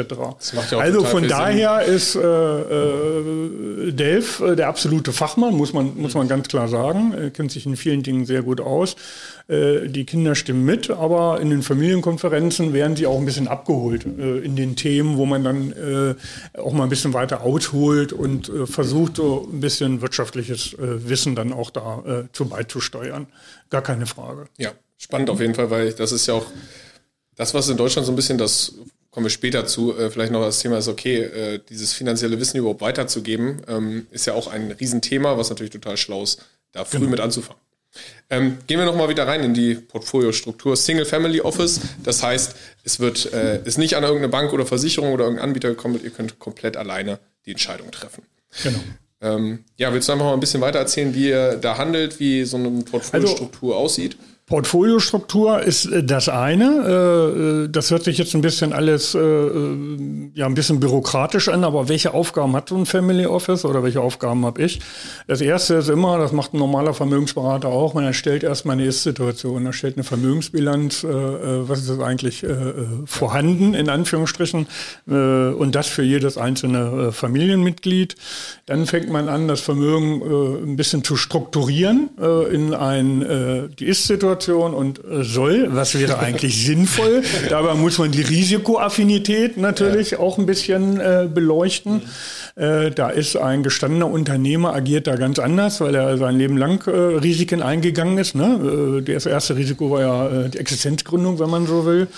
Ja 0.70 0.78
also 0.78 1.04
von 1.04 1.28
daher 1.28 1.82
Sinn. 1.84 1.94
ist 1.94 2.16
äh, 2.16 3.92
Delf 3.92 4.42
der 4.56 4.68
absolute 4.68 5.12
Fachmann, 5.12 5.54
muss 5.54 5.74
man, 5.74 5.92
muss 5.98 6.14
man 6.14 6.28
ganz 6.28 6.48
klar 6.48 6.68
sagen. 6.68 7.12
Er 7.12 7.28
kennt 7.28 7.52
sich 7.52 7.66
in 7.66 7.76
vielen 7.76 8.02
Dingen 8.02 8.24
sehr 8.24 8.42
gut 8.42 8.60
aus. 8.60 8.96
Die 9.48 10.04
Kinder 10.04 10.34
stimmen 10.34 10.64
mit, 10.64 10.90
aber 10.90 11.40
in 11.40 11.50
den 11.50 11.62
Familienkonferenzen 11.62 12.72
werden 12.72 12.96
sie 12.96 13.06
auch 13.06 13.16
ein 13.16 13.24
bisschen 13.24 13.46
abgeholt 13.46 14.04
in 14.04 14.56
den 14.56 14.74
Themen, 14.74 15.16
wo 15.18 15.24
man 15.24 15.44
dann 15.44 16.16
auch 16.58 16.72
mal 16.72 16.82
ein 16.82 16.88
bisschen 16.88 17.14
weiter 17.14 17.42
ausholt 17.42 18.12
und 18.12 18.50
versucht, 18.64 19.16
so 19.16 19.48
ein 19.52 19.60
bisschen 19.60 20.00
wirtschaftliches 20.00 20.74
Wissen 20.78 21.36
dann 21.36 21.52
auch 21.52 21.65
auch 21.66 21.70
da 21.70 22.02
äh, 22.06 22.32
zu 22.32 22.46
beizusteuern. 22.46 23.26
Gar 23.70 23.82
keine 23.82 24.06
Frage. 24.06 24.46
Ja, 24.56 24.72
spannend 24.98 25.30
auf 25.30 25.40
jeden 25.40 25.54
Fall, 25.54 25.70
weil 25.70 25.92
das 25.92 26.12
ist 26.12 26.26
ja 26.26 26.34
auch 26.34 26.46
das, 27.36 27.54
was 27.54 27.68
in 27.68 27.76
Deutschland 27.76 28.06
so 28.06 28.12
ein 28.12 28.16
bisschen, 28.16 28.38
das 28.38 28.74
kommen 29.10 29.26
wir 29.26 29.30
später 29.30 29.66
zu, 29.66 29.96
äh, 29.96 30.10
vielleicht 30.10 30.32
noch 30.32 30.42
das 30.42 30.60
Thema 30.60 30.78
ist, 30.78 30.88
okay, 30.88 31.22
äh, 31.22 31.60
dieses 31.68 31.92
finanzielle 31.92 32.38
Wissen 32.40 32.58
überhaupt 32.58 32.80
weiterzugeben, 32.80 33.62
ähm, 33.68 34.06
ist 34.10 34.26
ja 34.26 34.34
auch 34.34 34.46
ein 34.46 34.72
Riesenthema, 34.72 35.38
was 35.38 35.50
natürlich 35.50 35.72
total 35.72 35.96
schlau 35.96 36.22
ist, 36.22 36.44
da 36.72 36.84
früh 36.84 36.98
genau. 36.98 37.10
mit 37.10 37.20
anzufangen. 37.20 37.60
Ähm, 38.28 38.58
gehen 38.66 38.78
wir 38.78 38.84
nochmal 38.84 39.08
wieder 39.08 39.26
rein 39.26 39.42
in 39.42 39.54
die 39.54 39.74
Portfoliostruktur. 39.74 40.76
Single 40.76 41.06
Family 41.06 41.40
Office, 41.40 41.80
das 42.02 42.22
heißt, 42.22 42.56
es 42.84 43.00
wird, 43.00 43.32
äh, 43.32 43.62
ist 43.64 43.78
nicht 43.78 43.94
an 43.96 44.02
irgendeine 44.02 44.28
Bank 44.28 44.52
oder 44.52 44.66
Versicherung 44.66 45.12
oder 45.12 45.24
irgendeinen 45.24 45.48
Anbieter 45.48 45.70
gekommen, 45.70 45.98
ihr 46.02 46.10
könnt 46.10 46.38
komplett 46.38 46.76
alleine 46.76 47.18
die 47.46 47.52
Entscheidung 47.52 47.90
treffen. 47.90 48.22
Genau. 48.62 48.80
Ähm, 49.20 49.64
ja, 49.76 49.92
willst 49.92 50.08
du 50.08 50.12
einfach 50.12 50.26
mal 50.26 50.34
ein 50.34 50.40
bisschen 50.40 50.60
weiter 50.60 50.78
erzählen, 50.78 51.14
wie 51.14 51.28
ihr 51.28 51.56
da 51.56 51.78
handelt, 51.78 52.20
wie 52.20 52.44
so 52.44 52.56
eine 52.56 52.70
Portfoliostruktur 52.82 53.74
also, 53.74 53.84
aussieht? 53.84 54.16
Portfoliostruktur 54.46 55.60
ist 55.60 55.86
äh, 55.86 56.04
das 56.04 56.28
eine. 56.28 57.64
Äh, 57.66 57.68
das 57.68 57.90
hört 57.90 58.04
sich 58.04 58.16
jetzt 58.16 58.32
ein 58.34 58.42
bisschen 58.42 58.72
alles 58.72 59.16
äh, 59.16 59.18
ja 60.34 60.46
ein 60.46 60.54
bisschen 60.54 60.78
bürokratisch 60.78 61.48
an, 61.48 61.64
aber 61.64 61.88
welche 61.88 62.14
Aufgaben 62.14 62.54
hat 62.54 62.68
so 62.68 62.76
ein 62.76 62.86
Family 62.86 63.26
Office 63.26 63.64
oder 63.64 63.82
welche 63.82 64.00
Aufgaben 64.00 64.46
habe 64.46 64.62
ich? 64.62 64.78
Das 65.26 65.40
erste 65.40 65.74
ist 65.74 65.88
immer, 65.88 66.18
das 66.18 66.30
macht 66.30 66.54
ein 66.54 66.58
normaler 66.58 66.94
Vermögensberater 66.94 67.68
auch, 67.68 67.94
man 67.94 68.04
erstellt 68.04 68.44
erstmal 68.44 68.74
eine 68.74 68.84
Ist-Situation, 68.84 69.66
erstellt 69.66 69.96
eine 69.96 70.04
Vermögensbilanz, 70.04 71.04
was 71.04 71.80
ist 71.80 72.00
eigentlich 72.00 72.44
vorhanden 73.04 73.74
in 73.74 73.88
Anführungsstrichen 73.88 74.66
und 75.06 75.74
das 75.74 75.86
für 75.86 76.02
jedes 76.02 76.38
einzelne 76.38 77.12
Familienmitglied. 77.12 78.16
Dann 78.66 78.86
fängt 78.86 79.10
man 79.10 79.28
an, 79.28 79.48
das 79.48 79.60
Vermögen 79.60 80.22
ein 80.70 80.76
bisschen 80.76 81.02
zu 81.02 81.16
strukturieren 81.16 82.10
in 82.50 82.74
ein 82.74 83.74
die 83.78 83.86
Ist-Situation 83.86 84.35
Situation 84.36 84.74
und 84.74 84.98
äh, 85.04 85.24
soll, 85.24 85.68
was 85.70 85.98
wäre 85.98 86.18
eigentlich 86.20 86.64
sinnvoll. 86.64 87.22
Dabei 87.48 87.74
muss 87.74 87.98
man 87.98 88.12
die 88.12 88.22
Risikoaffinität 88.22 89.56
natürlich 89.56 90.12
ja. 90.12 90.18
auch 90.18 90.38
ein 90.38 90.46
bisschen 90.46 91.00
äh, 91.00 91.28
beleuchten. 91.32 92.02
Mhm. 92.56 92.62
Äh, 92.62 92.90
da 92.90 93.10
ist 93.10 93.36
ein 93.36 93.62
gestandener 93.62 94.10
Unternehmer, 94.10 94.74
agiert 94.74 95.06
da 95.06 95.16
ganz 95.16 95.38
anders, 95.38 95.80
weil 95.80 95.94
er 95.94 96.16
sein 96.18 96.36
Leben 96.36 96.56
lang 96.56 96.86
äh, 96.86 96.90
Risiken 96.90 97.62
eingegangen 97.62 98.18
ist. 98.18 98.34
Ne? 98.34 99.00
Äh, 99.06 99.12
das 99.12 99.26
erste 99.26 99.56
Risiko 99.56 99.90
war 99.90 100.00
ja 100.00 100.28
äh, 100.28 100.48
die 100.48 100.58
Existenzgründung, 100.58 101.38
wenn 101.38 101.50
man 101.50 101.66
so 101.66 101.86
will. 101.86 102.08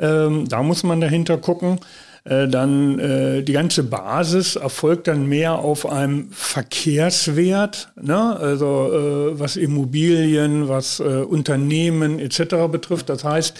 Ähm, 0.00 0.48
da 0.48 0.62
muss 0.62 0.84
man 0.84 1.00
dahinter 1.00 1.38
gucken. 1.38 1.80
Äh, 2.28 2.46
dann 2.46 2.98
äh, 2.98 3.42
die 3.42 3.54
ganze 3.54 3.82
Basis 3.84 4.56
erfolgt 4.56 5.08
dann 5.08 5.26
mehr 5.28 5.54
auf 5.54 5.88
einem 5.88 6.30
Verkehrswert, 6.30 7.90
ne? 8.00 8.36
also 8.36 8.92
äh, 8.92 9.38
was 9.38 9.56
Immobilien, 9.56 10.68
was 10.68 11.00
äh, 11.00 11.04
Unternehmen 11.04 12.18
etc. 12.18 12.68
betrifft. 12.70 13.08
Das 13.08 13.24
heißt, 13.24 13.54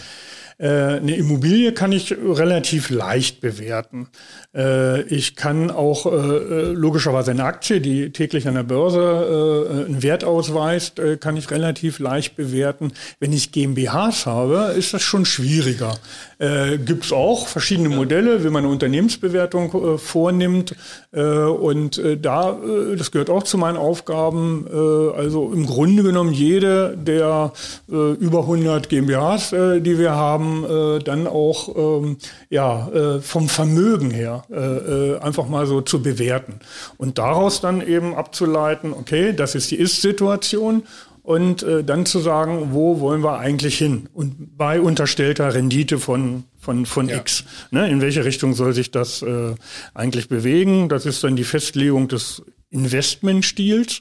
eine 0.59 1.17
Immobilie 1.17 1.73
kann 1.73 1.93
ich 1.93 2.13
relativ 2.13 2.91
leicht 2.91 3.41
bewerten. 3.41 4.09
Äh, 4.55 5.03
ich 5.03 5.37
kann 5.37 5.71
auch 5.71 6.07
äh, 6.07 6.73
logischerweise 6.73 7.31
eine 7.31 7.45
Aktie, 7.45 7.81
die 7.81 8.11
täglich 8.11 8.49
an 8.49 8.55
der 8.55 8.65
Börse 8.65 9.85
einen 9.87 10.03
Wert 10.03 10.25
ausweist, 10.25 11.01
kann 11.21 11.37
ich 11.37 11.51
relativ 11.51 11.99
leicht 11.99 12.37
bewerten. 12.37 12.93
Wenn 13.21 13.33
ich 13.33 13.53
GmbHs 13.53 14.27
habe, 14.27 14.75
ist 14.77 14.95
das 14.95 15.03
schon 15.03 15.25
schwieriger. 15.25 15.97
Äh, 16.39 16.79
Gibt 16.79 17.05
es 17.05 17.13
auch 17.13 17.49
verschiedene 17.49 17.89
Modelle, 17.89 18.45
wie 18.45 18.49
man 18.49 18.65
eine 18.65 18.73
Unternehmensbewertung 18.73 19.95
äh, 19.95 19.99
vornimmt. 19.99 20.77
Äh, 21.13 21.23
und 21.23 21.99
äh, 21.99 22.17
da, 22.17 22.53
äh, 22.53 22.97
das 22.97 23.11
gehört 23.11 23.31
auch 23.31 23.43
zu 23.43 23.59
meinen 23.59 23.77
Aufgaben, 23.77 24.67
äh, 24.71 25.17
also 25.17 25.53
im 25.53 25.67
Grunde 25.67 26.03
genommen 26.05 26.33
jede 26.33 26.97
der 26.97 27.53
äh, 27.91 28.13
über 28.13 28.41
100 28.41 28.89
GmbHs, 28.89 29.53
äh, 29.53 29.81
die 29.81 29.99
wir 29.99 30.13
haben, 30.13 30.48
äh, 30.65 30.99
dann 31.01 31.27
auch 31.27 32.03
ähm, 32.03 32.17
ja, 32.51 32.89
äh, 32.89 33.21
vom 33.21 33.49
Vermögen 33.49 34.11
her 34.11 34.43
äh, 34.51 34.55
äh, 34.55 35.19
einfach 35.21 35.49
mal 35.49 35.67
so 35.67 35.81
zu 35.81 36.03
bewerten. 36.03 36.61
Und 36.97 37.19
daraus 37.19 37.61
dann 37.61 37.87
eben 37.87 38.15
abzuleiten, 38.15 38.93
okay, 38.93 39.33
das 39.33 39.55
ist 39.55 39.71
die 39.71 39.77
Ist-Situation 39.77 40.83
und 41.29 41.63
äh, 41.63 41.85
dann 41.85 42.07
zu 42.07 42.21
sagen, 42.21 42.69
wo 42.73 43.01
wollen 43.01 43.23
wir 43.23 43.39
eigentlich 43.39 43.77
hin? 43.77 44.09
Und 44.15 44.57
bei 44.57 44.81
unterstellter 44.81 45.53
Rendite 45.53 45.99
von, 45.99 46.45
von, 46.59 46.87
von 46.87 47.11
ja. 47.11 47.17
X. 47.17 47.45
Ne? 47.71 47.87
In 47.91 48.01
welche 48.01 48.25
Richtung 48.25 48.55
soll 48.55 48.73
sich 48.73 48.91
das 48.91 49.21
äh, 49.21 49.55
eigentlich 49.93 50.29
bewegen? 50.29 50.89
Das 50.89 51.05
ist 51.05 51.23
dann 51.23 51.37
die 51.37 51.45
Festlegung 51.45 52.09
des 52.09 52.43
Investmentstils. 52.71 54.01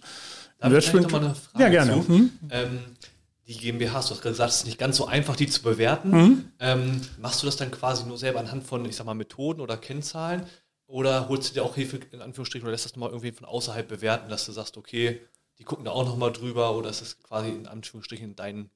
Investment 0.63 1.07
ich 1.07 1.12
mal 1.12 1.25
eine 1.25 1.36
Frage 1.36 1.63
ja, 1.63 1.69
gerne. 1.69 2.07
Hm? 2.07 2.29
Ähm, 2.49 2.79
die 3.47 3.57
GmbH, 3.57 4.01
du 4.01 4.10
hast 4.10 4.21
gesagt, 4.21 4.49
es 4.49 4.57
ist 4.57 4.65
nicht 4.65 4.77
ganz 4.77 4.97
so 4.97 5.05
einfach, 5.05 5.36
die 5.36 5.47
zu 5.47 5.62
bewerten. 5.62 6.12
Mhm. 6.12 6.51
Ähm, 6.60 7.01
machst 7.19 7.41
du 7.41 7.45
das 7.45 7.55
dann 7.55 7.71
quasi 7.71 8.05
nur 8.05 8.17
selber 8.17 8.39
anhand 8.39 8.65
von, 8.65 8.83
ich 8.86 8.95
sag 8.95 9.05
mal, 9.05 9.13
Methoden 9.13 9.62
oder 9.62 9.77
Kennzahlen? 9.77 10.45
Oder 10.86 11.29
holst 11.29 11.49
du 11.49 11.53
dir 11.53 11.63
auch 11.63 11.75
Hilfe 11.75 11.99
in 12.12 12.21
Anführungsstrichen 12.21 12.65
oder 12.65 12.71
lässt 12.71 12.86
das 12.86 12.95
mal 12.95 13.07
irgendwie 13.07 13.31
von 13.31 13.45
außerhalb 13.45 13.88
bewerten, 13.88 14.29
dass 14.29 14.45
du 14.45 14.51
sagst, 14.51 14.77
okay, 14.77 15.21
die 15.60 15.63
gucken 15.63 15.86
da 15.86 15.91
auch 15.91 16.05
nochmal 16.05 16.31
drüber 16.31 16.75
oder 16.75 16.89
ist 16.89 17.01
das 17.01 17.19
quasi 17.23 17.49
in 17.49 17.67
Anführungsstrichen 17.67 18.36
dein, 18.36 18.69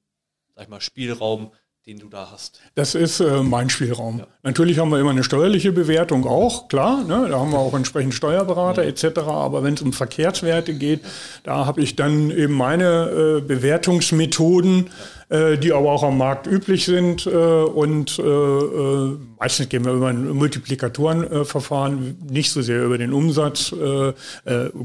sag 0.54 0.64
ich 0.64 0.70
mal, 0.70 0.80
Spielraum, 0.80 1.52
den 1.86 1.98
du 1.98 2.08
da 2.08 2.30
hast? 2.30 2.60
Das 2.76 2.94
ist 2.94 3.18
äh, 3.18 3.42
mein 3.42 3.68
Spielraum. 3.68 4.20
Ja. 4.20 4.26
Natürlich 4.44 4.78
haben 4.78 4.90
wir 4.90 5.00
immer 5.00 5.10
eine 5.10 5.24
steuerliche 5.24 5.72
Bewertung 5.72 6.26
auch, 6.26 6.68
klar. 6.68 7.02
Ne? 7.02 7.26
Da 7.28 7.40
haben 7.40 7.50
wir 7.50 7.58
auch 7.58 7.74
entsprechend 7.74 8.14
Steuerberater 8.14 8.84
ja. 8.84 8.88
etc. 8.90 9.18
Aber 9.26 9.64
wenn 9.64 9.74
es 9.74 9.82
um 9.82 9.92
Verkehrswerte 9.92 10.74
geht, 10.74 11.02
ja. 11.02 11.08
da 11.42 11.66
habe 11.66 11.80
ich 11.80 11.96
dann 11.96 12.30
eben 12.30 12.54
meine 12.54 13.38
äh, 13.38 13.40
Bewertungsmethoden, 13.40 14.90
äh, 15.28 15.58
die 15.58 15.72
aber 15.72 15.90
auch 15.90 16.04
am 16.04 16.18
Markt 16.18 16.46
üblich 16.46 16.84
sind. 16.84 17.26
Äh, 17.26 17.30
und 17.30 18.18
äh, 18.18 18.22
äh, 18.22 19.16
meistens 19.40 19.68
gehen 19.68 19.84
wir 19.84 19.92
über 19.92 20.08
ein 20.08 20.28
Multiplikatorenverfahren, 20.28 22.18
nicht 22.30 22.52
so 22.52 22.62
sehr 22.62 22.84
über 22.84 22.98
den 22.98 23.12
Umsatz, 23.12 23.74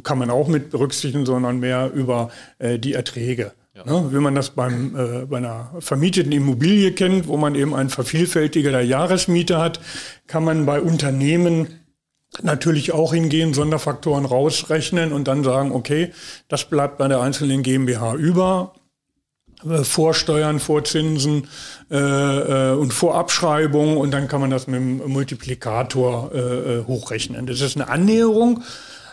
kann 0.04 0.18
man 0.18 0.30
auch 0.30 0.48
mit 0.48 0.72
berücksichtigen, 0.72 1.26
sondern 1.26 1.60
mehr 1.60 1.92
über 1.94 2.30
die 2.60 2.94
Erträge. 2.94 3.52
Ja. 3.78 3.86
Ne, 3.86 4.12
wie 4.12 4.20
man 4.20 4.34
das 4.34 4.50
beim, 4.50 4.96
äh, 4.96 5.26
bei 5.26 5.38
einer 5.38 5.72
vermieteten 5.80 6.32
Immobilie 6.32 6.94
kennt, 6.94 7.28
wo 7.28 7.38
man 7.38 7.54
eben 7.54 7.76
ein 7.76 7.90
Vervielfältiger 7.90 8.72
der 8.72 8.84
Jahresmiete 8.84 9.60
hat, 9.60 9.80
kann 10.26 10.44
man 10.44 10.66
bei 10.66 10.82
Unternehmen 10.82 11.68
natürlich 12.42 12.92
auch 12.92 13.14
hingehen, 13.14 13.54
Sonderfaktoren 13.54 14.26
rausrechnen 14.26 15.14
und 15.14 15.28
dann 15.28 15.44
sagen, 15.44 15.72
okay, 15.72 16.12
das 16.48 16.66
bleibt 16.66 16.98
bei 16.98 17.08
der 17.08 17.22
einzelnen 17.22 17.62
GmbH 17.62 18.16
über. 18.16 18.74
Äh, 19.64 19.84
vor 19.84 20.16
Steuern, 20.16 20.60
vor 20.60 20.84
Zinsen 20.84 21.48
äh, 21.92 21.98
äh, 21.98 22.74
und 22.74 22.94
vor 22.94 23.14
Abschreibung 23.16 23.98
und 23.98 24.10
dann 24.10 24.28
kann 24.28 24.42
man 24.42 24.50
das 24.50 24.66
mit 24.66 24.80
dem 24.80 24.98
Multiplikator 25.08 26.32
äh, 26.34 26.40
äh 26.40 26.86
hochrechnen. 26.86 27.46
Das 27.46 27.62
ist 27.62 27.76
eine 27.76 27.90
Annäherung, 27.90 28.64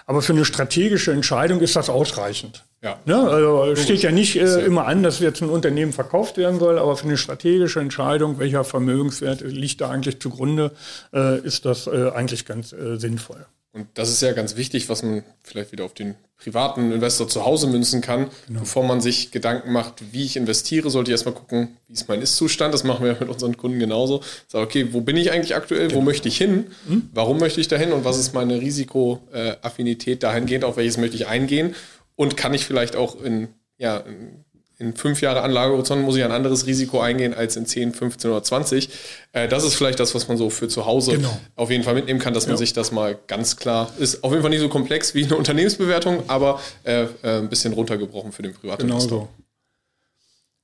aber 0.06 0.22
für 0.22 0.32
eine 0.32 0.46
strategische 0.46 1.12
Entscheidung 1.12 1.60
ist 1.60 1.76
das 1.76 1.90
ausreichend. 1.90 2.64
Ja. 2.84 2.98
Ne? 3.06 3.16
Also 3.16 3.74
steht 3.76 4.02
ja 4.02 4.12
nicht 4.12 4.36
äh, 4.36 4.60
immer 4.60 4.86
an, 4.86 5.02
dass 5.02 5.18
jetzt 5.18 5.40
ein 5.40 5.48
Unternehmen 5.48 5.92
verkauft 5.92 6.36
werden 6.36 6.60
soll, 6.60 6.78
aber 6.78 6.96
für 6.96 7.06
eine 7.06 7.16
strategische 7.16 7.80
Entscheidung, 7.80 8.38
welcher 8.38 8.62
Vermögenswert 8.62 9.40
liegt 9.40 9.80
da 9.80 9.88
eigentlich 9.88 10.20
zugrunde, 10.20 10.70
äh, 11.14 11.40
ist 11.40 11.64
das 11.64 11.86
äh, 11.86 12.10
eigentlich 12.14 12.44
ganz 12.44 12.74
äh, 12.74 12.96
sinnvoll. 12.98 13.46
Und 13.72 13.88
das 13.94 14.10
ist 14.10 14.20
ja 14.22 14.32
ganz 14.32 14.54
wichtig, 14.54 14.88
was 14.88 15.02
man 15.02 15.24
vielleicht 15.42 15.72
wieder 15.72 15.84
auf 15.84 15.94
den 15.94 16.14
privaten 16.36 16.92
Investor 16.92 17.26
zu 17.26 17.44
Hause 17.44 17.66
münzen 17.66 18.02
kann. 18.02 18.28
Genau. 18.46 18.60
Bevor 18.60 18.84
man 18.84 19.00
sich 19.00 19.32
Gedanken 19.32 19.72
macht, 19.72 20.12
wie 20.12 20.24
ich 20.24 20.36
investiere, 20.36 20.90
sollte 20.90 21.10
ich 21.10 21.14
erstmal 21.14 21.34
gucken, 21.34 21.76
wie 21.88 21.94
ist 21.94 22.06
mein 22.06 22.22
Ist-Zustand. 22.22 22.72
Das 22.72 22.84
machen 22.84 23.04
wir 23.04 23.14
ja 23.14 23.18
mit 23.18 23.28
unseren 23.28 23.56
Kunden 23.56 23.80
genauso. 23.80 24.22
Sag, 24.46 24.62
okay, 24.62 24.88
wo 24.92 25.00
bin 25.00 25.16
ich 25.16 25.32
eigentlich 25.32 25.56
aktuell? 25.56 25.88
Genau. 25.88 26.00
Wo 26.00 26.04
möchte 26.04 26.28
ich 26.28 26.36
hin? 26.36 26.66
Mhm. 26.86 27.08
Warum 27.12 27.38
möchte 27.38 27.60
ich 27.60 27.66
dahin? 27.66 27.92
Und 27.92 28.04
was 28.04 28.18
ist 28.18 28.32
meine 28.32 28.60
Risikoaffinität 28.60 30.22
dahingehend? 30.22 30.64
Auf 30.64 30.76
welches 30.76 30.98
möchte 30.98 31.16
ich 31.16 31.26
eingehen? 31.26 31.74
Und 32.16 32.36
kann 32.36 32.54
ich 32.54 32.64
vielleicht 32.64 32.96
auch 32.96 33.20
in, 33.20 33.48
ja, 33.76 33.98
in 33.98 34.44
in 34.78 34.94
fünf 34.94 35.20
Jahre 35.20 35.42
Anlagehorizont 35.42 36.02
muss 36.02 36.16
ich 36.16 36.24
ein 36.24 36.32
anderes 36.32 36.66
Risiko 36.66 37.00
eingehen 37.00 37.32
als 37.32 37.56
in 37.56 37.64
10, 37.64 37.92
15 37.92 38.30
oder 38.30 38.42
20. 38.42 38.88
Äh, 39.32 39.48
das 39.48 39.64
ist 39.64 39.74
vielleicht 39.74 40.00
das, 40.00 40.14
was 40.14 40.26
man 40.26 40.36
so 40.36 40.50
für 40.50 40.68
zu 40.68 40.84
Hause 40.84 41.12
genau. 41.12 41.38
auf 41.54 41.70
jeden 41.70 41.84
Fall 41.84 41.94
mitnehmen 41.94 42.18
kann, 42.18 42.34
dass 42.34 42.48
man 42.48 42.56
sich 42.56 42.72
das 42.72 42.90
mal 42.90 43.16
ganz 43.26 43.56
klar, 43.56 43.92
ist 43.98 44.24
auf 44.24 44.32
jeden 44.32 44.42
Fall 44.42 44.50
nicht 44.50 44.60
so 44.60 44.68
komplex 44.68 45.14
wie 45.14 45.24
eine 45.24 45.36
Unternehmensbewertung, 45.36 46.24
aber 46.26 46.60
äh, 46.82 47.04
äh, 47.04 47.38
ein 47.38 47.48
bisschen 47.48 47.72
runtergebrochen 47.72 48.32
für 48.32 48.42
den 48.42 48.54
Privatinvestor. 48.54 49.18
Genau 49.18 49.28
so. 49.36 49.44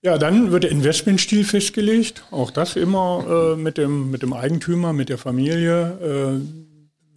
Ja, 0.03 0.17
dann 0.17 0.51
wird 0.51 0.65
der 0.65 0.71
Investmentstil 0.71 1.45
festgelegt, 1.45 2.25
auch 2.31 2.51
das 2.51 2.75
immer 2.75 3.53
äh, 3.55 3.57
mit, 3.57 3.77
dem, 3.77 4.11
mit 4.11 4.23
dem 4.23 4.33
Eigentümer, 4.33 4.93
mit 4.93 5.11
der 5.11 5.19
Familie. 5.19 6.41
Äh, 6.41 6.70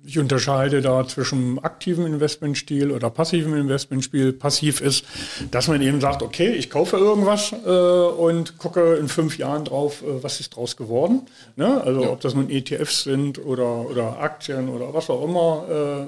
ich 0.06 0.20
unterscheide 0.20 0.82
da 0.82 1.08
zwischen 1.08 1.60
aktivem 1.60 2.06
Investmentstil 2.06 2.92
oder 2.92 3.10
passivem 3.10 3.56
Investmentstil. 3.56 4.34
Passiv 4.34 4.82
ist, 4.82 5.06
dass 5.52 5.68
man 5.68 5.82
eben 5.82 6.02
sagt, 6.02 6.22
okay, 6.22 6.50
ich 6.50 6.70
kaufe 6.70 6.98
irgendwas 6.98 7.54
äh, 7.54 7.68
und 7.68 8.58
gucke 8.58 8.96
in 8.96 9.08
fünf 9.08 9.38
Jahren 9.38 9.66
drauf, 9.66 10.02
äh, 10.02 10.22
was 10.22 10.39
ist 10.39 10.56
draus 10.56 10.76
geworden. 10.76 11.24
Ne? 11.56 11.82
Also 11.82 12.04
ja. 12.04 12.10
ob 12.10 12.20
das 12.22 12.36
nun 12.36 12.50
ETFs 12.50 13.04
sind 13.04 13.44
oder, 13.44 13.89
oder 13.89 14.20
Aktien 14.20 14.70
oder 14.70 14.94
was 14.94 15.10
auch 15.10 15.24
immer, 15.24 16.08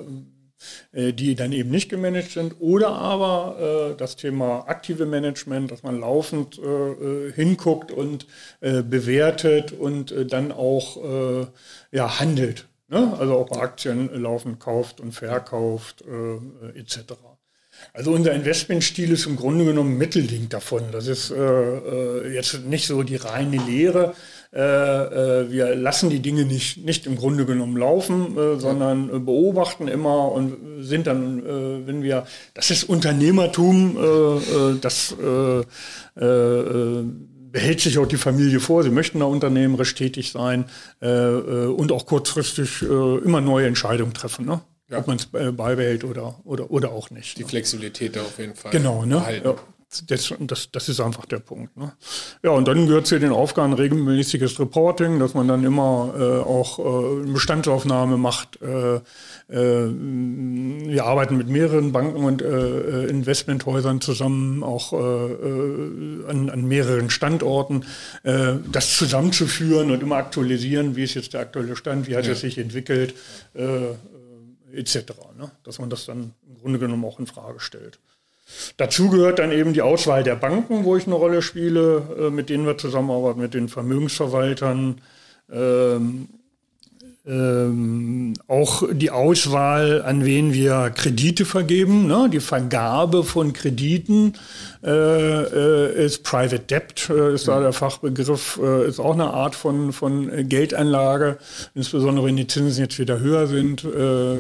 äh, 0.94 1.10
äh 1.10 1.14
die 1.14 1.36
dann 1.36 1.54
eben 1.54 1.70
nicht 1.70 1.90
gemanagt 1.90 2.32
sind. 2.32 2.56
Oder 2.60 2.90
aber 2.90 3.92
äh, 3.94 3.98
das 3.98 4.18
Thema 4.18 4.66
aktive 4.68 5.06
Management, 5.06 5.72
dass 5.72 5.84
man 5.84 6.02
laufend 6.02 6.60
äh, 6.60 7.32
hinguckt 7.32 7.92
und 7.92 8.28
bewertet 8.60 9.72
und 9.72 10.14
dann 10.32 10.52
auch 10.52 11.48
ja, 11.92 12.20
handelt. 12.20 12.68
Ne? 12.88 13.16
Also 13.18 13.36
auch 13.36 13.52
Aktien 13.52 14.10
laufen, 14.22 14.60
kauft 14.60 15.00
und 15.00 15.12
verkauft 15.12 16.04
äh, 16.08 16.80
etc. 16.80 17.14
Also 17.94 18.12
unser 18.12 18.34
Investmentstil 18.34 19.12
ist 19.12 19.26
im 19.26 19.36
Grunde 19.36 19.66
genommen 19.66 19.98
Mittelding 19.98 20.50
davon. 20.50 20.84
Das 20.92 21.08
ist 21.08 21.32
äh, 21.32 21.36
äh, 21.36 22.34
jetzt 22.34 22.66
nicht 22.66 22.88
so 22.88 23.04
die 23.04 23.16
reine 23.16 23.58
Lehre. 23.58 24.14
Äh, 24.54 24.62
äh, 24.62 25.52
wir 25.52 25.76
lassen 25.76 26.10
die 26.10 26.22
Dinge 26.22 26.46
nicht, 26.46 26.86
nicht 26.86 27.06
im 27.06 27.18
Grunde 27.18 27.46
genommen 27.46 27.76
laufen, 27.78 28.38
äh, 28.38 28.60
sondern 28.60 29.26
beobachten 29.26 29.88
immer 29.88 30.32
und 30.32 30.56
sind 30.80 31.08
dann, 31.08 31.44
wenn 31.88 32.04
wir, 32.04 32.26
das 32.54 32.72
ist 32.72 32.84
Unternehmertum, 32.84 33.98
das 34.82 35.16
behält 37.56 37.80
sich 37.80 37.98
auch 37.98 38.06
die 38.06 38.18
Familie 38.18 38.60
vor. 38.60 38.84
Sie 38.84 38.90
möchten 38.90 39.20
da 39.20 39.26
unternehmerisch 39.28 39.96
tätig 39.96 40.34
sein 40.34 40.66
äh, 41.02 41.08
äh, 41.08 41.68
und 41.68 41.94
auch 41.94 42.06
kurzfristig 42.06 42.82
äh, 42.82 42.86
immer 42.86 43.40
neue 43.40 43.66
Entscheidungen 43.66 44.14
treffen. 44.14 44.46
Ne? 44.46 44.60
Ja. 44.90 44.98
Ob 44.98 45.08
man 45.08 45.16
es 45.16 45.30
äh, 45.32 45.54
beibehält 45.54 46.04
oder, 46.04 46.36
oder, 46.44 46.70
oder 46.70 46.92
auch 46.92 47.12
nicht. 47.12 47.38
Die 47.38 47.44
ne? 47.44 47.48
Flexibilität 47.48 48.18
da 48.18 48.24
auf 48.24 48.38
jeden 48.40 48.56
Fall. 48.56 48.72
Genau, 48.72 49.06
ne? 49.06 49.24
Ja. 49.42 49.56
Das, 50.08 50.34
das, 50.40 50.72
das 50.72 50.90
ist 50.90 51.00
einfach 51.00 51.26
der 51.26 51.40
Punkt. 51.40 51.76
Ne? 51.78 51.94
Ja, 52.44 52.52
und 52.52 52.68
dann 52.68 52.88
gehört 52.88 53.08
zu 53.08 53.20
den 53.20 53.32
Aufgaben 53.32 53.74
regelmäßiges 53.74 54.60
Reporting, 54.60 55.20
dass 55.20 55.34
man 55.34 55.48
dann 55.48 55.64
immer 55.64 56.14
äh, 56.18 56.24
auch 56.40 56.80
äh, 56.80 57.22
eine 57.24 57.34
Bestandsaufnahme 57.34 58.18
macht. 58.18 58.62
Äh, 58.62 58.96
äh, 58.96 59.02
wir 59.50 61.06
arbeiten 61.06 61.38
mit 61.38 61.48
mehreren 61.48 61.92
Banken 61.92 62.24
und 62.24 62.42
äh, 62.42 63.06
Investmenthäusern 63.06 64.02
zusammen, 64.02 64.64
auch 64.64 64.94
äh, 64.94 66.30
an, 66.30 66.50
an, 66.50 66.66
mehreren 66.68 67.10
Standorten. 67.10 67.86
das 68.24 68.98
zusammenzuführen 68.98 69.92
und 69.92 70.02
immer 70.02 70.16
aktualisieren, 70.16 70.96
wie 70.96 71.04
ist 71.04 71.14
jetzt 71.14 71.34
der 71.34 71.42
aktuelle 71.42 71.76
Stand, 71.76 72.08
wie 72.08 72.16
hat 72.16 72.26
ja. 72.26 72.32
es 72.32 72.42
sich 72.42 72.58
entwickelt, 72.58 73.14
etc. 74.74 74.96
Ne? 75.38 75.52
Dass 75.64 75.80
man 75.80 75.90
das 75.90 76.06
dann 76.06 76.34
im 76.48 76.58
Grunde 76.60 76.80
genommen 76.80 77.06
auch 77.06 77.20
in 77.20 77.28
Frage 77.28 77.60
stellt. 77.60 78.00
Dazu 78.78 79.10
gehört 79.10 79.40
dann 79.40 79.52
eben 79.52 79.74
die 79.74 79.82
Auswahl 79.82 80.24
der 80.24 80.36
Banken, 80.36 80.84
wo 80.84 80.96
ich 80.96 81.08
eine 81.08 81.16
Rolle 81.16 81.42
spiele, 81.42 82.04
äh, 82.20 82.30
mit 82.30 82.50
denen 82.50 82.66
wir 82.66 82.78
zusammenarbeiten, 82.78 83.42
mit 83.42 83.54
den 83.54 83.70
Vermögensverwaltern. 83.70 85.02
Ähm, 85.52 86.28
ähm, 87.28 88.34
auch 88.48 88.84
die 88.92 89.10
Auswahl, 89.10 90.04
an 90.04 90.26
wen 90.26 90.54
wir 90.54 90.92
Kredite 90.92 91.46
vergeben, 91.46 92.06
ne? 92.06 92.30
die 92.32 92.40
Vergabe 92.40 93.24
von 93.24 93.52
Krediten 93.52 94.34
äh, 94.84 94.92
äh, 94.92 96.06
ist 96.06 96.24
Private 96.24 96.60
Debt, 96.60 97.10
äh, 97.10 97.34
ist 97.34 97.48
da 97.48 97.60
der 97.60 97.74
Fachbegriff, 97.74 98.60
äh, 98.62 98.88
ist 98.88 99.00
auch 99.00 99.14
eine 99.14 99.32
Art 99.32 99.56
von, 99.56 99.92
von 99.92 100.48
Geldanlage, 100.48 101.40
insbesondere 101.74 102.28
wenn 102.28 102.38
die 102.38 102.46
Zinsen 102.46 102.84
jetzt 102.84 103.00
wieder 103.00 103.20
höher 103.20 103.48
sind 103.48 103.84
äh, 103.84 104.38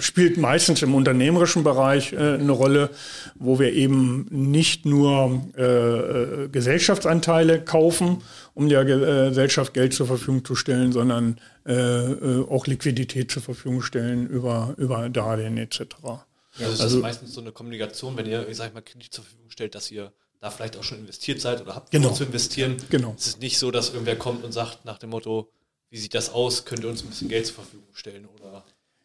spielt 0.00 0.36
meistens 0.36 0.82
im 0.82 0.94
unternehmerischen 0.94 1.62
Bereich 1.62 2.12
äh, 2.12 2.16
eine 2.16 2.52
Rolle, 2.52 2.90
wo 3.36 3.58
wir 3.58 3.72
eben 3.72 4.26
nicht 4.30 4.84
nur 4.84 5.42
äh, 5.56 5.62
äh 5.62 6.48
Gesellschaftsanteile 6.48 7.62
kaufen, 7.62 8.22
um 8.54 8.68
der 8.68 8.80
äh, 8.80 9.28
Gesellschaft 9.28 9.74
Geld 9.74 9.94
zur 9.94 10.06
Verfügung 10.06 10.44
zu 10.44 10.56
stellen, 10.56 10.92
sondern 10.92 11.38
äh, 11.66 11.72
äh, 11.72 12.46
auch 12.48 12.66
Liquidität 12.66 13.30
zur 13.30 13.42
Verfügung 13.42 13.82
stellen 13.82 14.26
über, 14.28 14.74
über 14.76 15.08
Darlehen 15.08 15.56
etc. 15.56 15.80
Ja, 16.56 16.66
also, 16.66 16.82
also 16.82 16.96
ist 16.96 17.02
meistens 17.02 17.34
so 17.34 17.40
eine 17.40 17.52
Kommunikation, 17.52 18.16
wenn 18.16 18.26
ihr, 18.26 18.48
ich 18.48 18.56
sag 18.56 18.74
mal, 18.74 18.82
Kredit 18.82 19.12
zur 19.12 19.24
Verfügung 19.24 19.50
stellt, 19.50 19.74
dass 19.74 19.90
ihr 19.90 20.12
da 20.40 20.50
vielleicht 20.50 20.76
auch 20.76 20.84
schon 20.84 20.98
investiert 20.98 21.40
seid 21.40 21.60
oder 21.62 21.74
habt 21.74 21.90
genau. 21.90 22.12
zu 22.12 22.24
investieren. 22.24 22.76
Genau. 22.90 23.14
Es 23.16 23.28
ist 23.28 23.40
nicht 23.40 23.58
so, 23.58 23.70
dass 23.70 23.90
irgendwer 23.90 24.16
kommt 24.16 24.44
und 24.44 24.52
sagt 24.52 24.84
nach 24.84 24.98
dem 24.98 25.10
Motto, 25.10 25.48
wie 25.90 25.98
sieht 25.98 26.14
das 26.14 26.30
aus, 26.30 26.64
könnt 26.64 26.82
ihr 26.84 26.90
uns 26.90 27.02
ein 27.02 27.08
bisschen 27.08 27.28
Geld 27.28 27.46
zur 27.46 27.56
Verfügung 27.56 27.88
stellen 27.94 28.26
oder 28.26 28.64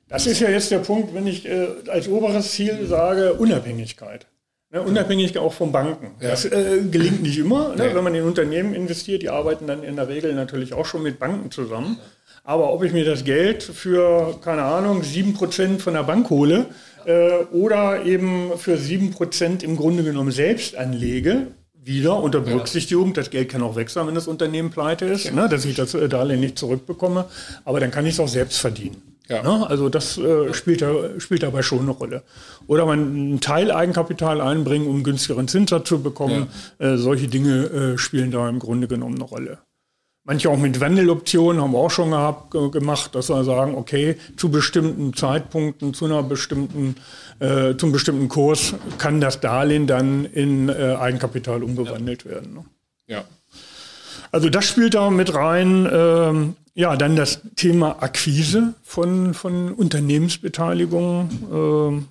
das 0.10 0.28
ist 0.28 0.40
ja 0.40 0.50
jetzt 0.50 0.72
der 0.72 0.80
Punkt, 0.80 1.14
wenn 1.14 1.28
ich 1.28 1.46
äh, 1.48 1.68
als 1.88 2.08
oberes 2.08 2.52
Ziel 2.52 2.86
sage 2.88 3.34
Unabhängigkeit. 3.34 4.28
Ne, 4.72 4.82
unabhängig 4.84 5.36
auch 5.40 5.54
von 5.54 5.72
Banken. 5.72 6.12
Ja. 6.22 6.30
Das 6.30 6.46
äh, 6.46 6.82
gelingt 6.92 7.24
nicht 7.24 7.40
immer. 7.40 7.70
Ne? 7.70 7.88
Nee. 7.88 7.96
Wenn 7.96 8.04
man 8.04 8.14
in 8.14 8.24
Unternehmen 8.24 8.76
investiert, 8.76 9.24
die 9.24 9.30
arbeiten 9.30 9.66
dann 9.66 9.84
in 9.84 9.96
der 9.96 10.08
Regel 10.08 10.34
natürlich 10.34 10.74
auch 10.74 10.86
schon 10.86 11.02
mit 11.02 11.18
Banken 11.18 11.50
zusammen. 11.50 11.98
Aber 12.44 12.72
ob 12.72 12.84
ich 12.84 12.94
mir 12.94 13.06
das 13.06 13.24
Geld 13.24 13.64
für, 13.64 14.38
keine 14.44 14.64
Ahnung, 14.64 15.02
7% 15.02 15.80
von 15.80 15.94
der 15.94 16.04
Bank 16.04 16.30
hole 16.30 16.68
äh, 17.06 17.44
oder 17.52 18.06
eben 18.06 18.58
für 18.58 18.76
7% 18.76 19.64
im 19.64 19.76
Grunde 19.76 20.04
genommen 20.04 20.32
selbst 20.32 20.76
anlege, 20.76 21.48
wieder 21.74 22.22
unter 22.22 22.42
Berücksichtigung, 22.42 23.14
das 23.14 23.32
Geld 23.32 23.50
kann 23.50 23.64
auch 23.64 23.76
weg 23.76 23.90
sein, 23.90 24.06
wenn 24.06 24.16
das 24.16 24.28
Unternehmen 24.28 24.70
pleite 24.70 25.06
ist, 25.06 25.34
ne, 25.34 25.50
dass 25.50 25.66
ich 25.66 25.76
das 25.76 25.96
äh, 25.96 26.08
Darlehen 26.08 26.42
nicht 26.42 26.60
zurückbekomme, 26.60 27.26
aber 27.66 27.80
dann 27.80 27.90
kann 27.90 28.06
ich 28.06 28.14
es 28.14 28.20
auch 28.20 28.28
selbst 28.28 28.60
verdienen. 28.60 29.09
Ja. 29.30 29.44
Ne? 29.44 29.68
Also 29.70 29.90
das 29.90 30.18
äh, 30.18 30.54
spielt, 30.54 30.82
da, 30.82 31.20
spielt 31.20 31.44
dabei 31.44 31.62
schon 31.62 31.82
eine 31.82 31.92
Rolle. 31.92 32.24
Oder 32.68 32.86
man 32.86 33.36
ein 33.36 33.42
Teil 33.42 33.72
Eigenkapital 33.72 34.42
einbringen, 34.42 34.88
um 34.88 35.04
günstigeren 35.04 35.48
Zinssatz 35.48 35.88
zu 35.88 36.02
bekommen. 36.02 36.48
Ja. 36.80 36.94
Äh, 36.94 36.98
solche 36.98 37.28
Dinge 37.28 37.66
äh, 37.66 37.98
spielen 37.98 38.32
da 38.32 38.50
im 38.50 38.60
Grunde 38.60 38.88
genommen 38.88 39.16
eine 39.16 39.26
Rolle. 39.26 39.60
Manche 40.26 40.50
auch 40.50 40.58
mit 40.58 40.80
Wandeloptionen 40.80 41.62
haben 41.62 41.72
wir 41.72 41.80
auch 41.80 41.90
schon 41.90 42.12
gehabt, 42.12 42.52
gemacht, 42.52 43.16
dass 43.16 43.30
wir 43.30 43.44
sagen, 43.44 43.76
okay, 43.76 44.18
zu 44.36 44.50
bestimmten 44.50 45.14
Zeitpunkten, 45.14 45.94
zu 45.94 46.06
einer 46.06 46.22
bestimmten, 46.22 46.96
äh, 47.40 47.76
zum 47.78 47.92
bestimmten 47.92 48.30
Kurs 48.30 48.76
kann 48.98 49.22
das 49.22 49.40
Darlehen 49.40 49.88
dann 49.88 50.26
in 50.26 50.70
äh, 50.70 50.98
Eigenkapital 51.00 51.64
umgewandelt 51.64 52.26
ja. 52.26 52.32
werden. 52.32 52.54
Ne? 52.54 52.66
Ja. 53.08 53.24
Also 54.32 54.50
das 54.50 54.66
spielt 54.66 54.94
da 54.94 55.10
mit 55.10 55.34
rein. 55.34 55.90
Ähm, 55.92 56.56
ja, 56.80 56.96
dann 56.96 57.18
das 57.18 57.42
Thema 57.58 58.02
Akquise 58.02 58.74
von, 58.84 59.34
von 59.34 59.74
Unternehmensbeteiligungen 59.74 61.30
ähm, 61.52 62.08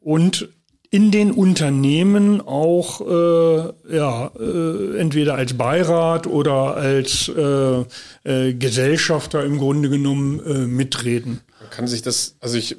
und 0.00 0.48
in 0.88 1.10
den 1.10 1.30
Unternehmen 1.30 2.40
auch 2.40 3.02
äh, 3.02 3.94
ja, 3.94 4.30
äh, 4.40 4.98
entweder 4.98 5.34
als 5.34 5.58
Beirat 5.58 6.26
oder 6.26 6.74
als 6.78 7.28
äh, 7.28 7.84
äh 8.24 8.54
Gesellschafter 8.54 9.44
im 9.44 9.58
Grunde 9.58 9.90
genommen 9.90 10.40
äh, 10.46 10.66
mitreden. 10.66 11.42
Man 11.60 11.68
kann 11.68 11.86
sich 11.86 12.00
das, 12.00 12.36
also 12.40 12.56
ich 12.56 12.78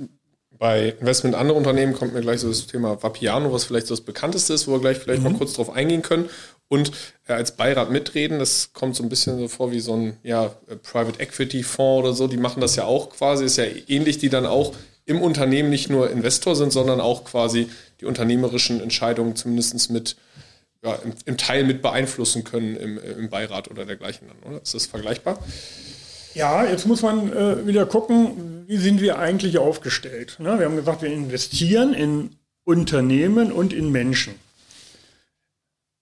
bei 0.57 0.95
Investment 0.99 1.35
andere 1.35 1.57
Unternehmen 1.57 1.93
kommt 1.93 2.13
mir 2.13 2.21
gleich 2.21 2.39
so 2.39 2.47
das 2.47 2.65
Thema 2.65 3.03
Vapiano, 3.03 3.53
was 3.53 3.65
vielleicht 3.65 3.85
so 3.85 3.93
das 3.93 4.03
bekannteste 4.03 4.53
ist, 4.53 4.67
wo 4.67 4.71
wir 4.71 4.79
gleich 4.79 4.97
vielleicht 4.97 5.21
mhm. 5.21 5.33
mal 5.33 5.37
kurz 5.37 5.53
drauf 5.53 5.69
eingehen 5.69 6.01
können. 6.01 6.29
Und 6.67 6.91
äh, 7.27 7.33
als 7.33 7.55
Beirat 7.55 7.91
mitreden, 7.91 8.39
das 8.39 8.73
kommt 8.73 8.95
so 8.95 9.03
ein 9.03 9.09
bisschen 9.09 9.37
so 9.37 9.47
vor 9.47 9.71
wie 9.71 9.79
so 9.79 9.95
ein 9.95 10.17
ja, 10.23 10.51
Private 10.83 11.19
Equity 11.19 11.63
Fonds 11.63 12.05
oder 12.05 12.13
so. 12.13 12.27
Die 12.27 12.37
machen 12.37 12.61
das 12.61 12.75
ja 12.75 12.85
auch 12.85 13.11
quasi, 13.11 13.45
ist 13.45 13.57
ja 13.57 13.65
ähnlich, 13.87 14.17
die 14.17 14.29
dann 14.29 14.45
auch 14.45 14.73
im 15.05 15.21
Unternehmen 15.21 15.69
nicht 15.69 15.89
nur 15.89 16.09
Investor 16.09 16.55
sind, 16.55 16.71
sondern 16.71 16.99
auch 16.99 17.25
quasi 17.25 17.69
die 18.01 18.05
unternehmerischen 18.05 18.81
Entscheidungen 18.81 19.35
zumindest 19.35 19.91
mit 19.91 20.15
ja, 20.83 20.95
im, 20.95 21.13
im, 21.25 21.37
Teil 21.37 21.63
mit 21.63 21.81
beeinflussen 21.81 22.43
können 22.43 22.75
im, 22.75 22.97
im 22.97 23.29
Beirat 23.29 23.69
oder 23.69 23.85
dergleichen. 23.85 24.27
Oder? 24.45 24.61
Ist 24.61 24.73
das 24.73 24.85
vergleichbar? 24.87 25.39
Ja, 26.33 26.65
jetzt 26.65 26.85
muss 26.85 27.01
man 27.01 27.31
äh, 27.31 27.65
wieder 27.65 27.85
gucken, 27.85 28.65
wie 28.67 28.77
sind 28.77 28.99
wir 29.01 29.19
eigentlich 29.19 29.57
aufgestellt. 29.57 30.35
Ne? 30.39 30.59
Wir 30.59 30.65
haben 30.65 30.75
gesagt, 30.75 31.01
wir 31.01 31.09
investieren 31.09 31.93
in 31.93 32.31
Unternehmen 32.65 33.51
und 33.51 33.73
in 33.73 33.91
Menschen. 33.91 34.35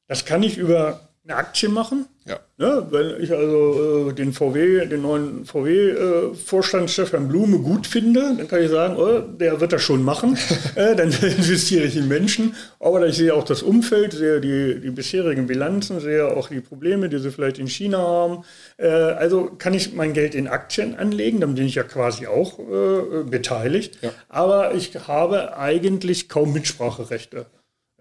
Das 0.07 0.25
kann 0.25 0.43
ich 0.43 0.57
über 0.57 1.09
eine 1.25 1.37
Aktie 1.37 1.69
machen. 1.69 2.05
Ja. 2.25 2.39
Ne? 2.57 2.87
Wenn 2.89 3.21
ich 3.21 3.31
also 3.31 4.09
äh, 4.09 4.13
den 4.13 4.33
VW, 4.33 4.85
den 4.85 5.01
neuen 5.01 5.45
VW-Vorstand 5.45 6.85
äh, 6.85 6.91
Stefan 6.91 7.29
Blume 7.29 7.59
gut 7.59 7.87
finde, 7.87 8.35
dann 8.37 8.47
kann 8.47 8.61
ich 8.61 8.69
sagen, 8.69 8.97
oh, 8.97 9.19
der 9.19 9.61
wird 9.61 9.71
das 9.71 9.81
schon 9.81 10.03
machen. 10.03 10.37
äh, 10.75 10.95
dann 10.95 11.11
investiere 11.21 11.85
ich 11.85 11.95
in 11.95 12.09
Menschen. 12.09 12.55
Aber 12.79 13.05
ich 13.07 13.15
sehe 13.15 13.33
auch 13.33 13.45
das 13.45 13.63
Umfeld, 13.63 14.13
sehe 14.13 14.41
die, 14.41 14.81
die 14.81 14.91
bisherigen 14.91 15.47
Bilanzen, 15.47 16.01
sehe 16.01 16.27
auch 16.27 16.49
die 16.49 16.61
Probleme, 16.61 17.07
die 17.07 17.19
sie 17.19 17.31
vielleicht 17.31 17.59
in 17.59 17.67
China 17.67 17.99
haben. 17.99 18.43
Äh, 18.77 18.87
also 18.87 19.45
kann 19.57 19.73
ich 19.73 19.93
mein 19.93 20.11
Geld 20.11 20.35
in 20.35 20.49
Aktien 20.49 20.95
anlegen, 20.95 21.39
dann 21.39 21.55
bin 21.55 21.65
ich 21.65 21.75
ja 21.75 21.83
quasi 21.83 22.27
auch 22.27 22.59
äh, 22.59 23.23
beteiligt. 23.23 23.99
Ja. 24.01 24.11
Aber 24.27 24.75
ich 24.75 24.93
habe 25.07 25.57
eigentlich 25.57 26.27
kaum 26.27 26.51
Mitspracherechte. 26.51 27.45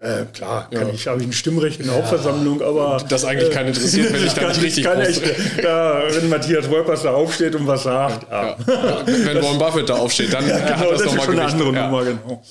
Äh, 0.03 0.25
klar, 0.33 0.69
kann 0.69 0.89
ja. 0.89 0.93
ich, 0.93 1.07
habe 1.07 1.21
ich 1.21 1.27
ein 1.27 1.31
Stimmrecht 1.31 1.79
in 1.79 1.85
der 1.85 1.95
Hauptversammlung, 1.95 2.61
aber. 2.61 3.01
Das 3.07 3.23
eigentlich 3.23 3.51
keinen 3.51 3.69
interessiert, 3.69 4.11
wenn 4.11 4.25
ich 4.25 4.33
da 4.33 4.47
nicht 4.49 4.61
richtig 4.61 4.83
kann 4.83 4.99
echt, 4.99 5.23
da, 5.63 6.03
Wenn 6.09 6.27
Matthias 6.27 6.69
Wolpers 6.69 7.03
da 7.03 7.13
aufsteht 7.13 7.55
und 7.55 7.65
was 7.67 7.83
sagt. 7.83 8.29
Ja. 8.29 8.57
Ja. 8.67 9.03
Wenn 9.05 9.37
Warren 9.41 9.57
Buffett 9.57 9.87
da 9.87 9.95
aufsteht, 9.95 10.33
dann 10.33 10.45
ja, 10.49 10.59
genau, 10.59 10.77
hat 10.77 10.91
das, 10.91 11.03
das 11.03 11.13
ist 11.13 11.23
schon 11.23 11.39
eine 11.39 11.49
andere 11.49 11.71
Nummer, 11.71 12.03
genau. 12.03 12.43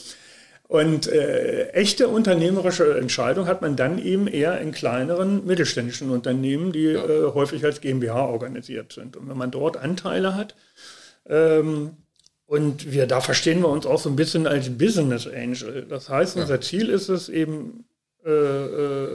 Und 0.66 1.06
äh, 1.08 1.68
echte 1.72 2.08
unternehmerische 2.08 2.96
Entscheidung 2.96 3.46
hat 3.46 3.60
man 3.60 3.76
dann 3.76 3.98
eben 3.98 4.28
eher 4.28 4.58
in 4.58 4.72
kleineren 4.72 5.44
mittelständischen 5.44 6.08
Unternehmen, 6.08 6.72
die 6.72 6.86
äh, 6.86 7.34
häufig 7.34 7.62
als 7.66 7.82
GmbH 7.82 8.24
organisiert 8.24 8.94
sind. 8.94 9.18
Und 9.18 9.28
wenn 9.28 9.36
man 9.36 9.50
dort 9.50 9.76
Anteile 9.76 10.34
hat, 10.34 10.54
ähm, 11.28 11.98
und 12.46 12.92
wir, 12.92 13.06
da 13.06 13.20
verstehen 13.20 13.60
wir 13.60 13.68
uns 13.68 13.86
auch 13.86 13.98
so 13.98 14.10
ein 14.10 14.16
bisschen 14.16 14.46
als 14.46 14.76
Business 14.76 15.26
Angel. 15.26 15.86
Das 15.88 16.08
heißt, 16.08 16.36
unser 16.36 16.56
ja. 16.56 16.60
Ziel 16.60 16.88
ist 16.88 17.08
es 17.08 17.28
eben 17.28 17.84
äh, 18.24 18.30
äh, 18.30 19.08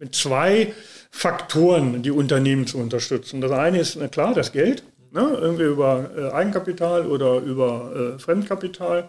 mit 0.00 0.14
zwei 0.14 0.72
Faktoren 1.10 2.02
die 2.02 2.10
Unternehmen 2.10 2.66
zu 2.66 2.78
unterstützen. 2.78 3.40
Das 3.40 3.52
eine 3.52 3.80
ist, 3.80 3.96
na 3.96 4.08
klar, 4.08 4.34
das 4.34 4.52
Geld, 4.52 4.82
ne? 5.12 5.38
irgendwie 5.40 5.64
über 5.64 6.10
äh, 6.16 6.30
Eigenkapital 6.32 7.06
oder 7.06 7.38
über 7.38 8.14
äh, 8.16 8.18
Fremdkapital. 8.18 9.08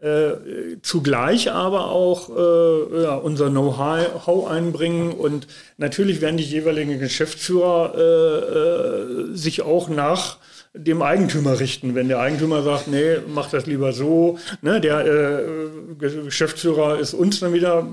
Äh, 0.00 0.80
zugleich 0.82 1.50
aber 1.52 1.90
auch 1.90 2.28
äh, 2.28 3.02
ja, 3.04 3.14
unser 3.14 3.48
Know-how 3.48 4.46
einbringen 4.50 5.12
und 5.12 5.46
natürlich 5.78 6.20
werden 6.20 6.36
die 6.36 6.44
jeweiligen 6.44 6.98
Geschäftsführer 6.98 7.94
äh, 7.96 9.30
äh 9.30 9.36
sich 9.36 9.62
auch 9.62 9.88
nach 9.88 10.38
dem 10.74 11.02
Eigentümer 11.02 11.60
richten. 11.60 11.94
Wenn 11.94 12.08
der 12.08 12.18
Eigentümer 12.18 12.62
sagt, 12.62 12.88
nee, 12.88 13.16
mach 13.32 13.48
das 13.48 13.66
lieber 13.66 13.92
so, 13.92 14.38
ne, 14.60 14.80
der 14.80 15.06
äh, 15.06 15.94
Geschäftsführer 15.98 16.98
ist 16.98 17.14
uns 17.14 17.40
dann 17.40 17.52
wieder 17.52 17.88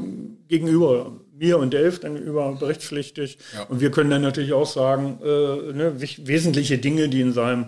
gegenüber, 0.48 1.14
mir 1.38 1.60
und 1.60 1.74
Delf 1.74 2.00
dann 2.00 2.18
über 2.18 2.52
berichtspflichtig. 2.54 3.38
Ja. 3.54 3.64
Und 3.64 3.82
wir 3.82 3.92
können 3.92 4.10
dann 4.10 4.24
natürlich 4.24 4.54
auch 4.54 4.66
sagen, 4.66 5.20
äh, 5.24 5.74
ne, 5.74 5.94
wesentliche 5.98 6.80
Dinge, 6.80 7.08
die 7.08 7.22
in 7.22 7.34
seinem 7.34 7.68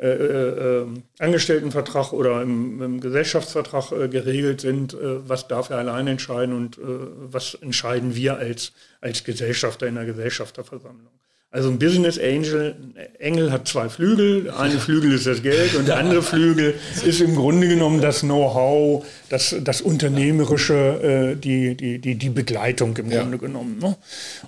äh, 0.00 0.10
äh, 0.10 0.86
Angestelltenvertrag 1.18 2.12
oder 2.12 2.42
im, 2.42 2.80
im 2.80 3.00
Gesellschaftsvertrag 3.00 3.90
äh, 3.90 4.08
geregelt 4.08 4.60
sind, 4.60 4.94
äh, 4.94 5.28
was 5.28 5.48
darf 5.48 5.70
er 5.70 5.78
allein 5.78 6.06
entscheiden 6.06 6.54
und 6.54 6.78
äh, 6.78 6.82
was 6.84 7.54
entscheiden 7.54 8.14
wir 8.14 8.36
als, 8.36 8.72
als 9.00 9.24
Gesellschafter 9.24 9.88
in 9.88 9.96
der 9.96 10.04
Gesellschafterversammlung. 10.04 11.10
Also 11.50 11.70
ein 11.70 11.78
Business 11.78 12.18
Angel, 12.18 12.76
Engel 13.18 13.50
hat 13.50 13.66
zwei 13.66 13.88
Flügel. 13.88 14.50
Eine 14.50 14.78
Flügel 14.78 15.14
ist 15.14 15.26
das 15.26 15.42
Geld 15.42 15.76
und 15.76 15.88
der 15.88 15.96
andere 15.96 16.22
Flügel 16.22 16.74
ist 17.06 17.22
im 17.22 17.34
Grunde 17.36 17.68
genommen 17.68 18.02
das 18.02 18.20
Know-how, 18.20 19.06
das, 19.30 19.56
das 19.62 19.80
Unternehmerische, 19.80 21.32
äh, 21.34 21.40
die, 21.40 21.74
die, 21.74 22.00
die, 22.00 22.16
die 22.16 22.28
Begleitung 22.28 22.94
im 22.98 23.10
ja. 23.10 23.22
Grunde 23.22 23.38
genommen. 23.38 23.78
Ne? 23.80 23.96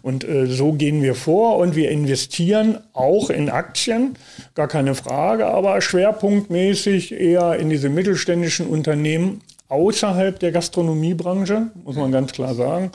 Und 0.03 0.25
äh, 0.25 0.47
so 0.47 0.75
gehen 0.75 1.03
wir 1.03 1.15
vor 1.15 1.57
und 1.57 1.75
wir 1.75 1.91
investieren 1.91 2.77
auch 2.93 3.31
in 3.31 3.49
Aktien, 3.49 4.17
gar 4.55 4.69
keine 4.69 4.95
Frage, 4.95 5.47
aber 5.47 5.81
schwerpunktmäßig 5.81 7.13
eher 7.13 7.57
in 7.59 7.71
diese 7.71 7.89
mittelständischen 7.89 8.67
Unternehmen 8.67 9.41
außerhalb 9.71 10.39
der 10.39 10.53
Gastronomiebranche, 10.53 11.69
muss 11.83 11.97
man 11.97 12.13
ganz 12.13 12.33
klar 12.33 12.55
sagen 12.55 12.93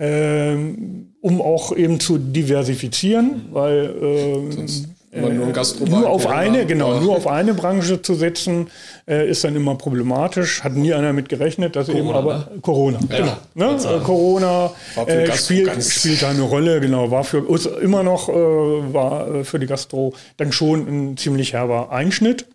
ähm, 0.00 1.12
um 1.20 1.42
auch 1.42 1.76
eben 1.76 2.00
zu 2.00 2.16
diversifizieren, 2.16 3.48
weil 3.52 3.94
ähm, 4.02 4.66
äh, 5.12 5.20
nur, 5.20 5.52
nur, 5.88 6.08
auf 6.08 6.26
eine, 6.28 6.64
genau, 6.66 7.00
nur 7.00 7.16
auf 7.16 7.26
eine 7.26 7.52
Branche 7.52 8.00
zu 8.00 8.14
setzen, 8.14 8.68
äh, 9.08 9.28
ist 9.28 9.44
dann 9.44 9.56
immer 9.56 9.74
problematisch. 9.74 10.62
Hat 10.62 10.74
nie 10.74 10.94
einer 10.94 11.12
mit 11.12 11.28
gerechnet, 11.28 11.76
dass 11.76 11.88
Corona, 11.88 12.00
eben 12.00 12.16
aber 12.16 12.34
ne? 12.34 12.60
Corona, 12.62 12.98
ja, 13.10 13.38
genau. 13.54 13.72
Ne? 13.72 13.96
Äh, 13.96 14.00
Corona 14.04 14.70
äh, 15.06 15.32
spielt, 15.32 15.82
spielt 15.82 16.22
da 16.22 16.30
eine 16.30 16.42
Rolle, 16.42 16.80
genau, 16.80 17.10
war 17.10 17.24
für 17.24 17.42
uns 17.42 17.66
immer 17.66 18.02
noch, 18.02 18.28
äh, 18.28 18.32
war 18.32 19.34
äh, 19.34 19.44
für 19.44 19.58
die 19.58 19.66
Gastro 19.66 20.14
dann 20.36 20.52
schon 20.52 20.86
ein 20.86 21.16
ziemlich 21.16 21.52
herber 21.52 21.90
Einschnitt. 21.90 22.46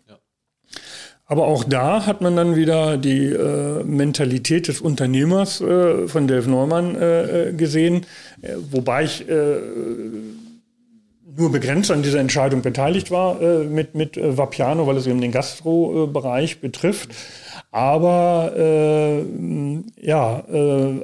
Aber 1.27 1.47
auch 1.47 1.63
da 1.63 2.05
hat 2.05 2.21
man 2.21 2.35
dann 2.35 2.55
wieder 2.55 2.97
die 2.97 3.25
äh, 3.25 3.83
Mentalität 3.83 4.67
des 4.67 4.79
Unternehmers 4.79 5.59
äh, 5.59 6.07
von 6.07 6.27
Delf 6.27 6.45
Neumann 6.45 6.95
äh, 6.95 7.49
äh 7.49 7.53
gesehen, 7.53 8.05
äh, 8.41 8.53
wobei 8.69 9.05
ich 9.05 9.27
äh, 9.27 9.55
nur 11.37 11.51
begrenzt 11.51 11.89
an 11.89 12.03
dieser 12.03 12.19
Entscheidung 12.19 12.61
beteiligt 12.61 13.11
war 13.11 13.41
mit, 13.41 13.93
mit 13.93 14.17
Vapiano, 14.17 14.87
weil 14.87 14.95
es 14.95 15.05
eben 15.05 15.19
den 15.19 15.33
Gastro-Bereich 15.33 16.61
betrifft. 16.61 17.09
Aber 17.71 18.53
ja, 20.01 20.43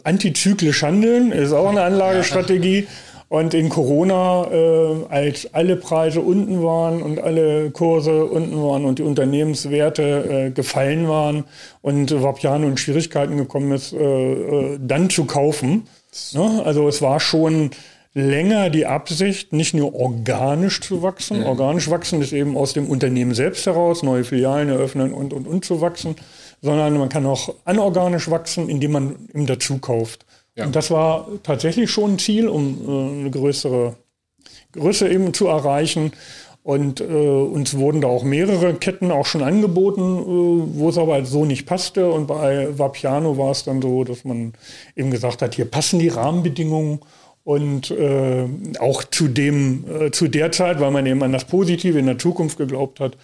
antizyklisch 0.06 0.84
handeln 0.84 1.34
ist 1.34 1.52
auch 1.52 1.70
eine 1.70 1.82
Anlagestrategie. 1.82 2.88
Und 3.32 3.54
in 3.54 3.70
Corona, 3.70 4.46
äh, 4.52 5.06
als 5.08 5.54
alle 5.54 5.78
Preise 5.78 6.20
unten 6.20 6.62
waren 6.64 7.02
und 7.02 7.18
alle 7.22 7.72
Kurse 7.72 8.26
unten 8.26 8.62
waren 8.62 8.84
und 8.84 9.00
die 9.00 9.04
Unternehmenswerte 9.04 10.48
äh, 10.48 10.52
gefallen 10.52 11.08
waren 11.08 11.46
und 11.82 12.12
Vapiano 12.22 12.68
in 12.68 12.76
Schwierigkeiten 12.76 13.38
gekommen 13.38 13.72
ist, 13.72 13.94
äh, 13.94 14.34
äh, 14.34 14.80
dann 14.82 15.10
zu 15.10 15.24
kaufen. 15.24 15.88
Ne? 16.34 16.62
Also 16.66 16.90
es 16.90 17.02
war 17.02 17.22
schon 17.22 17.72
länger 18.14 18.70
die 18.70 18.86
Absicht, 18.86 19.54
nicht 19.54 19.74
nur 19.74 19.96
organisch 19.96 20.82
zu 20.82 21.02
wachsen. 21.02 21.40
Mhm. 21.40 21.46
Organisch 21.46 21.90
wachsen 21.90 22.22
ist 22.22 22.34
eben 22.34 22.58
aus 22.58 22.74
dem 22.74 22.90
Unternehmen 22.90 23.34
selbst 23.34 23.66
heraus, 23.66 24.04
neue 24.04 24.26
Filialen 24.26 24.68
eröffnen 24.68 25.14
und, 25.14 25.32
und, 25.32 25.48
und 25.48 25.64
zu 25.64 25.80
wachsen, 25.80 26.18
sondern 26.62 26.98
man 26.98 27.08
kann 27.08 27.26
auch 27.26 27.56
anorganisch 27.64 28.30
wachsen, 28.30 28.68
indem 28.68 28.92
man 28.92 29.16
ihm 29.34 29.46
dazu 29.46 29.78
kauft. 29.78 30.26
Ja. 30.56 30.66
Und 30.66 30.76
das 30.76 30.92
war 30.92 31.28
tatsächlich 31.44 31.90
schon 31.90 32.14
ein 32.14 32.20
Ziel, 32.20 32.48
um 32.48 32.78
äh, 32.88 33.20
eine 33.22 33.32
größere 33.32 33.96
Größe 34.74 35.10
eben 35.10 35.34
zu 35.34 35.48
erreichen. 35.48 36.12
Und 36.64 37.02
äh, 37.02 37.06
uns 37.06 37.76
wurden 37.76 38.02
da 38.02 38.08
auch 38.08 38.24
mehrere 38.24 38.76
Ketten 38.76 39.12
auch 39.12 39.26
schon 39.26 39.42
angeboten, 39.42 40.20
äh, 40.20 40.80
wo 40.80 40.90
es 40.90 40.98
aber 40.98 41.26
so 41.26 41.46
nicht 41.46 41.66
passte. 41.66 42.12
Und 42.12 42.28
bei 42.28 42.78
Vapiano 42.78 43.38
war 43.38 43.52
es 43.52 43.64
dann 43.64 43.82
so, 43.82 44.04
dass 44.04 44.26
man 44.26 44.54
eben 44.96 45.10
gesagt 45.10 45.42
hat, 45.42 45.56
hier 45.56 45.66
passen 45.66 46.00
die 46.00 46.10
Rahmenbedingungen 46.10 47.00
und 47.44 47.90
äh, 47.90 48.48
auch 48.80 49.04
zu 49.04 49.28
dem 49.28 49.86
äh, 49.90 50.12
zu 50.12 50.28
der 50.28 50.52
Zeit, 50.52 50.80
weil 50.80 50.92
man 50.92 51.06
eben 51.08 51.24
an 51.24 51.32
das 51.32 51.46
Positive 51.46 51.98
in 51.98 52.06
der 52.06 52.20
Zukunft 52.20 52.58
geglaubt 52.58 53.00
hat, 53.00 53.18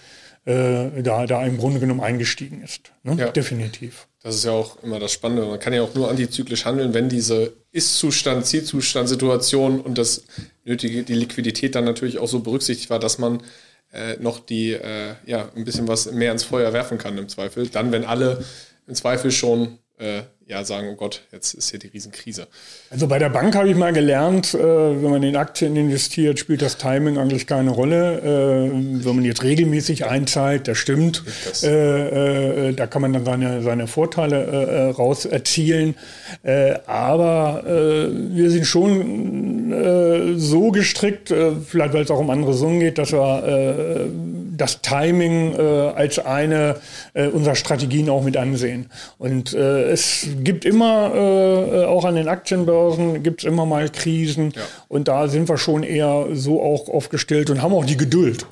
äh, 0.48 1.04
da, 1.04 1.28
da 1.28 1.46
im 1.46 1.58
Grunde 1.58 1.82
genommen 1.82 2.00
eingestiegen 2.00 2.62
ist. 2.64 2.94
Ne? 3.04 3.16
Ja. 3.18 3.30
Definitiv. 3.32 4.08
Das 4.24 4.34
ist 4.34 4.46
ja 4.46 4.52
auch 4.52 4.82
immer 4.82 4.98
das 4.98 5.12
Spannende. 5.12 5.46
Man 5.46 5.60
kann 5.60 5.74
ja 5.74 5.82
auch 5.82 5.94
nur 5.94 6.10
antizyklisch 6.10 6.64
handeln, 6.64 6.94
wenn 6.94 7.10
diese 7.10 7.54
Ist-Zustand, 7.74 8.46
Zielzustand-Situation 8.46 9.82
und 9.82 9.98
das 9.98 10.24
nötige, 10.64 11.04
die 11.04 11.16
Liquidität 11.16 11.76
dann 11.76 11.84
natürlich 11.84 12.18
auch 12.18 12.30
so 12.30 12.40
berücksichtigt 12.40 12.90
war, 12.90 13.00
dass 13.00 13.18
man 13.18 13.44
äh, 13.92 14.16
noch 14.22 14.40
die, 14.40 14.72
äh, 14.72 15.16
ja, 15.26 15.50
ein 15.54 15.66
bisschen 15.66 15.90
was 15.90 16.10
mehr 16.14 16.32
ins 16.32 16.44
Feuer 16.44 16.72
werfen 16.72 16.98
kann 16.98 17.18
im 17.18 17.28
Zweifel. 17.28 17.68
Dann, 17.68 17.92
wenn 17.92 18.06
alle 18.06 18.46
im 18.88 18.96
Zweifel 18.96 19.32
schon 19.32 19.80
äh, 19.98 20.22
ja 20.48 20.64
sagen, 20.64 20.88
oh 20.90 20.96
Gott, 20.96 21.24
jetzt 21.34 21.54
ist 21.54 21.72
hier 21.72 21.80
die 21.80 21.88
Riesenkrise. 21.88 22.48
Also 22.90 23.08
bei 23.08 23.20
der 23.20 23.30
Bank 23.30 23.54
habe 23.56 23.70
ich 23.70 23.76
mal 23.76 23.92
gelernt, 23.92 24.54
äh, 24.54 24.58
wenn 24.58 25.12
man 25.12 25.22
in 25.24 25.36
Aktien 25.36 25.76
investiert, 25.76 26.40
spielt 26.40 26.62
das 26.62 26.78
Timing 26.78 27.18
eigentlich 27.18 27.48
keine 27.48 27.72
Rolle. 27.72 28.20
Äh, 28.20 29.06
wenn 29.06 29.16
man 29.16 29.26
jetzt 29.26 29.44
regelmäßig 29.44 30.06
einzahlt, 30.06 30.70
das 30.70 30.78
stimmt. 30.78 31.24
Das. 31.46 31.64
Äh, 31.64 32.70
äh, 32.70 32.74
da 32.74 32.88
kann 32.88 33.02
man 33.02 33.12
dann 33.12 33.26
seine, 33.26 33.62
seine 33.62 33.88
Vorteile 33.88 34.46
äh, 34.46 34.88
äh, 34.88 34.90
raus 34.92 35.26
erzielen. 35.26 35.96
aber 36.86 37.64
wir 37.66 38.50
sind 38.52 38.66
schon 38.66 40.36
so 40.38 40.72
gestrickt, 40.72 41.34
vielleicht 41.68 41.94
weil 41.94 42.04
es 42.04 42.12
auch 42.12 42.20
um 42.20 42.30
andere 42.30 42.54
Summen 42.54 42.80
geht, 42.80 42.98
dass 42.98 43.12
wir 43.12 44.08
das 44.56 44.82
Timing 44.82 45.56
als 45.56 46.20
eine 46.20 46.78
unserer 47.34 47.56
Strategien 47.56 48.10
auch 48.10 48.24
mit 48.24 48.38
ansehen. 48.38 48.90
Und 49.18 49.54
es 49.54 50.28
gibt 50.43 50.65
immer, 50.65 51.13
äh, 51.13 51.86
auch 51.86 52.06
an 52.06 52.15
den 52.15 52.28
Aktienbörsen, 52.28 53.23
gibt 53.23 53.41
es 53.41 53.47
immer 53.47 53.65
mal 53.65 53.89
Krisen. 53.89 54.54
Ja. 54.56 54.62
Und 54.88 55.08
da 55.08 55.28
sind 55.28 55.50
wir 55.50 55.58
schon 55.58 55.84
eher 55.84 56.28
so 56.34 56.62
auch 56.62 56.89
aufgestellt 56.89 57.50
und 57.50 57.62
haben 57.62 57.73
auch 57.73 57.86
die 57.86 57.97
Geduld. 57.97 58.45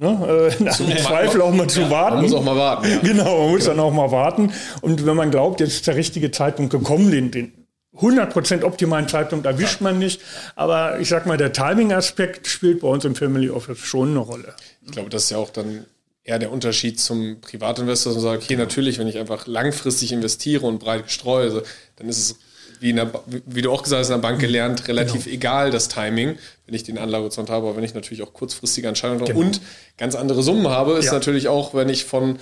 Ne? 0.00 0.50
Äh, 0.58 0.70
Zum 0.70 0.96
Zweifel 0.96 1.42
auch 1.42 1.52
mal 1.52 1.68
zu 1.68 1.82
ja, 1.82 1.90
warten. 1.90 2.16
Man 2.16 2.24
muss 2.24 2.34
auch 2.34 2.44
mal 2.44 2.56
warten. 2.56 2.88
Ja. 2.88 2.98
Genau, 2.98 3.44
man 3.44 3.50
muss 3.50 3.64
dann 3.64 3.78
auch 3.80 3.92
mal 3.92 4.10
warten. 4.10 4.52
Und 4.80 5.04
wenn 5.04 5.16
man 5.16 5.30
glaubt, 5.30 5.60
jetzt 5.60 5.74
ist 5.74 5.86
der 5.86 5.96
richtige 5.96 6.30
Zeitpunkt 6.30 6.72
gekommen, 6.72 7.10
den, 7.10 7.30
den 7.30 7.52
100% 7.98 8.62
optimalen 8.62 9.08
Zeitpunkt 9.08 9.46
erwischt 9.46 9.80
man 9.80 9.98
nicht. 9.98 10.22
Aber 10.56 11.00
ich 11.00 11.08
sag 11.08 11.26
mal, 11.26 11.36
der 11.36 11.52
Timing-Aspekt 11.52 12.46
spielt 12.46 12.80
bei 12.80 12.88
uns 12.88 13.04
im 13.04 13.14
Family 13.14 13.50
Office 13.50 13.78
schon 13.78 14.10
eine 14.10 14.20
Rolle. 14.20 14.54
Ich 14.86 14.92
glaube, 14.92 15.10
das 15.10 15.24
ist 15.24 15.30
ja 15.30 15.36
auch 15.36 15.50
dann 15.50 15.84
eher 16.30 16.38
der 16.38 16.52
Unterschied 16.52 17.00
zum 17.00 17.40
Privatinvestor, 17.40 18.14
und 18.14 18.20
sagt, 18.20 18.44
okay, 18.44 18.56
natürlich, 18.56 18.98
wenn 18.98 19.08
ich 19.08 19.18
einfach 19.18 19.48
langfristig 19.48 20.12
investiere 20.12 20.64
und 20.64 20.78
breit 20.78 21.04
gestreue, 21.04 21.44
also, 21.44 21.62
dann 21.96 22.08
ist 22.08 22.18
es 22.18 22.36
wie, 22.78 22.94
der, 22.94 23.10
wie, 23.26 23.60
du 23.60 23.70
auch 23.70 23.82
gesagt 23.82 24.00
hast, 24.00 24.08
in 24.08 24.14
der 24.14 24.28
Bank 24.28 24.40
gelernt, 24.40 24.88
relativ 24.88 25.24
genau. 25.24 25.34
egal 25.34 25.70
das 25.70 25.88
Timing, 25.88 26.38
wenn 26.64 26.74
ich 26.74 26.84
den 26.84 26.96
Anlagehorizont 26.96 27.50
habe, 27.50 27.66
aber 27.66 27.76
wenn 27.76 27.84
ich 27.84 27.94
natürlich 27.94 28.22
auch 28.22 28.32
kurzfristige 28.32 28.88
Entscheidungen 28.88 29.24
genau. 29.24 29.38
und 29.38 29.60
ganz 29.98 30.14
andere 30.14 30.42
Summen 30.42 30.68
habe, 30.68 30.92
ist 30.92 31.06
ja. 31.06 31.12
natürlich 31.12 31.48
auch, 31.48 31.74
wenn 31.74 31.90
ich 31.90 32.04
von, 32.04 32.38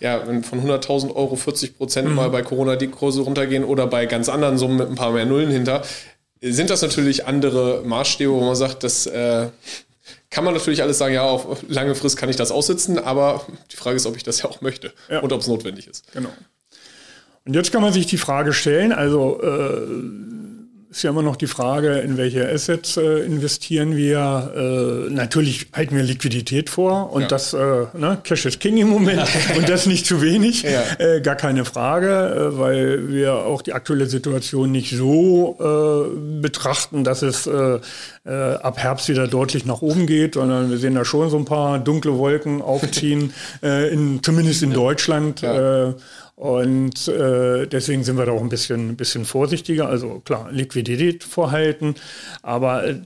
ja, 0.00 0.26
wenn 0.26 0.42
von 0.42 0.60
100.000 0.60 1.14
Euro 1.14 1.36
40 1.36 1.78
Prozent 1.78 2.08
mhm. 2.08 2.16
mal 2.16 2.28
bei 2.28 2.42
Corona 2.42 2.76
die 2.76 2.88
Kurse 2.88 3.22
runtergehen 3.22 3.64
oder 3.64 3.86
bei 3.86 4.04
ganz 4.04 4.28
anderen 4.28 4.58
Summen 4.58 4.76
mit 4.76 4.88
ein 4.88 4.94
paar 4.94 5.12
mehr 5.12 5.24
Nullen 5.24 5.50
hinter, 5.50 5.82
sind 6.42 6.68
das 6.68 6.82
natürlich 6.82 7.26
andere 7.26 7.82
Maßstäbe, 7.84 8.30
wo 8.30 8.40
man 8.40 8.56
sagt, 8.56 8.84
dass 8.84 9.06
äh, 9.06 9.46
kann 10.30 10.44
man 10.44 10.54
natürlich 10.54 10.82
alles 10.82 10.98
sagen, 10.98 11.14
ja, 11.14 11.22
auf 11.22 11.64
lange 11.68 11.94
Frist 11.94 12.16
kann 12.16 12.28
ich 12.28 12.36
das 12.36 12.50
aussitzen, 12.50 12.98
aber 12.98 13.46
die 13.72 13.76
Frage 13.76 13.96
ist, 13.96 14.06
ob 14.06 14.16
ich 14.16 14.22
das 14.22 14.42
ja 14.42 14.48
auch 14.48 14.60
möchte 14.60 14.92
ja. 15.08 15.20
und 15.20 15.32
ob 15.32 15.40
es 15.40 15.46
notwendig 15.46 15.86
ist. 15.86 16.10
Genau. 16.12 16.30
Und 17.46 17.54
jetzt 17.54 17.72
kann 17.72 17.80
man 17.80 17.94
sich 17.94 18.06
die 18.06 18.18
Frage 18.18 18.52
stellen, 18.52 18.92
also 18.92 19.40
äh, 19.42 19.86
ist 20.90 21.02
ja 21.02 21.10
immer 21.10 21.22
noch 21.22 21.36
die 21.36 21.46
Frage, 21.46 21.98
in 21.98 22.16
welche 22.16 22.48
Assets 22.48 22.96
äh, 22.96 23.20
investieren 23.20 23.94
wir. 23.94 24.52
Äh, 24.56 25.12
natürlich 25.12 25.66
halten 25.74 25.94
wir 25.94 26.02
Liquidität 26.02 26.70
vor 26.70 27.12
und 27.12 27.22
ja. 27.22 27.28
das, 27.28 27.52
äh, 27.52 27.58
ne, 27.92 28.18
Cash 28.24 28.46
is 28.46 28.58
King 28.58 28.78
im 28.78 28.88
Moment 28.88 29.22
und 29.56 29.68
das 29.68 29.86
nicht 29.86 30.06
zu 30.06 30.22
wenig, 30.22 30.62
ja. 30.62 30.82
Äh, 30.98 31.20
gar 31.20 31.36
keine 31.36 31.66
Frage, 31.66 32.08
äh, 32.08 32.58
weil 32.58 33.12
wir 33.12 33.34
auch 33.34 33.60
die 33.60 33.74
aktuelle 33.74 34.06
Situation 34.06 34.72
nicht 34.72 34.96
so 34.96 35.56
äh, 35.60 36.40
betrachten, 36.40 37.04
dass 37.04 37.20
es 37.20 37.46
äh, 37.46 37.80
äh, 38.24 38.54
ab 38.54 38.78
Herbst 38.78 39.10
wieder 39.10 39.28
deutlich 39.28 39.66
nach 39.66 39.82
oben 39.82 40.06
geht, 40.06 40.34
sondern 40.34 40.70
wir 40.70 40.78
sehen 40.78 40.94
da 40.94 41.04
schon 41.04 41.28
so 41.28 41.36
ein 41.36 41.44
paar 41.44 41.78
dunkle 41.78 42.16
Wolken 42.16 42.62
aufziehen, 42.62 43.34
äh, 43.62 43.92
in, 43.92 44.22
zumindest 44.22 44.62
in. 44.62 44.72
Deutschland. 44.72 45.42
Äh, 45.42 45.94
und 46.38 47.08
äh, 47.08 47.66
deswegen 47.66 48.04
sind 48.04 48.16
wir 48.16 48.24
da 48.24 48.30
auch 48.30 48.42
ein 48.42 48.48
bisschen, 48.48 48.90
ein 48.90 48.96
bisschen 48.96 49.24
vorsichtiger. 49.24 49.88
Also 49.88 50.20
klar, 50.20 50.52
Liquidität 50.52 51.24
vorhalten, 51.24 51.96
aber 52.42 52.86
äh, 52.86 53.00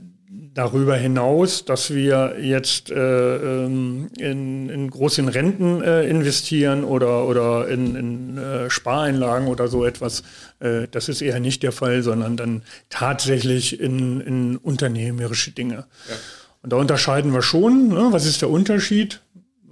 darüber 0.52 0.96
hinaus, 0.96 1.64
dass 1.64 1.94
wir 1.94 2.36
jetzt 2.42 2.90
äh, 2.90 3.36
ähm, 3.64 4.10
in, 4.18 4.68
in 4.68 4.90
großen 4.90 5.28
Renten 5.28 5.80
äh, 5.80 6.06
investieren 6.06 6.84
oder, 6.84 7.26
oder 7.26 7.68
in, 7.68 7.96
in 7.96 8.36
äh, 8.36 8.68
Spareinlagen 8.68 9.48
oder 9.48 9.66
so 9.66 9.86
etwas, 9.86 10.24
äh, 10.60 10.86
das 10.90 11.08
ist 11.08 11.22
eher 11.22 11.40
nicht 11.40 11.62
der 11.62 11.72
Fall, 11.72 12.02
sondern 12.02 12.36
dann 12.36 12.62
tatsächlich 12.90 13.80
in, 13.80 14.20
in 14.20 14.56
unternehmerische 14.58 15.52
Dinge. 15.52 15.86
Ja. 16.06 16.16
Und 16.60 16.74
da 16.74 16.76
unterscheiden 16.76 17.32
wir 17.32 17.40
schon, 17.40 17.88
ne? 17.88 18.08
was 18.10 18.26
ist 18.26 18.42
der 18.42 18.50
Unterschied? 18.50 19.21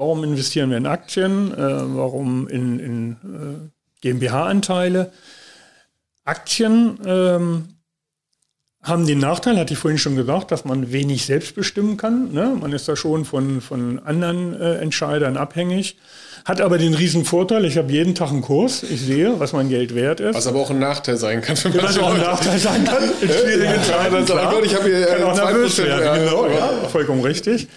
Warum 0.01 0.25
investieren 0.25 0.71
wir 0.71 0.79
in 0.79 0.87
Aktien? 0.87 1.53
Äh, 1.53 1.59
warum 1.59 2.49
in, 2.49 2.81
in 2.81 3.13
äh, 3.13 3.69
GmbH-Anteile? 4.01 5.13
Aktien 6.25 6.99
ähm, 7.05 7.69
haben 8.83 9.07
den 9.07 9.19
Nachteil, 9.19 9.59
hatte 9.59 9.75
ich 9.75 9.79
vorhin 9.79 9.99
schon 9.99 10.17
gesagt, 10.17 10.53
dass 10.53 10.65
man 10.65 10.91
wenig 10.91 11.27
selbst 11.27 11.55
bestimmen 11.55 11.99
kann. 11.99 12.33
Ne? 12.33 12.57
Man 12.59 12.73
ist 12.73 12.89
da 12.89 12.97
schon 12.97 13.27
von, 13.27 13.61
von 13.61 13.99
anderen 13.99 14.59
äh, 14.59 14.77
Entscheidern 14.77 15.37
abhängig. 15.37 15.99
Hat 16.45 16.61
aber 16.61 16.79
den 16.79 16.95
riesen 16.95 17.25
Vorteil, 17.25 17.65
ich 17.65 17.77
habe 17.77 17.93
jeden 17.93 18.15
Tag 18.15 18.31
einen 18.31 18.41
Kurs, 18.41 18.83
ich 18.83 19.01
sehe, 19.01 19.39
was 19.39 19.53
mein 19.53 19.69
Geld 19.69 19.95
wert 19.95 20.21
ist. 20.21 20.35
Was 20.35 20.47
aber 20.47 20.61
auch 20.61 20.71
ein 20.71 20.79
Nachteil 20.79 21.17
sein 21.17 21.43
kann 21.43 21.57
für 21.57 21.75
Was 21.83 21.99
auch 21.99 22.15
ein 22.15 22.21
Nachteil 22.21 22.59
sein 22.59 22.85
kann 22.85 23.03
in 23.21 23.29
schwierigen 23.29 23.83
Zeiten. 23.83 24.27
Ja, 24.27 24.53
ich 24.63 24.75
habe 24.75 24.89
hier 24.89 25.07
kann 25.07 25.23
auch 25.25 25.35
nervös 25.35 25.79
werden, 25.79 26.05
ja, 26.05 26.17
genau, 26.17 26.47
ja, 26.47 26.89
vollkommen 26.89 27.23
richtig. 27.23 27.69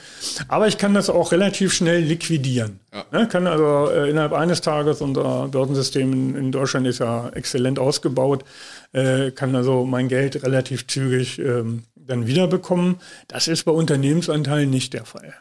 Aber 0.48 0.68
ich 0.68 0.78
kann 0.78 0.94
das 0.94 1.10
auch 1.10 1.32
relativ 1.32 1.74
schnell 1.74 2.02
liquidieren. 2.02 2.80
Ja. 2.94 3.06
Ne, 3.12 3.28
kann 3.28 3.48
also 3.48 3.90
äh, 3.92 4.10
innerhalb 4.10 4.34
eines 4.34 4.62
Tages, 4.62 5.02
unser 5.02 5.48
Börsensystem 5.50 6.14
in, 6.14 6.36
in 6.36 6.52
Deutschland 6.52 6.88
ist 6.88 7.00
ja 7.00 7.30
exzellent 7.30 7.80
ausgebaut, 7.80 8.46
äh, 8.94 9.32
kann 9.32 9.56
also 9.56 9.86
mein 9.86 10.08
Geld 10.08 10.44
relativ 10.44 10.88
zügig 10.88 11.40
ähm, 11.40 11.84
dann 11.96 12.28
wiederbekommen. 12.28 13.00
Das 13.28 13.48
ist 13.48 13.64
bei 13.64 13.72
Unternehmensanteilen 13.72 14.70
nicht 14.70 14.94
der 14.94 15.06
Fall. 15.06 15.34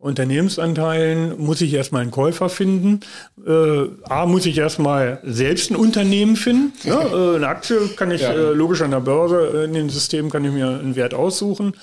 Unternehmensanteilen 0.00 1.38
muss 1.38 1.60
ich 1.60 1.74
erstmal 1.74 2.00
einen 2.00 2.10
Käufer 2.10 2.48
finden. 2.48 3.00
Äh, 3.46 3.84
A, 4.08 4.24
muss 4.24 4.46
ich 4.46 4.56
erstmal 4.56 5.20
selbst 5.24 5.70
ein 5.70 5.76
Unternehmen 5.76 6.36
finden. 6.36 6.72
Ja, 6.84 7.02
äh, 7.02 7.36
eine 7.36 7.46
Aktie 7.46 7.76
kann 7.96 8.10
ich 8.10 8.22
ja. 8.22 8.32
äh, 8.32 8.52
logisch 8.54 8.80
an 8.80 8.92
der 8.92 9.00
Börse, 9.00 9.52
äh, 9.54 9.64
in 9.64 9.74
den 9.74 9.90
Systemen 9.90 10.30
kann 10.30 10.42
ich 10.44 10.52
mir 10.52 10.68
einen 10.68 10.96
Wert 10.96 11.12
aussuchen. 11.12 11.74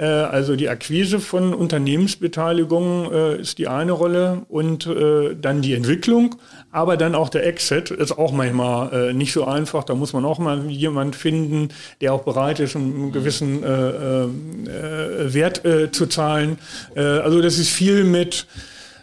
Äh, 0.00 0.04
also 0.04 0.56
die 0.56 0.70
Akquise 0.70 1.20
von 1.20 1.52
Unternehmensbeteiligungen 1.52 3.12
äh, 3.12 3.36
ist 3.40 3.58
die 3.58 3.68
eine 3.68 3.92
Rolle 3.92 4.46
und 4.48 4.86
äh, 4.86 5.36
dann 5.38 5.60
die 5.60 5.74
Entwicklung, 5.74 6.36
aber 6.70 6.96
dann 6.96 7.14
auch 7.14 7.28
der 7.28 7.46
Exit 7.46 7.90
ist 7.90 8.16
auch 8.16 8.32
manchmal 8.32 9.12
nicht 9.12 9.32
so 9.32 9.44
einfach. 9.44 9.84
Da 9.84 9.94
muss 9.94 10.12
man 10.12 10.24
auch 10.24 10.38
mal 10.38 10.70
jemand 10.70 11.16
finden, 11.16 11.68
der 12.00 12.14
auch 12.14 12.22
bereit 12.22 12.60
ist, 12.60 12.76
einen 12.76 13.10
gewissen 13.10 13.62
Wert 15.32 15.62
zu 15.92 16.06
zahlen. 16.06 16.58
also 16.94 17.42
das 17.42 17.58
ist 17.58 17.70
viel 17.70 18.04
mit 18.04 18.46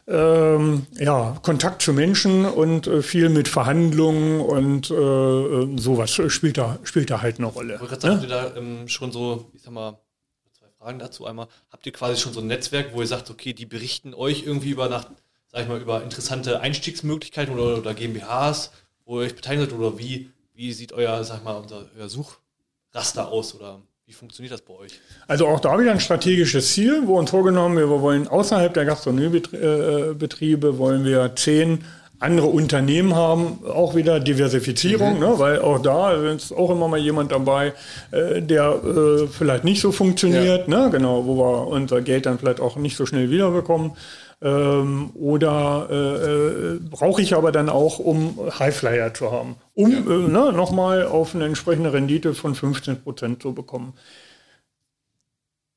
ähm, 0.08 0.88
ja, 0.98 1.38
Kontakt 1.42 1.82
zu 1.82 1.92
Menschen 1.92 2.46
und 2.46 2.88
äh, 2.88 3.02
viel 3.02 3.28
mit 3.28 3.50
Verhandlungen 3.50 4.40
und 4.40 4.90
äh, 4.90 5.78
sowas 5.78 6.22
spielt 6.30 6.58
da, 6.58 6.80
spielt 6.84 7.10
da 7.10 7.22
halt 7.22 7.40
eine 7.40 7.48
Rolle. 7.48 7.80
Ich 7.84 7.92
ne? 8.04 8.10
habt 8.10 8.24
ihr 8.24 8.30
da 8.30 8.56
ähm, 8.56 8.88
schon 8.88 9.12
so, 9.12 9.52
ich 9.54 9.64
sag 9.64 9.74
mal, 9.74 10.00
Fragen 10.88 11.00
dazu. 11.00 11.26
Einmal, 11.26 11.50
habt 11.70 11.86
ihr 11.86 11.92
quasi 11.92 12.16
schon 12.16 12.32
so 12.32 12.40
ein 12.40 12.48
Netzwerk, 12.48 12.94
wo 12.94 13.02
ihr 13.02 13.08
sagt, 13.08 13.30
okay, 13.30 13.52
die 13.52 13.66
berichten 13.66 14.14
euch 14.14 14.44
irgendwie 14.46 14.70
über 14.70 14.88
nach, 14.88 15.04
sag 15.52 15.64
ich 15.64 15.68
mal, 15.68 15.82
über 15.82 16.02
interessante 16.02 16.62
Einstiegsmöglichkeiten 16.62 17.54
oder, 17.54 17.80
oder 17.80 17.94
GmbHs, 17.94 18.72
wo 19.04 19.20
ihr 19.20 19.26
euch 19.26 19.36
beteiligt 19.36 19.74
oder 19.74 20.00
wie, 20.00 20.32
wie 20.54 20.72
sieht 20.72 20.94
euer, 20.94 21.22
sag 21.26 21.40
ich 21.40 21.44
mal, 21.44 21.58
unser, 21.58 21.88
euer 22.00 22.08
Suchraster 22.08 23.28
aus 23.28 23.54
oder 23.54 23.82
wie 24.06 24.14
funktioniert 24.14 24.54
das 24.54 24.62
bei 24.62 24.76
euch? 24.76 24.94
Also 25.28 25.46
auch 25.48 25.60
da 25.60 25.78
wieder 25.78 25.92
ein 25.92 26.00
strategisches 26.00 26.72
Ziel, 26.72 27.06
wo 27.06 27.20
uns 27.20 27.32
vorgenommen 27.32 27.76
wir 27.76 27.90
wollen 27.90 28.26
außerhalb 28.26 28.74
der 28.74 28.86
Gastronomiebetriebe 28.86 30.78
wollen 30.78 31.04
wir 31.04 31.36
zehn 31.36 31.84
andere 32.20 32.48
Unternehmen 32.48 33.16
haben, 33.16 33.60
auch 33.72 33.96
wieder 33.96 34.20
Diversifizierung, 34.20 35.16
mhm. 35.16 35.20
ne, 35.20 35.34
weil 35.38 35.62
auch 35.62 35.80
da 35.80 36.14
ist 36.14 36.52
auch 36.52 36.72
immer 36.72 36.88
mal 36.88 37.00
jemand 37.00 37.32
dabei, 37.32 37.74
äh, 38.12 38.42
der 38.42 38.80
äh, 38.84 39.28
vielleicht 39.28 39.64
nicht 39.64 39.82
so 39.82 39.92
funktioniert, 39.92 40.68
ja. 40.68 40.84
ne, 40.84 40.90
genau, 40.90 41.26
wo 41.26 41.38
wir 41.38 41.68
unser 41.68 42.02
Geld 42.02 42.26
dann 42.26 42.40
vielleicht 42.40 42.60
auch 42.60 42.76
nicht 42.78 42.98
so 42.98 43.06
schnell 43.06 43.30
wiederbekommen. 43.30 43.92
Ähm, 44.40 45.10
oder 45.16 45.88
äh, 45.90 45.96
äh 45.96 46.80
brauche 46.80 47.24
ich 47.24 47.34
aber 47.34 47.52
dann 47.52 47.70
auch, 47.70 47.98
um 47.98 48.38
Highflyer 48.60 49.12
zu 49.16 49.32
haben, 49.32 49.56
um 49.74 49.92
ja. 49.92 49.98
äh, 49.98 50.28
ne, 50.28 50.54
nochmal 50.54 51.06
auf 51.08 51.34
eine 51.34 51.46
entsprechende 51.46 51.92
Rendite 51.92 52.36
von 52.36 52.54
15 52.54 53.02
Prozent 53.02 53.42
zu 53.42 53.54
bekommen. 53.54 53.94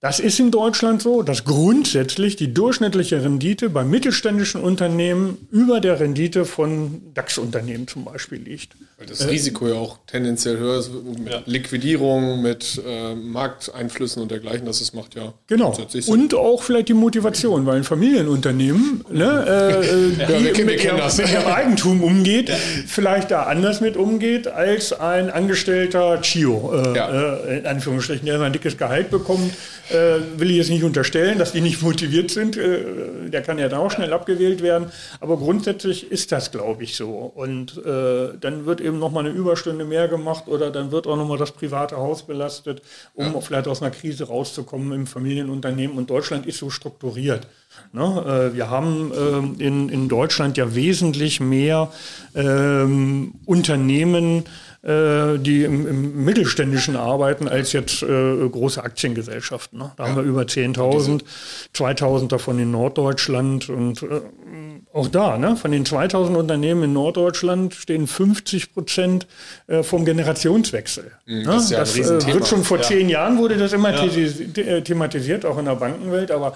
Das 0.03 0.19
ist 0.19 0.41
in 0.41 0.51
Deutschland 0.51 1.03
so, 1.03 1.23
dass 1.23 1.45
grundsätzlich 1.45 2.35
die 2.35 2.55
durchschnittliche 2.55 3.23
Rendite 3.23 3.69
bei 3.69 3.85
mittelständischen 3.85 4.63
Unternehmen 4.63 5.47
über 5.51 5.79
der 5.81 6.01
Rendite 6.01 6.47
von 6.47 7.03
DAX-Unternehmen 7.13 7.87
zum 7.87 8.07
Beispiel 8.07 8.39
liegt. 8.39 8.77
Weil 8.97 9.09
das 9.09 9.29
Risiko 9.29 9.69
ja 9.69 9.75
auch 9.75 9.99
tendenziell 10.07 10.57
höher 10.57 10.79
ist 10.79 10.91
mit 10.91 11.31
ja. 11.31 11.43
Liquidierung, 11.45 12.41
mit 12.41 12.81
äh, 12.87 13.15
Markteinflüssen 13.15 14.23
und 14.23 14.31
dergleichen, 14.31 14.65
das 14.65 14.81
es 14.81 14.95
macht 14.95 15.17
ja. 15.17 15.35
Genau. 15.49 15.77
Und 16.07 16.35
auch 16.35 16.63
vielleicht 16.63 16.89
die 16.89 16.95
Motivation, 16.95 17.67
weil 17.67 17.77
ein 17.77 17.85
Familienunternehmen, 17.85 19.05
ne, 19.11 19.45
äh, 19.47 19.87
äh 19.87 20.13
ja, 20.19 20.27
die 20.27 20.57
wir 20.57 20.65
mit, 20.65 20.83
ihrem, 20.83 20.97
mit 20.97 21.31
ihrem 21.31 21.47
Eigentum 21.47 22.03
umgeht, 22.03 22.49
ja. 22.49 22.57
vielleicht 22.87 23.31
da 23.31 23.43
anders 23.43 23.83
mit 23.83 23.99
umgeht 23.99 24.47
als 24.47 24.95
ein 24.95 25.29
Angestellter 25.29 26.23
Chio, 26.23 26.73
äh, 26.73 26.99
äh, 26.99 27.59
in 27.59 27.67
Anführungsstrichen, 27.67 28.25
der 28.25 28.41
ein 28.41 28.55
dickes 28.55 28.79
Gehalt 28.79 29.11
bekommt 29.11 29.53
will 29.93 30.51
ich 30.51 30.57
jetzt 30.57 30.71
nicht 30.71 30.85
unterstellen, 30.85 31.39
dass 31.39 31.53
die 31.53 31.61
nicht 31.61 31.83
motiviert 31.83 32.31
sind. 32.31 32.57
Äh, 32.57 33.31
der 33.31 33.43
kann 33.43 33.59
ja 33.59 33.69
da 33.69 33.79
auch 33.79 33.91
schnell 33.91 34.13
abgewählt 34.13 34.63
werden. 34.63 34.91
Aber 35.21 35.37
grundsätzlich 35.37 36.11
ist 36.11 36.33
das, 36.33 36.51
glaube 36.51 36.85
ich, 36.85 36.97
so. 36.97 37.11
Und 37.35 37.79
äh, 37.85 38.37
dann 38.41 38.67
wird 38.67 38.81
eben 38.81 38.99
nochmal 38.99 39.27
eine 39.27 39.35
Überstunde 39.35 39.85
mehr 39.85 40.09
gemacht 40.09 40.45
oder 40.47 40.71
dann 40.71 40.93
wird 40.93 41.07
auch 41.07 41.17
nochmal 41.17 41.39
das 41.39 41.53
private 41.53 41.97
Haus 41.97 42.27
belastet, 42.27 42.83
um 43.15 43.33
ja. 43.33 43.41
vielleicht 43.41 43.69
aus 43.69 43.83
einer 43.83 43.91
Krise 43.91 44.25
rauszukommen 44.25 44.93
im 44.93 45.07
Familienunternehmen. 45.07 45.97
Und 45.97 46.11
Deutschland 46.11 46.47
ist 46.47 46.59
so 46.59 46.71
strukturiert. 46.71 47.47
Ne? 47.93 48.51
Äh, 48.53 48.57
wir 48.57 48.71
haben 48.71 49.13
ähm, 49.17 49.57
in, 49.59 49.89
in 49.89 50.09
Deutschland 50.09 50.57
ja 50.57 50.75
wesentlich 50.75 51.41
mehr 51.41 51.93
ähm, 52.35 53.35
Unternehmen, 53.47 54.45
äh, 54.83 55.39
die 55.39 55.65
im, 55.65 55.87
im, 55.87 56.25
Mittelständischen 56.25 56.97
arbeiten, 56.97 57.49
als 57.49 57.73
jetzt 57.73 58.03
äh, 58.03 58.49
große 58.49 58.83
Aktiengesellschaften. 58.83 59.79
Ne? 59.79 59.93
Da 59.97 60.05
ja. 60.05 60.09
haben 60.09 60.17
wir 60.17 60.23
über 60.23 60.43
10.000, 60.43 61.23
2.000 61.75 62.29
davon 62.29 62.59
in 62.59 62.71
Norddeutschland 62.71 63.69
und 63.69 64.03
äh, 64.03 64.23
auch 64.93 65.09
da, 65.09 65.37
ne? 65.37 65.57
von 65.57 65.71
den 65.71 65.85
2.000 65.85 66.35
Unternehmen 66.35 66.85
in 66.85 66.93
Norddeutschland 66.95 67.75
stehen 67.75 68.07
50 68.07 68.73
Prozent 68.73 69.27
äh, 69.67 69.83
vom 69.83 70.07
Generationswechsel. 70.07 71.13
Mhm, 71.27 71.45
das, 71.45 71.69
ne? 71.69 71.77
ja 71.77 71.81
das 71.81 71.97
äh, 71.99 72.33
wird 72.33 72.49
schon 72.49 72.65
vor 72.65 72.79
ja. 72.79 72.85
zehn 72.85 73.09
Jahren 73.11 73.37
wurde 73.37 73.59
das 73.59 73.75
immer 73.75 73.93
ja. 73.93 74.81
thematisiert, 74.81 75.45
auch 75.45 75.59
in 75.59 75.67
der 75.67 75.77
Bankenwelt, 75.77 76.31
aber 76.31 76.55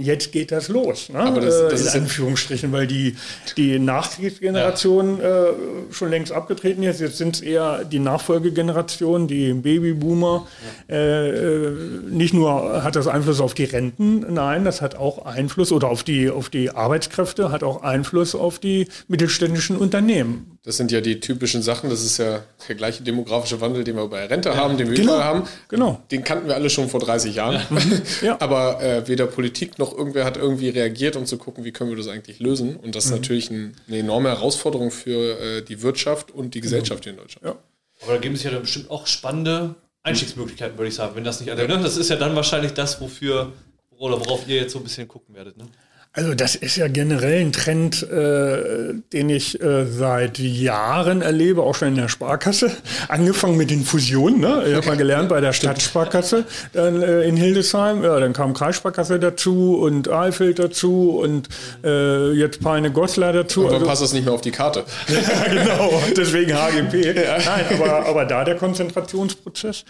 jetzt 0.00 0.32
geht 0.32 0.52
das 0.52 0.68
los. 0.68 1.08
Ne? 1.08 1.18
Aber 1.18 1.40
das, 1.40 1.68
das 1.68 1.94
äh, 1.94 1.98
in 1.98 2.04
Anführungsstrichen, 2.04 2.72
weil 2.72 2.86
die, 2.86 3.16
die 3.56 3.78
Nachkriegsgeneration 3.78 5.20
ja. 5.20 5.46
äh, 5.46 5.52
schon 5.90 6.10
längst 6.10 6.32
abgetreten 6.32 6.82
ist. 6.82 7.00
Jetzt 7.00 7.18
sind 7.18 7.36
es 7.36 7.40
eher 7.40 7.84
die 7.84 7.98
Nachfolgegeneration, 7.98 9.26
die 9.26 9.52
Babyboomer. 9.52 10.46
Ja. 10.88 10.96
Äh, 10.96 11.72
nicht 12.08 12.34
nur 12.34 12.82
hat 12.82 12.96
das 12.96 13.06
Einfluss 13.06 13.40
auf 13.40 13.54
die 13.54 13.64
Renten, 13.64 14.32
nein, 14.32 14.64
das 14.64 14.80
hat 14.80 14.96
auch 14.96 15.24
Einfluss 15.26 15.72
oder 15.72 15.88
auf 15.88 16.04
die, 16.04 16.30
auf 16.30 16.48
die 16.48 16.70
Arbeitskräfte, 16.70 17.50
hat 17.50 17.62
auch 17.62 17.82
Einfluss 17.82 18.34
auf 18.34 18.58
die 18.58 18.88
mittelständischen 19.08 19.76
Unternehmen. 19.76 20.57
Das 20.64 20.76
sind 20.76 20.92
ja 20.92 21.00
die 21.00 21.20
typischen 21.20 21.62
Sachen. 21.62 21.88
Das 21.88 22.02
ist 22.02 22.18
ja 22.18 22.44
der 22.68 22.74
gleiche 22.74 23.02
demografische 23.02 23.60
Wandel, 23.60 23.84
den 23.84 23.96
wir 23.96 24.06
bei 24.08 24.26
Rente 24.26 24.50
ja. 24.50 24.56
haben, 24.56 24.76
den 24.76 24.90
wir 24.90 24.96
genau. 24.96 25.14
überall 25.14 25.24
haben. 25.24 25.48
Genau. 25.68 26.02
Den 26.10 26.24
kannten 26.24 26.48
wir 26.48 26.54
alle 26.54 26.68
schon 26.68 26.88
vor 26.88 27.00
30 27.00 27.34
Jahren. 27.34 27.60
Ja. 28.22 28.36
Aber 28.40 28.82
äh, 28.82 29.06
weder 29.06 29.26
Politik 29.26 29.78
noch 29.78 29.96
irgendwer 29.96 30.24
hat 30.24 30.36
irgendwie 30.36 30.68
reagiert, 30.70 31.14
um 31.16 31.24
zu 31.26 31.38
gucken, 31.38 31.64
wie 31.64 31.72
können 31.72 31.90
wir 31.90 31.96
das 31.96 32.08
eigentlich 32.08 32.40
lösen. 32.40 32.76
Und 32.76 32.94
das 32.94 33.04
ist 33.04 33.10
mhm. 33.10 33.16
natürlich 33.18 33.50
ein, 33.50 33.76
eine 33.86 33.98
enorme 33.98 34.28
Herausforderung 34.28 34.90
für 34.90 35.38
äh, 35.38 35.62
die 35.62 35.82
Wirtschaft 35.82 36.30
und 36.30 36.54
die 36.54 36.60
Gesellschaft 36.60 37.04
hier 37.04 37.12
in 37.12 37.18
Deutschland. 37.18 37.46
Ja. 37.46 37.56
Aber 38.02 38.14
da 38.14 38.18
gibt 38.18 38.36
es 38.36 38.42
ja 38.42 38.50
dann 38.50 38.62
bestimmt 38.62 38.90
auch 38.90 39.06
spannende 39.06 39.74
Einstiegsmöglichkeiten, 40.02 40.76
würde 40.78 40.88
ich 40.88 40.94
sagen. 40.94 41.14
Wenn 41.14 41.24
das 41.24 41.40
nicht 41.40 41.50
alle, 41.50 41.68
ne? 41.68 41.78
Das 41.80 41.96
ist 41.96 42.08
ja 42.10 42.16
dann 42.16 42.34
wahrscheinlich 42.34 42.72
das, 42.72 43.00
wofür 43.00 43.52
oder 43.98 44.18
worauf 44.20 44.48
ihr 44.48 44.56
jetzt 44.56 44.72
so 44.72 44.78
ein 44.78 44.84
bisschen 44.84 45.08
gucken 45.08 45.34
werdet. 45.34 45.56
Ne? 45.56 45.66
Also 46.12 46.34
das 46.34 46.56
ist 46.56 46.76
ja 46.76 46.88
generell 46.88 47.40
ein 47.40 47.52
Trend, 47.52 48.02
äh, 48.02 48.94
den 49.12 49.30
ich 49.30 49.60
äh, 49.62 49.86
seit 49.86 50.38
Jahren 50.38 51.22
erlebe, 51.22 51.62
auch 51.62 51.74
schon 51.74 51.88
in 51.88 51.94
der 51.94 52.08
Sparkasse. 52.08 52.72
Angefangen 53.08 53.56
mit 53.56 53.70
den 53.70 53.84
Fusionen. 53.84 54.40
Ne? 54.40 54.64
Ich 54.66 54.74
habe 54.74 54.86
mal 54.86 54.96
gelernt 54.96 55.28
bei 55.28 55.40
der 55.40 55.52
Stadtsparkasse 55.52 56.44
dann, 56.72 57.02
äh, 57.02 57.22
in 57.22 57.36
Hildesheim. 57.36 58.02
Ja, 58.02 58.18
dann 58.18 58.32
kam 58.32 58.54
Kreissparkasse 58.54 59.20
dazu 59.20 59.76
und 59.76 60.10
Eifeld 60.10 60.58
dazu 60.58 61.20
und 61.22 61.48
äh, 61.84 62.32
jetzt 62.32 62.60
Peine 62.62 62.90
Goslar 62.90 63.32
dazu. 63.32 63.66
Aber 63.66 63.74
also, 63.74 63.86
passt 63.86 64.02
das 64.02 64.12
nicht 64.12 64.24
mehr 64.24 64.34
auf 64.34 64.40
die 64.40 64.50
Karte. 64.50 64.84
ja, 65.08 65.52
genau. 65.52 66.02
Deswegen 66.16 66.52
HGP. 66.54 67.16
Ja. 67.16 67.38
Nein, 67.38 67.64
aber, 67.74 68.06
aber 68.06 68.24
da 68.24 68.44
der 68.44 68.56
Konzentrationsprozess 68.56 69.84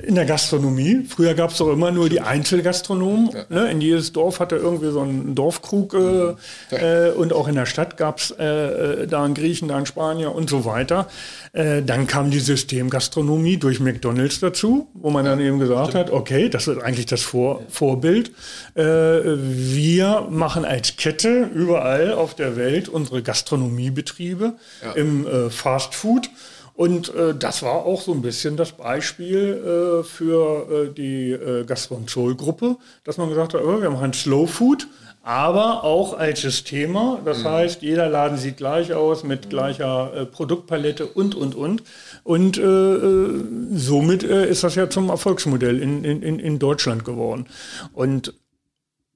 in 0.00 0.14
der 0.14 0.24
Gastronomie. 0.24 1.04
Früher 1.08 1.34
gab 1.34 1.50
es 1.50 1.58
doch 1.58 1.72
immer 1.72 1.90
nur 1.90 2.08
die 2.08 2.20
Einzelgastronomen. 2.20 3.30
Ja. 3.32 3.44
Ne? 3.48 3.70
In 3.70 3.80
jedes 3.80 4.12
Dorf 4.12 4.40
hatte 4.40 4.56
irgendwie 4.56 4.90
so 4.90 5.00
ein 5.00 5.34
Dorfkrug 5.34 5.94
äh, 5.94 6.34
ja. 6.70 7.06
äh, 7.06 7.10
und 7.10 7.32
auch 7.32 7.48
in 7.48 7.54
der 7.54 7.66
Stadt 7.66 7.96
gab 7.96 8.18
es 8.18 8.30
äh, 8.30 8.44
äh, 8.44 9.06
da 9.06 9.24
einen 9.24 9.34
Griechen, 9.34 9.68
da 9.68 9.76
einen 9.76 9.86
Spanier 9.86 10.34
und 10.34 10.50
so 10.50 10.64
weiter. 10.64 11.08
Äh, 11.52 11.82
dann 11.82 12.06
kam 12.06 12.30
die 12.30 12.40
Systemgastronomie 12.40 13.56
durch 13.56 13.80
McDonalds 13.80 14.40
dazu, 14.40 14.88
wo 14.94 15.10
man 15.10 15.24
dann 15.24 15.40
eben 15.40 15.58
gesagt 15.58 15.90
Stimmt. 15.90 16.06
hat, 16.06 16.12
okay, 16.12 16.48
das 16.48 16.68
ist 16.68 16.82
eigentlich 16.82 17.06
das 17.06 17.22
Vor 17.22 17.62
Vorbild. 17.68 18.30
Äh, 18.74 18.82
wir 18.82 20.26
machen 20.30 20.64
als 20.64 20.96
Kette 20.96 21.50
überall 21.54 22.12
auf 22.12 22.34
der 22.34 22.56
Welt 22.56 22.88
unsere 22.88 23.22
Gastronomiebetriebe 23.22 24.54
ja. 24.82 24.92
im 24.92 25.26
Fast 25.50 25.94
Food. 25.94 26.30
Und 26.78 27.12
äh, 27.12 27.34
das 27.34 27.64
war 27.64 27.86
auch 27.86 28.00
so 28.00 28.12
ein 28.12 28.22
bisschen 28.22 28.56
das 28.56 28.70
Beispiel 28.70 30.00
äh, 30.00 30.04
für 30.04 30.70
äh, 30.70 30.94
die 30.94 31.32
äh, 31.32 31.64
Gastronzol-Gruppe, 31.64 32.76
dass 33.02 33.18
man 33.18 33.28
gesagt 33.28 33.54
hat, 33.54 33.64
oh, 33.64 33.82
wir 33.82 33.90
machen 33.90 34.12
Slow 34.12 34.46
Food, 34.46 34.86
aber 35.24 35.82
auch 35.82 36.16
als 36.16 36.62
Thema. 36.62 37.20
Das 37.24 37.40
mhm. 37.40 37.48
heißt, 37.48 37.82
jeder 37.82 38.08
Laden 38.08 38.38
sieht 38.38 38.58
gleich 38.58 38.94
aus 38.94 39.24
mit 39.24 39.50
gleicher 39.50 40.12
äh, 40.14 40.24
Produktpalette 40.24 41.06
und, 41.06 41.34
und, 41.34 41.56
und. 41.56 41.82
Und 42.22 42.58
äh, 42.58 42.62
äh 42.62 43.44
somit 43.72 44.22
äh, 44.22 44.48
ist 44.48 44.62
das 44.62 44.76
ja 44.76 44.88
zum 44.88 45.08
Erfolgsmodell 45.08 45.82
in, 45.82 46.04
in, 46.04 46.38
in 46.38 46.60
Deutschland 46.60 47.04
geworden. 47.04 47.46
Und 47.92 48.34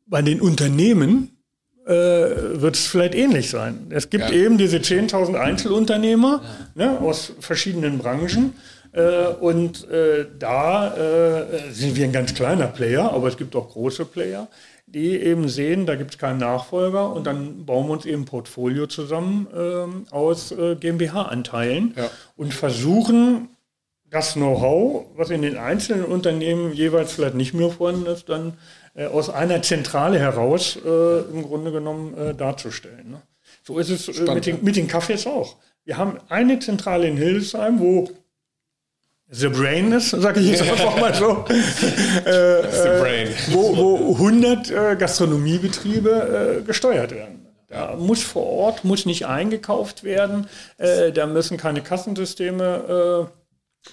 bei 0.06 0.20
den 0.20 0.40
Unternehmen 0.40 1.30
äh, 1.86 1.90
wird 2.60 2.76
es 2.76 2.86
vielleicht 2.86 3.14
ähnlich 3.14 3.50
sein. 3.50 3.86
Es 3.90 4.10
gibt 4.10 4.30
ja. 4.30 4.32
eben 4.32 4.58
diese 4.58 4.78
10.000 4.78 5.34
Einzelunternehmer 5.34 6.42
ja. 6.74 6.92
ne, 6.92 7.00
aus 7.00 7.32
verschiedenen 7.40 7.98
Branchen. 7.98 8.54
Äh, 8.92 9.28
und 9.40 9.88
äh, 9.88 10.26
da 10.38 10.94
äh, 10.94 11.72
sind 11.72 11.96
wir 11.96 12.04
ein 12.04 12.12
ganz 12.12 12.34
kleiner 12.34 12.66
Player, 12.66 13.12
aber 13.12 13.28
es 13.28 13.36
gibt 13.36 13.56
auch 13.56 13.70
große 13.70 14.04
Player, 14.04 14.48
die 14.86 15.16
eben 15.16 15.48
sehen, 15.48 15.86
da 15.86 15.94
gibt 15.96 16.10
es 16.12 16.18
keinen 16.18 16.38
Nachfolger 16.38 17.12
und 17.12 17.26
dann 17.26 17.64
bauen 17.64 17.86
wir 17.86 17.94
uns 17.94 18.04
eben 18.04 18.22
ein 18.22 18.26
Portfolio 18.26 18.86
zusammen 18.86 19.46
ähm, 19.56 20.04
aus 20.10 20.52
äh, 20.52 20.76
GmbH-Anteilen 20.76 21.94
ja. 21.96 22.10
und 22.36 22.52
versuchen, 22.52 23.48
das 24.10 24.34
Know-how, 24.34 25.06
was 25.16 25.30
in 25.30 25.40
den 25.40 25.56
einzelnen 25.56 26.04
Unternehmen 26.04 26.74
jeweils 26.74 27.14
vielleicht 27.14 27.34
nicht 27.34 27.54
mehr 27.54 27.70
vorhanden 27.70 28.04
ist, 28.06 28.28
dann 28.28 28.52
äh, 28.94 29.06
aus 29.06 29.30
einer 29.30 29.62
Zentrale 29.62 30.18
heraus 30.18 30.76
äh, 30.76 31.20
im 31.32 31.42
Grunde 31.42 31.72
genommen 31.72 32.16
äh, 32.16 32.34
darzustellen. 32.34 33.10
Ne? 33.10 33.22
So 33.62 33.78
ist 33.78 33.90
es 33.90 34.08
äh, 34.08 34.34
mit, 34.34 34.46
den, 34.46 34.62
mit 34.62 34.76
den 34.76 34.88
Kaffees 34.88 35.26
auch. 35.26 35.56
Wir 35.84 35.96
haben 35.96 36.18
eine 36.28 36.58
Zentrale 36.58 37.08
in 37.08 37.16
Hildesheim, 37.16 37.80
wo 37.80 38.08
The 39.34 39.48
Brain 39.48 39.92
ist, 39.92 40.10
sage 40.10 40.40
ich 40.40 40.50
jetzt 40.50 40.62
einfach 40.62 41.00
mal 41.00 41.14
so. 41.14 41.44
äh, 41.48 42.62
The 42.70 43.00
Brain. 43.00 43.28
Wo, 43.48 43.76
wo 43.76 44.12
100 44.12 44.70
äh, 44.70 44.96
Gastronomiebetriebe 44.96 46.60
äh, 46.60 46.62
gesteuert 46.62 47.12
werden. 47.12 47.46
Da 47.68 47.96
muss 47.96 48.22
vor 48.22 48.44
Ort, 48.44 48.84
muss 48.84 49.06
nicht 49.06 49.24
eingekauft 49.26 50.04
werden. 50.04 50.46
Äh, 50.76 51.12
da 51.12 51.26
müssen 51.26 51.56
keine 51.56 51.80
Kassensysteme 51.80 53.30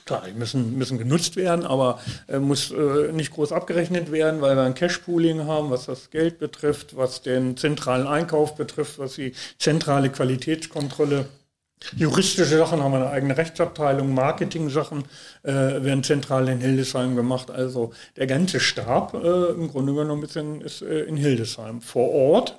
Klar, 0.05 0.23
die 0.27 0.33
müssen, 0.33 0.77
müssen 0.77 0.99
genutzt 0.99 1.35
werden, 1.35 1.65
aber 1.65 1.99
äh, 2.27 2.37
muss 2.37 2.71
äh, 2.71 3.11
nicht 3.11 3.31
groß 3.31 3.51
abgerechnet 3.51 4.11
werden, 4.11 4.39
weil 4.39 4.55
wir 4.55 4.63
ein 4.63 4.75
Cash-Pooling 4.75 5.45
haben, 5.45 5.71
was 5.71 5.87
das 5.87 6.11
Geld 6.11 6.37
betrifft, 6.37 6.95
was 6.95 7.23
den 7.23 7.57
zentralen 7.57 8.05
Einkauf 8.05 8.55
betrifft, 8.55 8.99
was 8.99 9.15
die 9.15 9.33
zentrale 9.57 10.09
Qualitätskontrolle 10.09 11.25
Juristische 11.95 12.57
Sachen 12.57 12.83
haben 12.83 12.91
wir 12.91 12.97
eine 12.97 13.09
eigene 13.09 13.37
Rechtsabteilung, 13.37 14.13
Marketing-Sachen 14.13 15.05
äh, 15.43 15.51
werden 15.51 16.03
zentral 16.03 16.49
in 16.49 16.59
Hildesheim 16.59 17.15
gemacht. 17.15 17.49
Also 17.49 17.93
der 18.17 18.27
ganze 18.27 18.59
Stab 18.59 19.13
äh, 19.13 19.51
im 19.51 19.69
Grunde 19.69 19.93
genommen 19.93 20.23
ist 20.23 20.35
in, 20.35 20.61
ist, 20.61 20.81
äh, 20.81 21.03
in 21.03 21.15
Hildesheim. 21.15 21.81
Vor 21.81 22.11
Ort, 22.11 22.57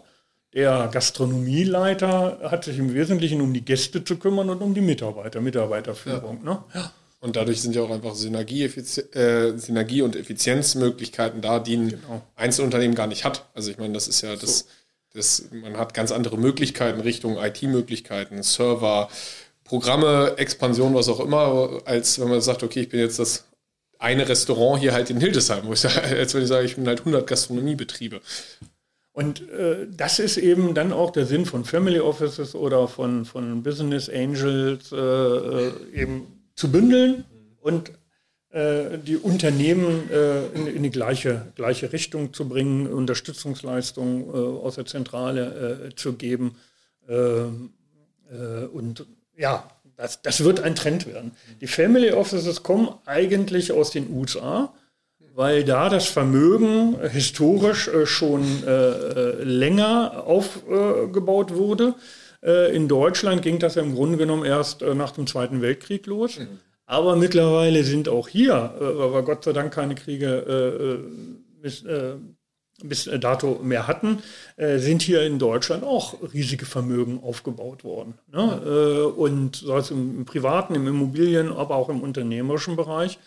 der 0.55 0.89
Gastronomieleiter 0.91 2.51
hat 2.51 2.65
sich 2.65 2.79
im 2.79 2.95
Wesentlichen 2.95 3.43
um 3.43 3.53
die 3.53 3.65
Gäste 3.65 4.03
zu 4.03 4.17
kümmern 4.17 4.49
und 4.49 4.63
um 4.63 4.73
die 4.73 4.81
Mitarbeiter, 4.81 5.43
Mitarbeiterführung. 5.43 6.39
Ja. 6.45 6.55
Ne? 6.55 6.63
Ja. 6.75 6.91
Und 7.21 7.37
dadurch 7.37 7.61
sind 7.61 7.77
ja 7.77 7.83
auch 7.83 7.91
einfach 7.91 8.15
Synergie, 8.15 8.65
äh, 8.65 9.57
Synergie 9.57 10.03
und 10.03 10.17
Effizienzmöglichkeiten 10.17 11.43
da, 11.43 11.59
die 11.61 11.77
ein 11.77 11.89
genau. 11.91 12.23
Einzelunternehmen 12.35 12.95
gar 12.95 13.07
nicht 13.07 13.25
hat. 13.25 13.47
Also 13.55 13.71
ich 13.71 13.79
meine, 13.79 13.95
das 13.95 14.09
ist 14.09 14.23
ja 14.23 14.37
das... 14.37 14.61
So 14.61 14.65
das, 15.15 15.49
man 15.51 15.77
hat 15.77 15.95
ganz 15.95 16.13
andere 16.13 16.39
Möglichkeiten 16.39 17.01
Richtung 17.01 17.37
IT-Möglichkeiten, 17.37 18.43
Server, 18.43 19.09
Programme, 19.65 20.35
Expansion, 20.37 20.95
was 20.95 21.09
auch 21.09 21.21
immer, 21.21 21.81
als 21.85 22.21
wenn 22.21 22.29
man 22.29 22.41
sagt, 22.41 22.63
okay, 22.63 22.81
ich 22.81 22.89
bin 22.89 23.01
jetzt 23.01 23.19
das 23.19 23.45
eine 23.99 24.29
Restaurant 24.29 24.81
hier 24.81 24.93
halt 24.93 25.11
in 25.11 25.21
Hildesheim, 25.21 25.67
wo 25.67 25.73
ich 25.73 25.81
sage, 25.81 26.01
als 26.19 26.35
wenn 26.35 26.43
ich 26.43 26.49
sage, 26.49 26.65
ich 26.65 26.77
bin 26.77 26.87
halt 26.87 27.01
100 27.01 27.27
Gastronomiebetriebe. 27.27 28.21
Und 29.13 29.49
äh, 29.51 29.87
das 29.91 30.19
ist 30.21 30.37
eben 30.37 30.75
dann 30.75 30.93
auch 30.93 31.11
der 31.11 31.27
Sinn 31.27 31.45
von 31.45 31.65
Family 31.65 32.01
Offices 32.01 32.55
oder 32.55 32.87
von, 32.89 33.25
von 33.25 33.63
Business 33.63 34.09
Angels, 34.09 34.93
äh, 34.93 34.97
äh 34.97 35.73
eben 35.93 36.40
zu 36.61 36.71
bündeln 36.71 37.25
und 37.63 37.91
äh, 38.51 38.99
die 38.99 39.17
Unternehmen 39.17 40.11
äh, 40.11 40.47
in, 40.49 40.67
in, 40.67 40.83
die 40.83 40.91
gleiche, 40.91 41.47
gleiche 41.55 41.91
Richtung 41.91 42.35
zu 42.35 42.47
bringen, 42.49 42.87
Unterstützungsleistungen 42.87 44.25
äh, 44.29 44.37
aus 44.37 44.75
der 44.75 44.85
Zentrale 44.85 45.91
zu 45.97 46.13
geben. 46.15 46.57
Ähm, 47.09 47.73
und 48.73 49.07
ja, 49.37 49.69
das, 49.97 50.23
das 50.23 50.45
wird 50.45 50.61
ein 50.61 50.77
Trend 50.77 51.07
werden. 51.07 51.33
Die 51.61 51.67
Family 51.67 52.13
Offices 52.13 52.63
kommen 52.63 52.91
eigentlich 53.07 53.73
aus 53.73 53.91
den 53.91 54.09
USA, 54.13 54.73
weil 55.35 55.65
da 55.65 55.89
das 55.89 56.07
Vermögen 56.07 56.97
historisch 57.09 57.91
schon 58.05 58.45
länger 59.43 60.25
aufgebaut 60.27 61.55
wurde. 61.55 61.97
In 62.43 62.89
Deutschland 62.89 63.43
ging 63.43 63.59
das 63.59 63.75
ja 63.75 63.83
im 63.83 63.95
Grunde 63.95 64.17
genommen 64.17 64.47
erst 64.47 64.81
nach 64.81 65.11
dem 65.11 65.27
Zweiten 65.27 65.61
Weltkrieg 65.61 66.07
los. 66.07 66.39
Mhm. 66.39 66.59
Aber 66.91 67.15
mittlerweile 67.15 67.85
sind 67.85 68.09
auch 68.09 68.27
hier, 68.27 68.75
äh, 68.81 68.99
weil 68.99 69.13
wir 69.15 69.23
Gott 69.23 69.45
sei 69.45 69.53
Dank 69.53 69.73
keine 69.73 69.95
Kriege 69.95 70.27
äh, 70.27 70.85
äh 70.85 70.99
bis, 71.63 71.85
äh, 71.85 72.15
bis 72.83 73.09
dato 73.21 73.61
mehr 73.63 73.87
hatten, 73.87 74.23
äh, 74.57 74.79
sind 74.79 75.03
hier 75.03 75.23
in 75.23 75.39
Deutschland 75.39 75.85
auch 75.85 76.15
riesige 76.35 76.67
Vermögen 76.67 77.21
aufgebaut 77.23 77.85
worden. 77.85 78.15
Ne? 78.33 78.63
Ja. 78.65 79.05
und 79.05 79.57
sei 79.57 79.77
es 79.77 79.91
im, 79.91 80.25
privaten, 80.25 80.75
im 80.75 80.89
Immobilien, 80.89 81.53
aber 81.53 81.77
auch 81.77 81.91
im 81.91 82.01
unternehmerischen 82.01 82.75
Bereich. 82.75 83.21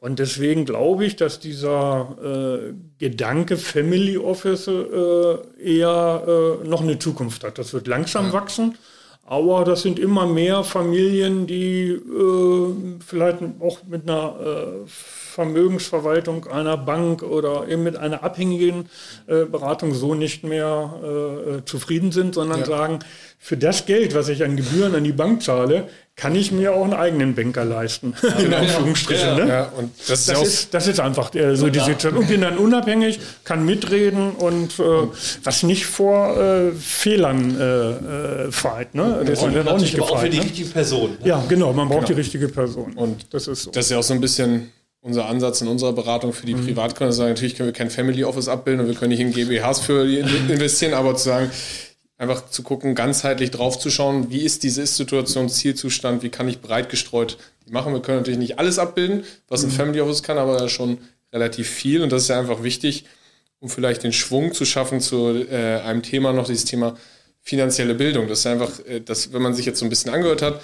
Und 0.00 0.20
deswegen 0.20 0.64
glaube 0.64 1.04
ich, 1.04 1.16
dass 1.16 1.40
dieser 1.40 2.16
äh, 2.22 2.72
Gedanke 2.98 3.56
Family 3.56 4.16
Office 4.16 4.68
äh, 4.68 5.36
eher 5.60 6.58
äh, 6.62 6.68
noch 6.68 6.82
eine 6.82 7.00
Zukunft 7.00 7.42
hat. 7.42 7.58
Das 7.58 7.74
wird 7.74 7.88
langsam 7.88 8.26
ja. 8.26 8.32
wachsen. 8.32 8.78
Aber 9.26 9.64
das 9.64 9.82
sind 9.82 9.98
immer 9.98 10.26
mehr 10.26 10.62
Familien, 10.64 11.46
die 11.46 11.90
äh, 11.90 12.74
vielleicht 13.04 13.38
auch 13.60 13.80
mit 13.86 14.08
einer 14.08 14.36
äh, 14.40 14.88
Vermögensverwaltung 15.38 16.48
einer 16.48 16.76
Bank 16.76 17.22
oder 17.22 17.68
eben 17.68 17.84
mit 17.84 17.96
einer 17.96 18.24
abhängigen 18.24 18.88
äh, 19.28 19.44
Beratung 19.44 19.94
so 19.94 20.16
nicht 20.16 20.42
mehr 20.42 21.60
äh, 21.60 21.64
zufrieden 21.64 22.10
sind, 22.10 22.34
sondern 22.34 22.58
ja. 22.60 22.66
sagen, 22.66 22.98
für 23.38 23.56
das 23.56 23.86
Geld, 23.86 24.16
was 24.16 24.28
ich 24.28 24.42
an 24.42 24.56
Gebühren 24.56 24.96
an 24.96 25.04
die 25.04 25.12
Bank 25.12 25.44
zahle, 25.44 25.88
kann 26.16 26.34
ich 26.34 26.50
mir 26.50 26.74
auch 26.74 26.82
einen 26.82 26.94
eigenen 26.94 27.36
Banker 27.36 27.64
leisten, 27.64 28.14
ja, 28.20 28.28
in 28.40 28.52
Anführungsstrichen. 28.52 29.28
Ja, 29.28 29.34
ne? 29.36 29.48
ja, 29.48 29.72
und 29.76 29.92
das, 30.08 30.26
das, 30.26 30.42
ist, 30.42 30.74
das 30.74 30.88
ist 30.88 30.98
einfach 30.98 31.32
äh, 31.36 31.54
so 31.54 31.68
die 31.68 31.78
Situation. 31.78 32.16
Und 32.16 32.26
bin 32.26 32.40
dann 32.40 32.58
unabhängig, 32.58 33.20
kann 33.44 33.64
mitreden 33.64 34.32
und 34.32 34.80
äh, 34.80 34.82
was 35.44 35.62
nicht 35.62 35.86
vor 35.86 36.36
äh, 36.36 36.72
Fehlern 36.72 37.60
äh, 37.60 37.90
äh 37.90 38.50
feit. 38.50 38.96
Ne? 38.96 39.22
Das 39.24 39.40
ist 39.40 39.54
dann 39.54 39.68
auch 39.68 39.78
nicht 39.78 39.94
gefeit. 39.94 40.10
Auch 40.10 40.18
für 40.18 40.30
die 40.30 40.38
ne? 40.38 40.44
richtige 40.44 40.70
Person. 40.70 41.10
Ne? 41.20 41.28
Ja, 41.28 41.44
genau, 41.48 41.72
man 41.72 41.86
braucht 41.86 42.06
genau. 42.06 42.08
die 42.08 42.20
richtige 42.22 42.48
Person. 42.48 42.94
Und 42.94 43.32
das 43.32 43.46
ist 43.46 43.62
so. 43.62 43.70
Das 43.70 43.84
ist 43.84 43.92
ja 43.92 43.98
auch 43.98 44.02
so 44.02 44.14
ein 44.14 44.20
bisschen 44.20 44.72
unser 45.08 45.26
Ansatz 45.26 45.60
in 45.60 45.68
unserer 45.68 45.92
Beratung 45.92 46.32
für 46.32 46.46
die 46.46 46.54
mhm. 46.54 46.66
Privatkunden. 46.66 47.12
Sagen, 47.12 47.30
natürlich 47.30 47.56
können 47.56 47.68
wir 47.68 47.74
kein 47.74 47.90
Family 47.90 48.24
Office 48.24 48.48
abbilden 48.48 48.82
und 48.82 48.86
wir 48.86 48.94
können 48.94 49.10
nicht 49.10 49.20
in 49.20 49.32
GmbHs 49.32 49.80
für 49.80 50.06
investieren, 50.06 50.94
aber 50.94 51.16
zu 51.16 51.24
sagen, 51.24 51.50
einfach 52.18 52.48
zu 52.50 52.62
gucken, 52.62 52.94
ganzheitlich 52.94 53.50
drauf 53.50 53.78
zu 53.78 53.90
schauen, 53.90 54.30
wie 54.30 54.42
ist 54.42 54.62
diese 54.62 54.86
Situation, 54.86 55.48
Zielzustand, 55.48 56.22
wie 56.22 56.28
kann 56.28 56.48
ich 56.48 56.60
breit 56.60 56.90
gestreut 56.90 57.38
die 57.66 57.72
machen. 57.72 57.92
Wir 57.92 58.02
können 58.02 58.18
natürlich 58.18 58.38
nicht 58.38 58.58
alles 58.58 58.78
abbilden, 58.78 59.24
was 59.48 59.62
ein 59.62 59.70
mhm. 59.70 59.74
Family 59.74 60.00
Office 60.00 60.22
kann, 60.22 60.38
aber 60.38 60.68
schon 60.68 60.98
relativ 61.32 61.68
viel 61.68 62.02
und 62.02 62.10
das 62.12 62.22
ist 62.22 62.28
ja 62.28 62.38
einfach 62.38 62.62
wichtig, 62.62 63.04
um 63.60 63.68
vielleicht 63.68 64.02
den 64.02 64.12
Schwung 64.12 64.52
zu 64.52 64.64
schaffen 64.64 65.00
zu 65.00 65.46
äh, 65.50 65.80
einem 65.80 66.02
Thema 66.02 66.32
noch, 66.32 66.46
dieses 66.46 66.64
Thema 66.64 66.96
finanzielle 67.42 67.94
Bildung. 67.94 68.28
Das 68.28 68.40
ist 68.40 68.46
einfach, 68.46 68.70
äh, 68.86 69.00
das, 69.00 69.32
wenn 69.32 69.42
man 69.42 69.54
sich 69.54 69.66
jetzt 69.66 69.78
so 69.78 69.86
ein 69.86 69.90
bisschen 69.90 70.12
angehört 70.12 70.42
hat, 70.42 70.60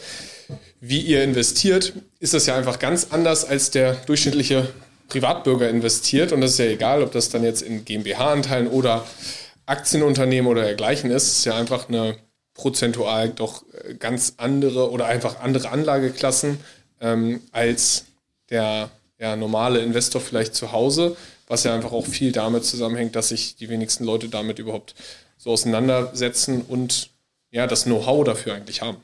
wie 0.87 1.01
ihr 1.01 1.25
investiert, 1.25 1.95
ist 2.21 2.35
das 2.35 2.45
ja 2.45 2.57
einfach 2.57 2.79
ganz 2.79 3.09
anders 3.11 3.45
als 3.47 3.71
der 3.71 3.95
durchschnittliche 3.95 4.69
Privatbürger 5.09 5.71
investiert. 5.71 6.31
Und 6.33 6.43
das 6.43 6.53
ist 6.53 6.59
ja 6.59 6.67
egal, 6.67 7.03
ob 7.03 7.13
das 7.13 7.31
dann 7.31 7.43
jetzt 7.43 7.63
in 7.63 7.87
GmbH-Anteilen 7.87 8.69
oder 8.69 9.07
Aktienunternehmen 9.65 10.51
oder 10.51 10.63
dergleichen 10.63 11.11
ist, 11.11 11.29
ist 11.29 11.45
ja 11.47 11.57
einfach 11.57 11.89
eine 11.89 12.17
prozentual 12.53 13.31
doch 13.31 13.65
äh, 13.73 13.95
ganz 13.95 14.35
andere 14.37 14.91
oder 14.91 15.07
einfach 15.07 15.41
andere 15.41 15.71
Anlageklassen 15.71 16.59
ähm, 17.01 17.41
als 17.51 18.05
der 18.51 18.91
ja, 19.19 19.37
normale 19.37 19.81
Investor 19.81 20.21
vielleicht 20.21 20.55
zu 20.55 20.73
Hause, 20.73 21.17
was 21.47 21.65
ja 21.65 21.75
einfach 21.75 21.93
auch 21.93 22.07
viel 22.07 22.31
damit 22.31 22.67
zusammenhängt, 22.67 23.17
dass 23.17 23.31
sich 23.31 23.57
die 23.57 23.71
wenigsten 23.71 24.05
Leute 24.05 24.29
damit 24.29 24.59
überhaupt 24.59 24.95
so 25.39 25.51
auseinandersetzen 25.51 26.61
und 26.61 27.09
ja, 27.51 27.67
das 27.67 27.85
Know-how 27.85 28.25
dafür 28.25 28.55
eigentlich 28.55 28.83
haben. 28.83 28.99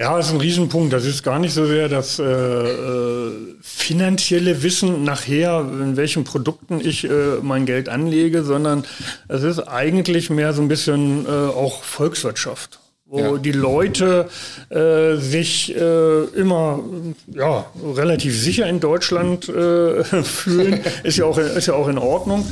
Ja, 0.00 0.16
das 0.16 0.28
ist 0.28 0.32
ein 0.32 0.40
Riesenpunkt. 0.40 0.92
Das 0.92 1.04
ist 1.04 1.24
gar 1.24 1.40
nicht 1.40 1.52
so 1.52 1.66
sehr 1.66 1.88
das 1.88 2.20
äh, 2.20 2.22
äh, 2.22 3.32
finanzielle 3.60 4.62
Wissen 4.62 5.02
nachher, 5.02 5.60
in 5.60 5.96
welchen 5.96 6.22
Produkten 6.22 6.80
ich 6.80 7.02
äh, 7.04 7.38
mein 7.42 7.66
Geld 7.66 7.88
anlege, 7.88 8.44
sondern 8.44 8.84
es 9.26 9.42
ist 9.42 9.58
eigentlich 9.58 10.30
mehr 10.30 10.52
so 10.52 10.62
ein 10.62 10.68
bisschen 10.68 11.26
äh, 11.26 11.28
auch 11.28 11.82
Volkswirtschaft 11.82 12.80
wo 13.10 13.18
ja. 13.20 13.38
die 13.38 13.52
Leute 13.52 14.28
äh, 14.68 15.16
sich 15.16 15.74
äh, 15.74 16.24
immer 16.24 16.80
ja, 17.26 17.64
relativ 17.82 18.38
sicher 18.38 18.68
in 18.68 18.80
Deutschland 18.80 19.48
äh, 19.48 20.04
fühlen, 20.22 20.84
ist 21.04 21.16
ja, 21.16 21.24
auch, 21.24 21.38
ist 21.38 21.66
ja 21.66 21.74
auch 21.74 21.88
in 21.88 21.96
Ordnung, 21.96 22.46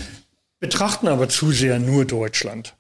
betrachten 0.58 1.08
aber 1.08 1.28
zu 1.28 1.52
sehr 1.52 1.78
nur 1.78 2.06
Deutschland. 2.06 2.74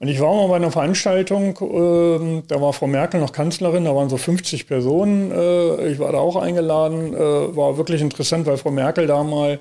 Und 0.00 0.08
ich 0.08 0.18
war 0.20 0.34
mal 0.34 0.48
bei 0.48 0.56
einer 0.56 0.72
Veranstaltung, 0.72 1.50
äh, 1.50 2.42
da 2.48 2.60
war 2.60 2.72
Frau 2.72 2.88
Merkel 2.88 3.20
noch 3.20 3.32
Kanzlerin, 3.32 3.84
da 3.84 3.94
waren 3.94 4.08
so 4.08 4.16
50 4.16 4.66
Personen. 4.66 5.30
Äh, 5.30 5.92
ich 5.92 6.00
war 6.00 6.10
da 6.10 6.18
auch 6.18 6.34
eingeladen. 6.34 7.14
Äh, 7.14 7.56
war 7.56 7.76
wirklich 7.76 8.00
interessant, 8.00 8.46
weil 8.46 8.56
Frau 8.56 8.72
Merkel 8.72 9.06
da 9.06 9.22
mal 9.22 9.60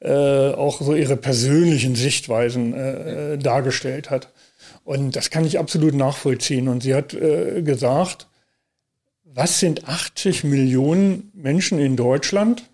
äh, 0.00 0.52
auch 0.54 0.80
so 0.80 0.94
ihre 0.94 1.16
persönlichen 1.16 1.96
Sichtweisen 1.96 2.74
äh, 2.74 3.38
dargestellt 3.38 4.10
hat. 4.10 4.28
Und 4.84 5.16
das 5.16 5.30
kann 5.30 5.44
ich 5.44 5.58
absolut 5.58 5.94
nachvollziehen. 5.94 6.68
Und 6.68 6.84
sie 6.84 6.94
hat 6.94 7.12
äh, 7.12 7.62
gesagt, 7.62 8.28
was 9.24 9.58
sind 9.58 9.88
80 9.88 10.44
Millionen 10.44 11.32
Menschen 11.34 11.80
in 11.80 11.96
Deutschland? 11.96 12.69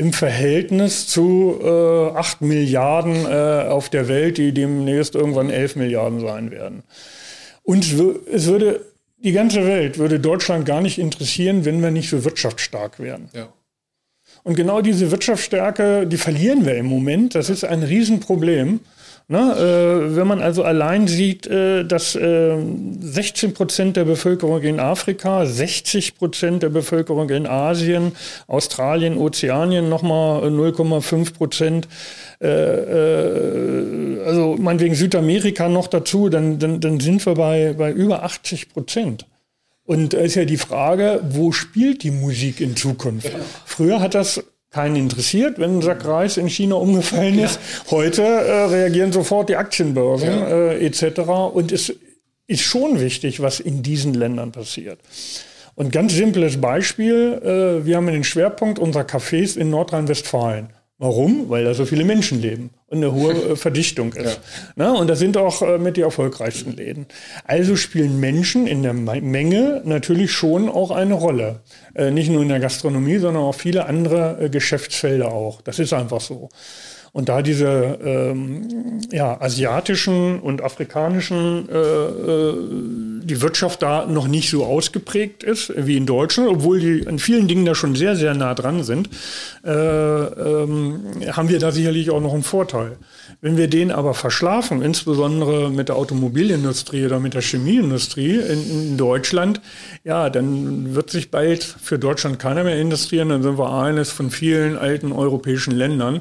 Im 0.00 0.14
Verhältnis 0.14 1.06
zu 1.08 1.60
äh, 1.62 2.16
8 2.16 2.40
Milliarden 2.40 3.26
äh, 3.26 3.68
auf 3.68 3.90
der 3.90 4.08
Welt, 4.08 4.38
die 4.38 4.52
demnächst 4.52 5.14
irgendwann 5.14 5.50
11 5.50 5.76
Milliarden 5.76 6.20
sein 6.20 6.50
werden. 6.50 6.84
Und 7.62 7.84
es 7.84 8.46
würde, 8.46 8.80
die 9.18 9.32
ganze 9.32 9.66
Welt 9.66 9.98
würde 9.98 10.18
Deutschland 10.18 10.64
gar 10.64 10.80
nicht 10.80 10.98
interessieren, 10.98 11.66
wenn 11.66 11.82
wir 11.82 11.90
nicht 11.90 12.08
so 12.08 12.24
wirtschaftsstark 12.24 12.98
wären. 12.98 13.28
Ja. 13.34 13.52
Und 14.42 14.54
genau 14.54 14.80
diese 14.80 15.10
Wirtschaftsstärke, 15.10 16.06
die 16.06 16.16
verlieren 16.16 16.64
wir 16.64 16.76
im 16.76 16.86
Moment. 16.86 17.34
Das 17.34 17.50
ist 17.50 17.64
ein 17.64 17.82
Riesenproblem. 17.82 18.80
Ne, 19.32 19.38
äh, 19.38 20.16
wenn 20.16 20.26
man 20.26 20.42
also 20.42 20.64
allein 20.64 21.06
sieht, 21.06 21.46
äh, 21.46 21.84
dass 21.84 22.16
äh, 22.16 22.56
16 23.00 23.54
Prozent 23.54 23.96
der 23.96 24.04
Bevölkerung 24.04 24.60
in 24.62 24.80
Afrika, 24.80 25.46
60 25.46 26.16
Prozent 26.16 26.64
der 26.64 26.70
Bevölkerung 26.70 27.30
in 27.30 27.46
Asien, 27.46 28.10
Australien, 28.48 29.16
Ozeanien 29.16 29.88
nochmal 29.88 30.42
0,5 30.48 31.32
Prozent, 31.34 31.86
äh, 32.40 32.48
äh, 32.48 34.20
also 34.24 34.56
meinetwegen 34.58 34.96
Südamerika 34.96 35.68
noch 35.68 35.86
dazu, 35.86 36.28
dann, 36.28 36.58
dann, 36.58 36.80
dann 36.80 36.98
sind 36.98 37.24
wir 37.24 37.34
bei, 37.34 37.72
bei 37.78 37.92
über 37.92 38.24
80 38.24 38.70
Prozent. 38.70 39.26
Und 39.84 40.12
da 40.12 40.18
ist 40.18 40.34
ja 40.34 40.44
die 40.44 40.56
Frage, 40.56 41.20
wo 41.30 41.52
spielt 41.52 42.02
die 42.02 42.10
Musik 42.10 42.60
in 42.60 42.74
Zukunft? 42.74 43.30
Früher 43.64 44.00
hat 44.00 44.16
das 44.16 44.42
keinen 44.70 44.96
interessiert, 44.96 45.58
wenn 45.58 45.78
ein 45.78 45.82
Sack 45.82 46.04
Reis 46.04 46.36
in 46.36 46.48
China 46.48 46.76
umgefallen 46.76 47.38
ist. 47.38 47.58
Ja. 47.86 47.90
Heute 47.90 48.22
äh, 48.22 48.64
reagieren 48.64 49.12
sofort 49.12 49.48
die 49.48 49.56
Aktienbörsen 49.56 50.28
ja. 50.28 50.48
äh, 50.48 50.86
etc. 50.86 51.20
Und 51.52 51.72
es 51.72 51.92
ist 52.46 52.62
schon 52.62 53.00
wichtig, 53.00 53.40
was 53.40 53.60
in 53.60 53.82
diesen 53.82 54.14
Ländern 54.14 54.52
passiert. 54.52 55.00
Und 55.74 55.92
ganz 55.92 56.12
simples 56.14 56.60
Beispiel, 56.60 57.40
äh, 57.42 57.86
wir 57.86 57.96
haben 57.96 58.06
den 58.06 58.24
Schwerpunkt 58.24 58.78
unserer 58.78 59.04
Cafés 59.04 59.56
in 59.56 59.70
Nordrhein-Westfalen. 59.70 60.70
Warum? 61.00 61.48
Weil 61.48 61.64
da 61.64 61.72
so 61.72 61.86
viele 61.86 62.04
Menschen 62.04 62.42
leben 62.42 62.68
und 62.88 62.98
eine 62.98 63.10
hohe 63.10 63.32
äh, 63.32 63.56
Verdichtung 63.56 64.12
ist. 64.12 64.34
Ja. 64.34 64.42
Na, 64.76 64.92
und 64.92 65.08
das 65.08 65.18
sind 65.18 65.38
auch 65.38 65.62
äh, 65.62 65.78
mit 65.78 65.96
die 65.96 66.02
erfolgreichsten 66.02 66.76
Läden. 66.76 67.06
Also 67.44 67.74
spielen 67.74 68.20
Menschen 68.20 68.66
in 68.66 68.82
der 68.82 68.92
Menge 68.92 69.80
natürlich 69.86 70.30
schon 70.30 70.68
auch 70.68 70.90
eine 70.90 71.14
Rolle. 71.14 71.60
Äh, 71.94 72.10
nicht 72.10 72.28
nur 72.28 72.42
in 72.42 72.50
der 72.50 72.60
Gastronomie, 72.60 73.16
sondern 73.16 73.44
auch 73.44 73.54
viele 73.54 73.86
andere 73.86 74.36
äh, 74.42 74.50
Geschäftsfelder 74.50 75.32
auch. 75.32 75.62
Das 75.62 75.78
ist 75.78 75.94
einfach 75.94 76.20
so. 76.20 76.50
Und 77.12 77.28
da 77.28 77.42
diese 77.42 77.98
ähm, 78.04 79.00
ja, 79.10 79.40
asiatischen 79.40 80.38
und 80.38 80.62
afrikanischen, 80.62 81.68
äh, 81.68 81.76
äh, 81.76 82.54
die 83.24 83.40
Wirtschaft 83.42 83.82
da 83.82 84.06
noch 84.06 84.28
nicht 84.28 84.50
so 84.50 84.64
ausgeprägt 84.64 85.42
ist 85.42 85.72
wie 85.76 85.96
in 85.96 86.06
Deutschland, 86.06 86.48
obwohl 86.48 86.78
die 86.78 87.00
in 87.00 87.18
vielen 87.18 87.48
Dingen 87.48 87.64
da 87.64 87.74
schon 87.74 87.96
sehr, 87.96 88.14
sehr 88.14 88.34
nah 88.34 88.54
dran 88.54 88.84
sind, 88.84 89.08
äh, 89.64 89.70
ähm, 89.70 91.00
haben 91.32 91.48
wir 91.48 91.58
da 91.58 91.72
sicherlich 91.72 92.10
auch 92.10 92.20
noch 92.20 92.34
einen 92.34 92.44
Vorteil. 92.44 92.96
Wenn 93.42 93.56
wir 93.56 93.68
den 93.68 93.90
aber 93.90 94.12
verschlafen, 94.12 94.82
insbesondere 94.82 95.70
mit 95.70 95.88
der 95.88 95.96
Automobilindustrie 95.96 97.06
oder 97.06 97.20
mit 97.20 97.32
der 97.32 97.40
Chemieindustrie 97.40 98.36
in, 98.36 98.70
in 98.70 98.96
Deutschland, 98.98 99.62
ja, 100.04 100.28
dann 100.28 100.94
wird 100.94 101.10
sich 101.10 101.30
bald 101.30 101.64
für 101.64 101.98
Deutschland 101.98 102.38
keiner 102.38 102.64
mehr 102.64 102.78
industrieren. 102.78 103.30
Dann 103.30 103.42
sind 103.42 103.58
wir 103.58 103.72
eines 103.72 104.10
von 104.10 104.30
vielen 104.30 104.76
alten 104.76 105.12
europäischen 105.12 105.70
Ländern. 105.70 106.20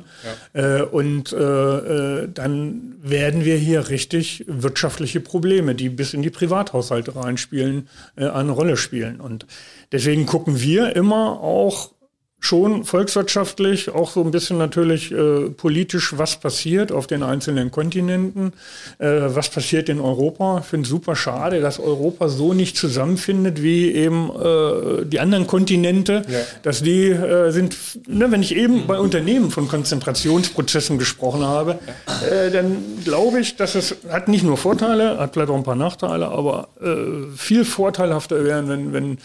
Ja. 0.54 0.78
Äh, 0.78 0.84
und 0.84 1.34
äh, 1.34 1.38
äh, 1.38 2.30
dann 2.34 2.96
werden 3.02 3.44
wir 3.44 3.58
hier 3.58 3.90
richtig 3.90 4.46
wirtschaftliche 4.48 5.20
Probleme, 5.20 5.76
die 5.76 5.90
bis 5.90 6.14
in 6.14 6.22
die 6.22 6.30
Privathaushalte 6.30 7.18
reinspielen, 7.18 7.90
äh, 8.16 8.28
eine 8.28 8.52
Rolle 8.52 8.78
spielen. 8.78 9.20
Und 9.20 9.46
deswegen 9.92 10.26
gucken 10.26 10.62
wir 10.62 10.96
immer 10.96 11.42
auch 11.42 11.92
schon 12.40 12.86
volkswirtschaftlich, 12.86 13.90
auch 13.90 14.12
so 14.12 14.24
ein 14.24 14.32
bisschen 14.32 14.58
natürlich 14.58 15.12
äh, 15.12 15.50
politisch, 15.50 16.18
was 16.18 16.38
passiert 16.38 16.92
auf 16.92 17.06
den 17.06 17.22
einzelnen 17.22 17.70
Kontinenten, 17.70 18.54
äh, 18.98 19.08
was 19.08 19.50
passiert 19.50 19.90
in 19.90 20.00
Europa. 20.00 20.60
Ich 20.60 20.66
finde 20.66 20.86
es 20.86 20.90
super 20.90 21.16
schade, 21.18 21.60
dass 21.60 21.80
Europa 21.80 22.30
so 22.30 22.54
nicht 22.54 22.78
zusammenfindet 22.78 23.62
wie 23.62 23.92
eben 23.92 24.30
äh, 24.30 25.06
die 25.06 25.20
anderen 25.20 25.48
Kontinente, 25.48 26.24
ja. 26.30 26.40
dass 26.64 26.82
die 26.82 27.10
äh, 27.10 27.52
sind, 27.52 27.76
ne, 28.08 28.32
wenn 28.32 28.42
ich 28.42 28.56
eben 28.56 28.88
bei 28.88 28.98
Unternehmen 28.98 29.52
von 29.52 29.68
Konzentrationsprozessen 29.68 30.98
gesprochen 30.98 31.44
habe, 31.44 31.80
äh, 32.30 32.52
dann 32.52 32.78
glaube 33.04 33.42
ich, 33.42 33.58
dass 33.58 33.76
es 33.76 33.98
hat 34.10 34.30
nicht 34.30 34.44
nur 34.44 34.58
Vorteile, 34.58 35.18
hat 35.18 35.34
vielleicht 35.34 35.50
auch 35.50 35.56
ein 35.56 35.64
paar 35.64 35.76
Nachteile, 35.76 36.30
aber 36.30 36.70
äh, 36.82 37.36
viel 37.36 37.66
vorteilhafter 37.66 38.46
wären, 38.46 38.70
wenn, 38.70 38.94
wenn 38.94 39.18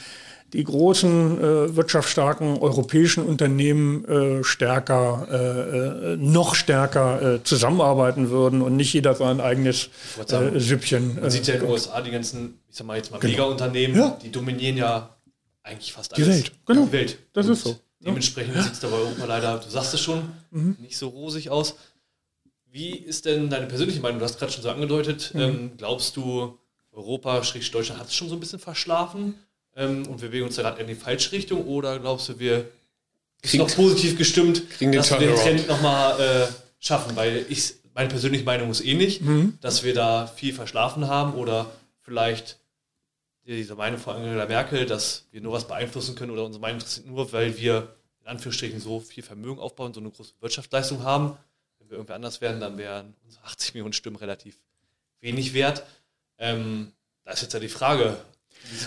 die 0.54 0.62
großen 0.62 1.38
äh, 1.38 1.76
wirtschaftsstarken 1.76 2.58
europäischen 2.58 3.24
Unternehmen 3.24 4.04
äh, 4.04 4.44
stärker, 4.44 5.26
äh, 5.30 6.12
äh 6.12 6.16
noch 6.16 6.54
stärker 6.54 7.34
äh, 7.34 7.42
zusammenarbeiten 7.42 8.30
würden 8.30 8.62
und 8.62 8.76
nicht 8.76 8.92
jeder 8.92 9.16
sein 9.16 9.40
eigenes 9.40 9.90
sagen, 10.26 10.54
äh, 10.54 10.60
Süppchen. 10.60 11.20
Man 11.20 11.30
sieht 11.30 11.48
ja 11.48 11.54
in 11.54 11.60
den 11.60 11.70
USA 11.70 12.00
die 12.00 12.12
ganzen, 12.12 12.60
ich 12.70 12.76
sag 12.76 12.86
mal 12.86 12.96
jetzt 12.96 13.10
mal 13.10 13.18
genau. 13.18 13.32
Mega-Unternehmen, 13.32 13.96
ja. 13.96 14.16
die 14.22 14.30
dominieren 14.30 14.76
ja 14.76 15.16
eigentlich 15.64 15.92
fast 15.92 16.14
alles. 16.14 16.24
Die 16.24 16.32
Welt, 16.32 16.52
genau. 16.64 16.86
Die 16.86 16.92
Welt. 16.92 17.18
Das 17.32 17.46
und 17.46 17.52
ist 17.54 17.64
so. 17.64 17.76
Dementsprechend 17.98 18.54
ja. 18.54 18.62
sieht 18.62 18.74
es 18.74 18.80
da 18.80 18.88
bei 18.88 18.96
Europa 18.96 19.24
leider, 19.24 19.58
du 19.58 19.68
sagst 19.68 19.92
es 19.94 20.00
schon, 20.00 20.22
mhm. 20.52 20.76
nicht 20.80 20.96
so 20.96 21.08
rosig 21.08 21.50
aus. 21.50 21.74
Wie 22.70 22.90
ist 22.90 23.24
denn 23.24 23.50
deine 23.50 23.66
persönliche 23.66 24.00
Meinung? 24.00 24.20
Du 24.20 24.24
hast 24.24 24.38
gerade 24.38 24.52
schon 24.52 24.62
so 24.62 24.70
angedeutet. 24.70 25.32
Mhm. 25.34 25.40
Ähm, 25.40 25.70
glaubst 25.76 26.16
du, 26.16 26.58
Europa, 26.92 27.40
Deutschland 27.40 28.00
hat 28.00 28.06
es 28.06 28.14
schon 28.14 28.28
so 28.28 28.36
ein 28.36 28.40
bisschen 28.40 28.60
verschlafen? 28.60 29.34
Ähm, 29.76 30.06
und 30.06 30.20
wir 30.22 30.28
bewegen 30.28 30.46
uns 30.46 30.56
da 30.56 30.62
gerade 30.62 30.80
in 30.80 30.86
die 30.86 30.94
falsche 30.94 31.32
Richtung 31.32 31.66
oder 31.66 31.98
glaubst 31.98 32.28
du, 32.28 32.38
wir 32.38 32.68
sind 33.42 33.60
noch 33.60 33.74
positiv 33.74 34.16
gestimmt, 34.16 34.62
dass 34.80 35.10
wir 35.10 35.18
den 35.18 35.36
Trend 35.36 35.68
nochmal 35.68 36.20
äh, 36.20 36.46
schaffen? 36.78 37.16
Weil 37.16 37.46
ich, 37.48 37.74
meine 37.94 38.08
persönliche 38.08 38.44
Meinung 38.44 38.70
ist 38.70 38.84
ähnlich, 38.84 39.20
eh 39.20 39.24
mhm. 39.24 39.58
dass 39.60 39.82
wir 39.82 39.94
da 39.94 40.26
viel 40.26 40.54
verschlafen 40.54 41.08
haben 41.08 41.34
oder 41.34 41.70
vielleicht 42.02 42.58
diese 43.46 43.74
Meinung 43.74 44.00
von 44.00 44.16
Angela 44.16 44.46
Merkel, 44.46 44.86
dass 44.86 45.26
wir 45.30 45.40
nur 45.40 45.52
was 45.52 45.68
beeinflussen 45.68 46.14
können 46.14 46.30
oder 46.30 46.44
unsere 46.44 46.62
Meinung 46.62 46.78
interessiert 46.78 47.06
nur, 47.06 47.30
weil 47.32 47.58
wir 47.58 47.94
in 48.22 48.28
Anführungsstrichen 48.28 48.80
so 48.80 49.00
viel 49.00 49.22
Vermögen 49.22 49.60
aufbauen, 49.60 49.92
so 49.92 50.00
eine 50.00 50.10
große 50.10 50.32
Wirtschaftsleistung 50.40 51.02
haben. 51.02 51.36
Wenn 51.78 51.90
wir 51.90 51.96
irgendwie 51.98 52.14
anders 52.14 52.40
wären, 52.40 52.60
dann 52.60 52.78
wären 52.78 53.14
unsere 53.24 53.44
80 53.46 53.74
Millionen 53.74 53.92
Stimmen 53.92 54.16
relativ 54.16 54.58
wenig 55.20 55.52
wert. 55.52 55.84
Ähm, 56.38 56.92
da 57.24 57.32
ist 57.32 57.42
jetzt 57.42 57.52
ja 57.52 57.60
die 57.60 57.68
Frage, 57.68 58.16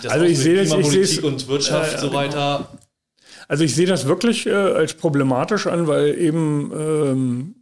also 0.08 0.24
ich 0.24 0.38
sehe 0.38 0.56
das, 0.56 0.72
ich 0.72 0.86
sehe 0.86 1.22
und 1.22 1.48
Wirtschaft 1.48 1.96
äh, 1.96 1.98
so 1.98 2.12
weiter. 2.12 2.68
Also 3.48 3.64
ich 3.64 3.74
sehe 3.74 3.86
das 3.86 4.06
wirklich 4.06 4.46
äh, 4.46 4.52
als 4.52 4.94
problematisch 4.94 5.66
an, 5.66 5.86
weil 5.86 6.18
eben 6.18 6.70
ähm, 6.74 7.54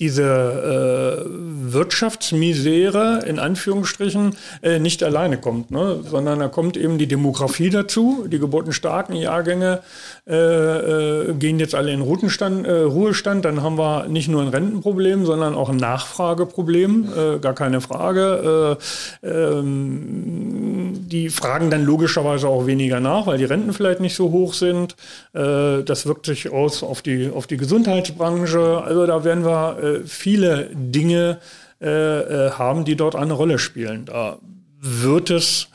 diese 0.00 1.24
äh, 1.24 1.72
Wirtschaftsmisere 1.72 3.22
in 3.26 3.38
Anführungsstrichen 3.38 4.34
äh, 4.60 4.80
nicht 4.80 5.04
alleine 5.04 5.38
kommt, 5.38 5.70
ne? 5.70 6.00
sondern 6.04 6.40
da 6.40 6.48
kommt 6.48 6.76
eben 6.76 6.98
die 6.98 7.06
Demografie 7.06 7.70
dazu. 7.70 8.26
Die 8.28 8.40
geburtenstarken 8.40 9.14
Jahrgänge 9.14 9.82
äh, 10.26 10.34
äh, 10.34 11.34
gehen 11.34 11.60
jetzt 11.60 11.76
alle 11.76 11.92
in 11.92 12.00
Ruhestand, 12.00 12.66
äh, 12.66 12.72
Ruhestand. 12.72 13.44
Dann 13.44 13.62
haben 13.62 13.78
wir 13.78 14.08
nicht 14.08 14.28
nur 14.28 14.42
ein 14.42 14.48
Rentenproblem, 14.48 15.26
sondern 15.26 15.54
auch 15.54 15.68
ein 15.68 15.76
Nachfrageproblem, 15.76 17.08
äh, 17.16 17.38
gar 17.38 17.54
keine 17.54 17.80
Frage. 17.80 18.78
Äh, 19.22 19.28
ähm, 19.28 21.04
die 21.08 21.28
fragen 21.28 21.70
dann 21.70 21.84
logischerweise 21.84 22.48
auch 22.48 22.66
weniger 22.66 22.98
nach, 22.98 23.28
weil 23.28 23.38
die 23.38 23.44
Renten 23.44 23.72
vielleicht 23.72 24.00
nicht 24.00 24.16
so 24.16 24.32
hoch 24.32 24.54
sind. 24.54 24.96
Das 25.32 26.06
wirkt 26.06 26.26
sich 26.26 26.50
aus 26.50 26.82
auf 26.82 27.02
die, 27.02 27.30
auf 27.32 27.46
die 27.46 27.56
Gesundheitsbranche. 27.56 28.82
Also 28.84 29.06
da 29.06 29.24
werden 29.24 29.44
wir 29.44 29.83
äh, 29.84 30.00
viele 30.04 30.70
Dinge 30.72 31.38
äh, 31.80 31.88
äh, 31.88 32.50
haben, 32.52 32.84
die 32.84 32.96
dort 32.96 33.16
eine 33.16 33.34
Rolle 33.34 33.58
spielen. 33.58 34.06
Da 34.06 34.38
wird 34.80 35.30
es 35.30 35.68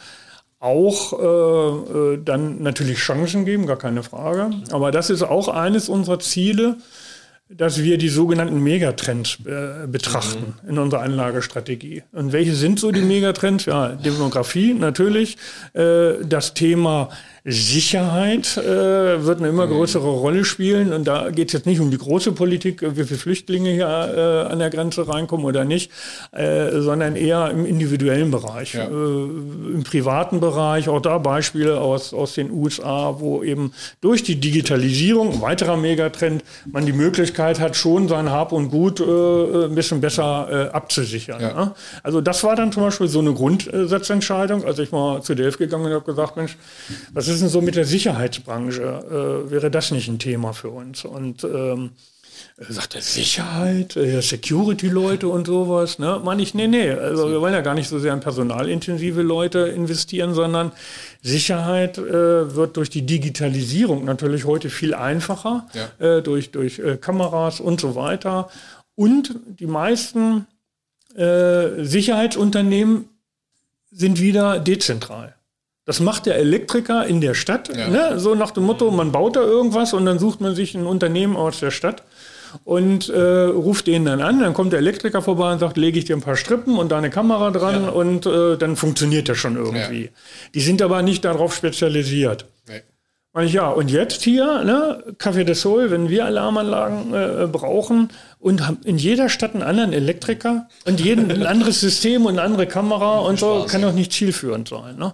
auch 0.60 1.14
äh, 1.14 2.14
äh, 2.14 2.20
dann 2.24 2.62
natürlich 2.62 2.98
Chancen 2.98 3.46
geben, 3.46 3.66
gar 3.66 3.78
keine 3.78 4.04
Frage. 4.04 4.52
Aber 4.72 4.92
das 4.92 5.10
ist 5.10 5.24
auch 5.24 5.48
eines 5.48 5.88
unserer 5.88 6.20
Ziele, 6.20 6.78
dass 7.50 7.82
wir 7.84 7.98
die 7.98 8.10
sogenannten 8.10 8.62
Megatrends 8.62 9.40
äh, 9.46 9.88
betrachten 9.88 10.56
mhm. 10.64 10.70
in 10.70 10.78
unserer 10.78 11.02
Anlagestrategie. 11.02 12.04
Und 12.12 12.32
welche 12.32 12.54
sind 12.54 12.80
so 12.80 12.92
die 12.92 13.02
Megatrends? 13.02 13.66
Ja, 13.66 13.90
Demografie 13.90 14.74
natürlich, 14.74 15.38
äh, 15.74 16.24
das 16.24 16.54
Thema 16.54 17.10
Sicherheit 17.52 18.58
äh, 18.58 19.26
wird 19.26 19.40
eine 19.40 19.50
immer 19.50 19.66
mhm. 19.66 19.72
größere 19.72 20.08
Rolle 20.08 20.46
spielen. 20.46 20.94
Und 20.94 21.06
da 21.06 21.30
geht 21.30 21.50
es 21.50 21.54
jetzt 21.54 21.66
nicht 21.66 21.80
um 21.80 21.92
die 21.92 21.98
große 21.98 22.32
Politik, 22.32 22.82
wie 22.82 23.04
viele 23.04 23.20
Flüchtlinge 23.20 23.72
hier 23.72 23.88
äh, 23.88 24.52
an 24.52 24.60
der 24.60 24.70
Grenze 24.70 25.08
reinkommen 25.08 25.46
oder 25.46 25.66
nicht, 25.66 25.92
äh, 26.32 26.80
sondern 26.80 27.16
eher 27.16 27.50
im 27.52 27.66
individuellen 27.66 28.32
Bereich, 28.32 28.74
ja. 28.74 28.86
äh, 28.86 28.90
im 28.90 29.84
privaten 29.84 30.40
Bereich. 30.40 30.90
Auch 30.90 31.02
da 31.02 31.18
Beispiele 31.18 31.80
aus, 31.80 32.14
aus 32.14 32.34
den 32.34 32.52
USA, 32.52 33.16
wo 33.20 33.44
eben 33.44 33.74
durch 34.02 34.24
die 34.24 34.36
Digitalisierung, 34.36 35.34
ein 35.34 35.42
weiterer 35.42 35.78
Megatrend, 35.78 36.44
man 36.66 36.86
die 36.86 36.94
Möglichkeit 36.94 37.60
hat, 37.60 37.76
schon 37.76 38.08
sein 38.08 38.30
Hab 38.30 38.52
und 38.52 38.70
Gut 38.70 39.00
äh, 39.00 39.66
ein 39.66 39.76
bisschen 39.76 40.02
besser 40.02 40.48
äh, 40.50 40.76
abzusichern. 40.76 41.42
Ja. 41.42 41.54
Ne? 41.54 41.72
Also 42.04 42.22
das 42.22 42.44
war 42.44 42.56
dann 42.56 42.72
zum 42.72 42.84
Beispiel 42.84 43.08
so 43.08 43.20
eine 43.20 43.34
Grundsatzentscheidung, 43.34 44.64
als 44.66 44.80
ich 44.80 44.92
mal 44.92 45.22
zu 45.22 45.36
Delft 45.36 45.58
gegangen 45.58 45.86
und 45.86 45.94
habe 45.94 46.06
gesagt, 46.06 46.38
Mensch, 46.38 46.58
was 47.14 47.28
ist 47.28 47.39
denn 47.42 47.50
so 47.50 47.62
mit 47.62 47.76
der 47.76 47.86
Sicherheitsbranche? 47.86 48.82
Äh, 49.48 49.52
wäre 49.52 49.72
das 49.72 49.92
nicht 49.92 50.08
ein 50.08 50.20
Thema 50.20 50.54
für 50.54 50.70
uns? 50.70 51.06
Und 51.06 51.44
ähm, 51.44 51.92
sagt 52.58 52.96
er 52.96 53.02
Sicherheit, 53.02 53.96
äh, 53.96 54.22
Security-Leute 54.22 55.28
und 55.28 55.48
sowas. 55.48 56.00
Ne? 56.00 56.22
Meine 56.24 56.42
ich, 56.42 56.54
nee, 56.54 56.68
nee. 56.68 56.92
Also 56.92 57.30
wir 57.30 57.42
wollen 57.42 57.54
ja 57.54 57.62
gar 57.62 57.74
nicht 57.74 57.88
so 57.88 58.00
sehr 58.00 58.14
in 58.14 58.20
personalintensive 58.20 59.22
Leute 59.22 59.60
investieren, 59.60 60.34
sondern 60.34 60.72
Sicherheit 61.22 61.98
äh, 61.98 62.56
wird 62.56 62.78
durch 62.78 62.90
die 62.90 63.06
Digitalisierung 63.06 64.06
natürlich 64.06 64.46
heute 64.46 64.70
viel 64.70 64.94
einfacher, 64.94 65.68
ja. 65.74 66.18
äh, 66.18 66.22
durch, 66.22 66.52
durch 66.52 66.80
äh, 66.80 66.98
Kameras 66.98 67.60
und 67.60 67.80
so 67.80 67.96
weiter. 67.96 68.50
Und 68.96 69.36
die 69.48 69.68
meisten 69.68 70.46
äh, 71.16 71.84
Sicherheitsunternehmen 71.84 73.10
sind 73.92 74.20
wieder 74.20 74.60
dezentral. 74.60 75.36
Das 75.90 76.00
macht 76.00 76.28
der 76.28 76.36
Elektriker 76.36 77.08
in 77.08 77.20
der 77.20 77.34
Stadt, 77.34 77.76
ja. 77.76 77.88
ne? 77.88 78.20
so 78.20 78.36
nach 78.36 78.52
dem 78.52 78.66
Motto, 78.66 78.92
man 78.92 79.12
baut 79.12 79.36
da 79.36 79.42
irgendwas 79.42 79.92
und 79.94 80.06
dann 80.06 80.20
sucht 80.20 80.40
man 80.40 80.54
sich 80.54 80.76
ein 80.76 80.86
Unternehmen 80.86 81.36
aus 81.36 81.62
der 81.62 81.72
Stadt. 81.72 82.04
und 82.64 83.10
äh, 83.10 83.20
ruft 83.20 83.88
den 83.88 84.06
dann 84.06 84.22
an. 84.22 84.40
Dann 84.40 84.54
kommt 84.54 84.72
der 84.72 84.78
Elektriker 84.78 85.24
vorbei 85.24 85.52
und 85.52 85.58
sagt, 85.58 85.78
lege 85.78 85.98
ich 85.98 86.06
dir 86.06 86.16
ein 86.16 86.22
paar 86.22 86.36
Strippen 86.36 86.78
und 86.78 86.92
da 86.92 87.00
eine 87.00 87.10
Kamera 87.10 87.50
dran 87.50 87.86
ja. 87.86 87.90
und 87.90 88.28
äh, 88.28 88.56
dann 88.58 88.76
funktioniert 88.76 89.30
das 89.30 89.40
schon 89.40 89.56
irgendwie. 89.56 90.04
Ja. 90.04 90.10
Die 90.54 90.62
sind 90.62 90.84
aber 90.84 91.02
nicht 91.02 91.26
darauf 91.26 91.56
spezialisiert. 91.56 92.46
Nee. 92.68 92.84
Und 93.32 93.46
ich, 93.46 93.54
ja, 93.54 93.70
und 93.70 93.90
jetzt 93.90 94.24
hier, 94.24 94.64
ne, 94.64 95.04
Café 95.18 95.44
de 95.44 95.54
Sol, 95.54 95.92
wenn 95.92 96.10
wir 96.10 96.26
Alarmanlagen 96.26 97.14
äh, 97.14 97.48
brauchen 97.48 98.10
und 98.40 98.68
haben 98.68 98.80
in 98.84 98.98
jeder 98.98 99.30
Stadt 99.30 99.54
einen 99.54 99.64
anderen 99.64 99.94
Elektriker 99.94 100.68
und 100.86 101.00
jeden 101.00 101.32
ein 101.32 101.46
anderes 101.46 101.80
System 101.80 102.26
und 102.26 102.34
eine 102.34 102.42
andere 102.42 102.66
Kamera 102.66 103.20
und 103.20 103.40
so, 103.40 103.66
kann 103.70 103.82
doch 103.84 103.94
nicht 103.94 104.14
zielführend 104.14 104.70
sein. 104.70 104.98
Ne? 104.98 105.14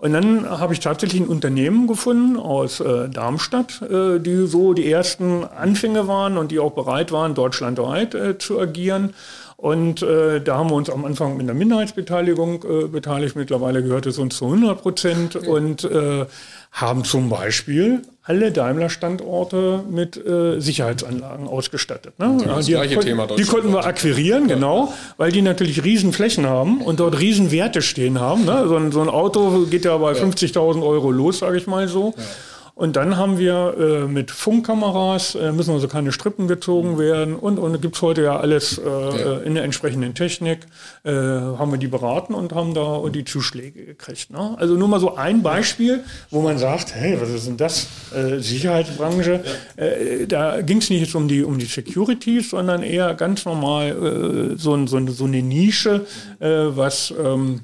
Und 0.00 0.14
dann 0.14 0.48
habe 0.48 0.72
ich 0.72 0.80
tatsächlich 0.80 1.20
ein 1.20 1.28
Unternehmen 1.28 1.86
gefunden 1.86 2.38
aus 2.38 2.80
äh, 2.80 3.10
Darmstadt, 3.10 3.82
äh, 3.82 4.18
die 4.18 4.46
so 4.46 4.72
die 4.72 4.90
ersten 4.90 5.44
Anfänge 5.44 6.08
waren 6.08 6.38
und 6.38 6.50
die 6.50 6.58
auch 6.58 6.72
bereit 6.72 7.12
waren, 7.12 7.34
deutschlandweit 7.34 8.14
äh, 8.14 8.38
zu 8.38 8.58
agieren. 8.58 9.12
Und 9.58 10.00
äh, 10.00 10.40
da 10.40 10.56
haben 10.56 10.70
wir 10.70 10.76
uns 10.76 10.88
am 10.88 11.04
Anfang 11.04 11.36
mit 11.36 11.42
einer 11.42 11.52
Minderheitsbeteiligung 11.52 12.64
äh, 12.64 12.88
beteiligt. 12.88 13.36
Mittlerweile 13.36 13.82
gehört 13.82 14.06
es 14.06 14.18
uns 14.18 14.38
zu 14.38 14.46
100 14.46 14.80
Prozent 14.80 15.36
und 15.36 15.84
äh, 15.84 16.24
haben 16.72 17.04
zum 17.04 17.28
Beispiel 17.28 18.02
alle 18.22 18.52
Daimler-Standorte 18.52 19.82
mit 19.90 20.16
äh, 20.16 20.60
Sicherheitsanlagen 20.60 21.48
ausgestattet. 21.48 22.18
Ne? 22.18 22.38
das 22.46 22.66
die, 22.66 22.72
gleiche 22.72 23.00
Thema 23.00 23.26
die 23.26 23.42
konnten 23.44 23.72
wir 23.72 23.84
akquirieren, 23.84 24.46
genau, 24.46 24.92
weil 25.16 25.32
die 25.32 25.42
natürlich 25.42 25.82
riesen 25.82 26.12
Flächen 26.12 26.46
haben 26.46 26.80
und 26.80 27.00
dort 27.00 27.18
riesen 27.18 27.50
Werte 27.50 27.82
stehen 27.82 28.20
haben. 28.20 28.44
Ne? 28.44 28.68
So, 28.68 28.76
ein, 28.76 28.92
so, 28.92 29.00
ein, 29.00 29.08
Auto 29.08 29.66
geht 29.66 29.84
ja 29.84 29.96
bei 29.96 30.12
ja. 30.12 30.22
50.000 30.22 30.82
Euro 30.82 31.10
los, 31.10 31.40
sage 31.40 31.56
ich 31.58 31.66
mal 31.66 31.88
so. 31.88 32.14
Und 32.74 32.96
dann 32.96 33.16
haben 33.16 33.38
wir 33.38 33.74
äh, 33.78 34.06
mit 34.06 34.30
Funkkameras, 34.30 35.34
äh, 35.34 35.52
müssen 35.52 35.72
also 35.72 35.88
keine 35.88 36.12
Strippen 36.12 36.48
gezogen 36.48 36.98
werden 36.98 37.36
und, 37.36 37.58
und 37.58 37.80
gibt 37.82 37.96
es 37.96 38.02
heute 38.02 38.22
ja 38.22 38.38
alles 38.38 38.78
äh, 38.78 38.82
ja. 38.88 39.38
in 39.38 39.54
der 39.54 39.64
entsprechenden 39.64 40.14
Technik, 40.14 40.66
äh, 41.04 41.10
haben 41.12 41.70
wir 41.70 41.78
die 41.78 41.88
beraten 41.88 42.34
und 42.34 42.54
haben 42.54 42.74
da 42.74 43.02
die 43.10 43.24
Zuschläge 43.24 43.84
gekriegt. 43.84 44.30
Ne? 44.30 44.56
Also 44.58 44.74
nur 44.74 44.88
mal 44.88 45.00
so 45.00 45.14
ein 45.14 45.42
Beispiel, 45.42 46.04
wo 46.30 46.40
man 46.40 46.58
sagt, 46.58 46.94
hey, 46.94 47.20
was 47.20 47.30
ist 47.30 47.46
denn 47.46 47.56
das? 47.56 47.88
Äh, 48.14 48.38
Sicherheitsbranche. 48.38 49.44
Ja. 49.76 49.84
Äh, 49.84 50.26
da 50.26 50.62
ging 50.62 50.78
es 50.78 50.90
nicht 50.90 51.00
jetzt 51.00 51.14
um 51.14 51.28
die, 51.28 51.44
um 51.44 51.58
die 51.58 51.66
Securities, 51.66 52.50
sondern 52.50 52.82
eher 52.82 53.14
ganz 53.14 53.44
normal 53.44 54.56
so, 54.56 54.86
so, 54.86 55.06
so, 55.08 55.24
eine 55.24 55.42
Nische, 55.42 56.06
was 56.38 57.12
ähm, 57.18 57.60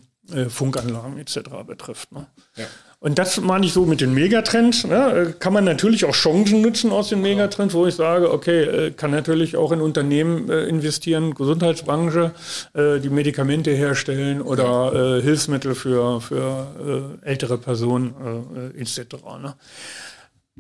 Funkanlagen 0.48 1.18
etc. 1.18 1.40
betrifft. 1.66 2.12
Ne? 2.12 2.26
Ja. 2.56 2.64
Und 2.98 3.18
das 3.18 3.40
meine 3.40 3.66
ich 3.66 3.74
so 3.74 3.84
mit 3.84 4.00
den 4.00 4.14
Megatrends. 4.14 4.84
Ne? 4.84 5.34
Kann 5.38 5.52
man 5.52 5.64
natürlich 5.64 6.06
auch 6.06 6.14
Chancen 6.14 6.62
nutzen 6.62 6.92
aus 6.92 7.10
den 7.10 7.20
Megatrends, 7.20 7.74
wo 7.74 7.86
ich 7.86 7.94
sage, 7.94 8.32
okay, 8.32 8.62
äh, 8.62 8.90
kann 8.90 9.10
natürlich 9.10 9.56
auch 9.56 9.70
in 9.72 9.82
Unternehmen 9.82 10.48
äh, 10.48 10.64
investieren, 10.64 11.34
Gesundheitsbranche, 11.34 12.32
äh, 12.72 12.98
die 12.98 13.10
Medikamente 13.10 13.70
herstellen 13.70 14.40
oder 14.40 15.20
Hilfsmittel 15.22 15.74
für, 15.74 16.20
für 16.20 17.18
ältere 17.22 17.58
Personen 17.58 18.72
etc. 18.78 18.98
Ne? 19.42 19.54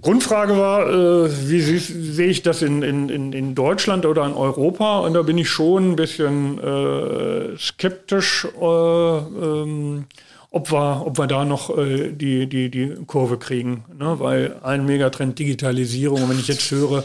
Grundfrage 0.00 0.56
war, 0.56 0.88
wie 0.90 1.60
sehe 1.60 2.28
ich 2.28 2.42
das 2.42 2.62
in, 2.62 2.82
in, 2.82 3.32
in 3.32 3.54
Deutschland 3.54 4.04
oder 4.04 4.26
in 4.26 4.34
Europa? 4.34 5.00
Und 5.00 5.14
da 5.14 5.22
bin 5.22 5.38
ich 5.38 5.48
schon 5.48 5.92
ein 5.92 5.96
bisschen 5.96 6.60
skeptisch. 7.58 8.46
Ähm, 8.60 10.06
ob 10.50 10.70
wir, 10.72 11.02
ob 11.04 11.18
wir 11.18 11.26
da 11.26 11.44
noch 11.44 11.76
äh, 11.76 12.12
die, 12.12 12.46
die, 12.46 12.70
die 12.70 12.94
Kurve 13.06 13.38
kriegen. 13.38 13.84
Ne? 13.98 14.18
Weil 14.18 14.56
ein 14.62 14.86
Megatrend 14.86 15.38
Digitalisierung, 15.38 16.22
und 16.22 16.30
wenn 16.30 16.38
ich 16.38 16.48
jetzt 16.48 16.70
höre, 16.70 17.04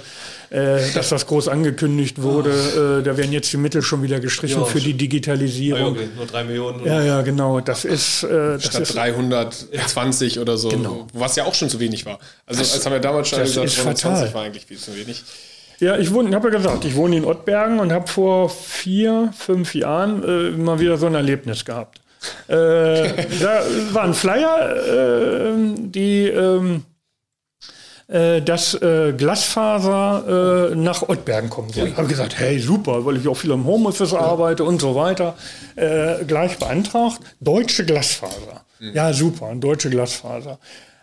äh, 0.52 0.80
dass 0.94 1.10
das 1.10 1.28
groß 1.28 1.48
angekündigt 1.48 2.22
wurde, 2.22 2.52
oh. 2.52 3.00
äh, 3.00 3.04
da 3.04 3.18
werden 3.18 3.32
jetzt 3.32 3.52
die 3.52 3.58
Mittel 3.58 3.82
schon 3.82 4.04
wieder 4.04 4.20
gestrichen 4.20 4.62
ja, 4.62 4.66
für 4.66 4.80
die 4.80 4.94
Digitalisierung. 4.94 5.94
Okay, 5.94 6.10
nur 6.16 6.26
drei 6.26 6.44
Millionen. 6.44 6.86
Ja, 6.86 7.02
ja, 7.02 7.22
genau. 7.22 7.60
Das 7.60 7.84
ist. 7.84 8.24
Äh, 8.24 8.54
das 8.54 8.66
Statt 8.66 8.82
ist, 8.82 8.96
320 8.96 10.36
ja. 10.36 10.42
oder 10.42 10.58
so, 10.58 10.70
genau. 10.70 11.08
was 11.14 11.36
ja 11.36 11.46
auch 11.46 11.54
schon 11.54 11.70
zu 11.70 11.80
wenig 11.80 12.06
war. 12.06 12.20
Also, 12.46 12.62
das, 12.62 12.74
als 12.74 12.86
haben 12.86 12.94
wir 12.94 13.00
damals 13.00 13.30
schon 13.30 13.40
gesagt, 13.40 13.70
120 13.78 14.34
war 14.34 14.44
eigentlich 14.44 14.66
viel 14.66 14.78
zu 14.78 14.96
wenig. 14.96 15.24
Ja, 15.80 15.98
ich 15.98 16.14
wohne, 16.14 16.36
habe 16.36 16.50
ja 16.50 16.58
gesagt, 16.58 16.86
ich 16.86 16.96
wohne 16.96 17.18
in 17.18 17.26
Ottbergen 17.26 17.80
und 17.80 17.92
habe 17.92 18.08
vor 18.08 18.50
vier, 18.50 19.34
fünf 19.36 19.74
Jahren 19.74 20.24
äh, 20.24 20.52
mal 20.52 20.80
wieder 20.80 20.98
so 20.98 21.08
ein 21.08 21.16
Erlebnis 21.16 21.66
gehabt. 21.66 22.02
Äh, 22.48 22.54
da 23.40 23.64
war 23.92 24.04
ein 24.04 24.14
Flyer, 24.14 24.76
äh, 24.76 25.76
die 25.78 26.28
ähm, 26.28 26.84
äh, 28.12 28.42
dass 28.42 28.74
äh, 28.74 29.14
Glasfaser 29.14 30.72
äh, 30.72 30.76
nach 30.76 31.08
Ottbergen 31.08 31.50
kommen 31.50 31.70
soll. 31.72 31.88
Ich 31.88 31.98
habe 31.98 32.08
gesagt, 32.08 32.38
hey, 32.38 32.60
super, 32.60 33.06
weil 33.06 33.18
ich 33.18 33.28
auch 33.28 33.38
viel 33.38 33.52
im 33.52 33.66
Homeoffice 33.66 34.14
arbeite 34.14 34.66
und 34.66 34.82
so 34.82 34.96
weiter. 34.96 35.36
Äh, 35.78 36.26
gleich 36.26 36.58
beantragt, 36.60 37.22
deutsche 37.40 37.86
Glasfaser. 37.86 38.66
Mhm. 38.80 38.94
Ja, 38.94 39.14
super, 39.14 39.56
deutsche 39.56 39.90
Glasfaser. 39.90 40.60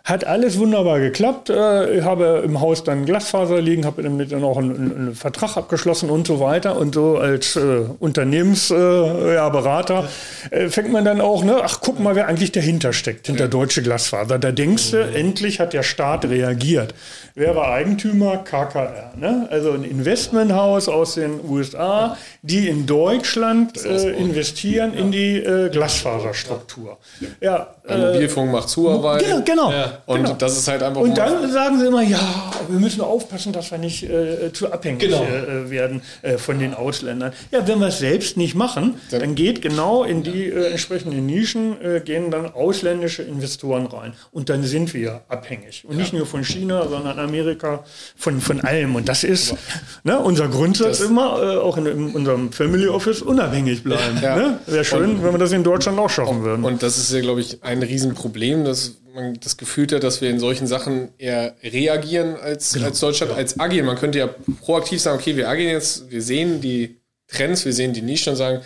Hat 0.08 0.24
alles 0.24 0.58
wunderbar 0.58 1.00
geklappt. 1.00 1.50
Äh, 1.50 1.98
ich 1.98 2.02
habe 2.02 2.42
im 2.42 2.62
Haus 2.62 2.82
dann 2.82 3.04
Glasfaser 3.04 3.60
liegen, 3.60 3.84
habe 3.84 4.02
damit 4.02 4.32
dann 4.32 4.42
auch 4.42 4.56
einen, 4.56 4.96
einen, 4.96 5.14
Vertrag 5.14 5.58
abgeschlossen 5.58 6.08
und 6.08 6.26
so 6.26 6.40
weiter. 6.40 6.78
Und 6.78 6.94
so 6.94 7.18
als 7.18 7.56
äh, 7.56 7.84
Unternehmensberater 7.98 10.08
äh, 10.50 10.62
ja, 10.62 10.70
fängt 10.70 10.92
man 10.92 11.04
dann 11.04 11.20
auch, 11.20 11.44
ne, 11.44 11.58
ach 11.62 11.80
guck 11.82 12.00
mal, 12.00 12.16
wer 12.16 12.26
eigentlich 12.26 12.52
dahinter 12.52 12.94
steckt, 12.94 13.26
hinter 13.26 13.44
ja. 13.44 13.48
Deutsche 13.48 13.82
Glasfaser. 13.82 14.38
Da 14.38 14.50
denkst 14.50 14.92
du, 14.92 15.04
mhm. 15.04 15.14
endlich 15.14 15.60
hat 15.60 15.74
der 15.74 15.82
Staat 15.82 16.24
reagiert. 16.24 16.94
Wer 17.34 17.54
war 17.54 17.70
Eigentümer? 17.70 18.38
KKR. 18.38 19.12
Ne? 19.14 19.46
Also 19.50 19.72
ein 19.72 19.84
Investmenthaus 19.84 20.88
aus 20.88 21.16
den 21.16 21.38
USA, 21.46 22.16
die 22.40 22.66
in 22.66 22.86
Deutschland 22.86 23.84
äh, 23.84 24.12
investieren 24.12 24.94
in 24.94 25.12
die 25.12 25.36
äh, 25.36 25.68
Glasfaserstruktur. 25.68 26.96
Ja, 27.40 27.74
ja 27.86 27.96
Mobilfunk 27.96 28.52
macht 28.52 28.70
Zuarbeit. 28.70 29.22
Genau, 29.22 29.42
genau. 29.44 29.70
Ja. 29.70 29.97
Und 30.06 30.22
genau. 30.22 30.34
das 30.34 30.56
ist 30.56 30.68
halt 30.68 30.82
einfach. 30.82 31.00
Und 31.00 31.16
dann 31.16 31.50
sagen 31.50 31.78
sie 31.78 31.86
immer, 31.86 32.02
ja, 32.02 32.20
wir 32.68 32.78
müssen 32.78 33.00
aufpassen, 33.00 33.52
dass 33.52 33.70
wir 33.70 33.78
nicht 33.78 34.02
äh, 34.02 34.52
zu 34.52 34.72
abhängig 34.72 35.00
genau. 35.00 35.22
äh, 35.24 35.70
werden 35.70 36.02
äh, 36.22 36.38
von 36.38 36.58
den 36.58 36.74
Ausländern. 36.74 37.32
Ja, 37.50 37.66
wenn 37.66 37.78
wir 37.78 37.88
es 37.88 37.98
selbst 37.98 38.36
nicht 38.36 38.54
machen, 38.54 39.00
dann 39.10 39.34
geht 39.34 39.62
genau 39.62 40.04
in 40.04 40.22
die 40.22 40.46
äh, 40.46 40.70
entsprechenden 40.70 41.26
Nischen, 41.26 41.80
äh, 41.82 42.00
gehen 42.00 42.30
dann 42.30 42.52
ausländische 42.52 43.22
Investoren 43.22 43.86
rein. 43.86 44.12
Und 44.32 44.48
dann 44.48 44.62
sind 44.62 44.94
wir 44.94 45.22
abhängig. 45.28 45.84
Und 45.84 45.96
ja. 45.96 46.00
nicht 46.00 46.12
nur 46.12 46.26
von 46.26 46.44
China, 46.44 46.88
sondern 46.88 47.18
Amerika, 47.18 47.84
von, 48.16 48.40
von 48.40 48.60
allem. 48.60 48.94
Und 48.94 49.08
das 49.08 49.24
ist 49.24 49.54
ne, 50.04 50.18
unser 50.18 50.48
Grundsatz 50.48 51.00
immer, 51.00 51.42
äh, 51.42 51.56
auch 51.56 51.76
in, 51.76 51.86
in, 51.86 52.10
unserem 52.10 52.52
Family 52.52 52.88
Office, 52.88 53.22
unabhängig 53.22 53.82
bleiben. 53.84 54.18
Ja. 54.22 54.36
Ne? 54.36 54.60
Wäre 54.66 54.84
schön, 54.84 55.16
und, 55.16 55.24
wenn 55.24 55.32
wir 55.32 55.38
das 55.38 55.52
in 55.52 55.64
Deutschland 55.64 55.98
auch 55.98 56.10
schaffen 56.10 56.42
würden. 56.42 56.64
Und 56.64 56.82
das 56.82 56.98
ist 56.98 57.12
ja, 57.12 57.20
glaube 57.20 57.40
ich, 57.40 57.62
ein 57.62 57.82
Riesenproblem, 57.82 58.64
dass 58.64 58.96
man 59.18 59.40
das 59.40 59.56
Gefühl 59.56 59.86
hat, 59.92 60.02
dass 60.02 60.20
wir 60.20 60.30
in 60.30 60.38
solchen 60.38 60.66
Sachen 60.66 61.10
eher 61.18 61.56
reagieren 61.62 62.36
als, 62.36 62.72
genau. 62.72 62.86
als 62.86 63.00
Deutschland, 63.00 63.32
ja. 63.32 63.38
als 63.38 63.58
agieren. 63.58 63.86
Man 63.86 63.96
könnte 63.96 64.18
ja 64.18 64.28
proaktiv 64.60 65.00
sagen, 65.00 65.18
okay, 65.18 65.36
wir 65.36 65.48
agieren 65.48 65.72
jetzt, 65.72 66.10
wir 66.10 66.22
sehen 66.22 66.60
die 66.60 67.00
Trends, 67.26 67.64
wir 67.64 67.72
sehen 67.72 67.92
die 67.92 68.02
Nischen 68.02 68.30
und 68.30 68.36
sagen, 68.36 68.62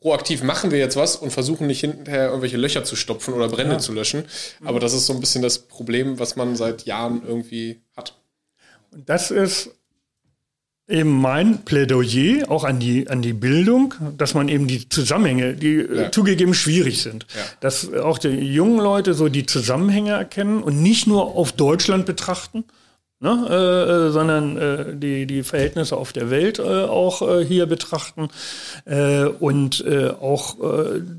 proaktiv 0.00 0.42
machen 0.42 0.70
wir 0.70 0.78
jetzt 0.78 0.96
was 0.96 1.16
und 1.16 1.30
versuchen 1.30 1.66
nicht 1.66 1.80
hinterher 1.80 2.26
irgendwelche 2.26 2.56
Löcher 2.56 2.84
zu 2.84 2.96
stopfen 2.96 3.34
oder 3.34 3.48
Brände 3.48 3.74
ja. 3.74 3.78
zu 3.78 3.92
löschen. 3.92 4.24
Aber 4.64 4.80
das 4.80 4.92
ist 4.92 5.06
so 5.06 5.12
ein 5.12 5.20
bisschen 5.20 5.42
das 5.42 5.60
Problem, 5.60 6.18
was 6.18 6.36
man 6.36 6.56
seit 6.56 6.84
Jahren 6.84 7.22
irgendwie 7.26 7.80
hat. 7.96 8.18
Und 8.90 9.08
das 9.08 9.30
ist 9.30 9.70
eben 10.92 11.10
mein 11.10 11.64
Plädoyer 11.64 12.50
auch 12.50 12.64
an 12.64 12.78
die, 12.78 13.08
an 13.08 13.22
die 13.22 13.32
Bildung, 13.32 13.94
dass 14.18 14.34
man 14.34 14.48
eben 14.48 14.66
die 14.66 14.88
Zusammenhänge, 14.88 15.54
die 15.54 15.76
äh, 15.76 16.02
ja. 16.02 16.12
zugegeben 16.12 16.54
schwierig 16.54 17.02
sind, 17.02 17.26
ja. 17.34 17.42
dass 17.60 17.92
auch 17.92 18.18
die 18.18 18.28
jungen 18.28 18.78
Leute 18.78 19.14
so 19.14 19.28
die 19.28 19.46
Zusammenhänge 19.46 20.12
erkennen 20.12 20.62
und 20.62 20.82
nicht 20.82 21.06
nur 21.06 21.34
auf 21.34 21.52
Deutschland 21.52 22.06
betrachten, 22.06 22.64
ne, 23.20 23.46
äh, 23.48 24.08
äh 24.08 24.10
sondern 24.10 24.56
äh, 24.58 24.96
die, 24.96 25.26
die 25.26 25.42
Verhältnisse 25.42 25.96
auf 25.96 26.12
der 26.12 26.30
Welt 26.30 26.58
äh, 26.58 26.62
auch 26.62 27.22
äh, 27.22 27.44
hier 27.44 27.66
betrachten 27.66 28.28
und 29.40 29.84
auch 30.20 30.56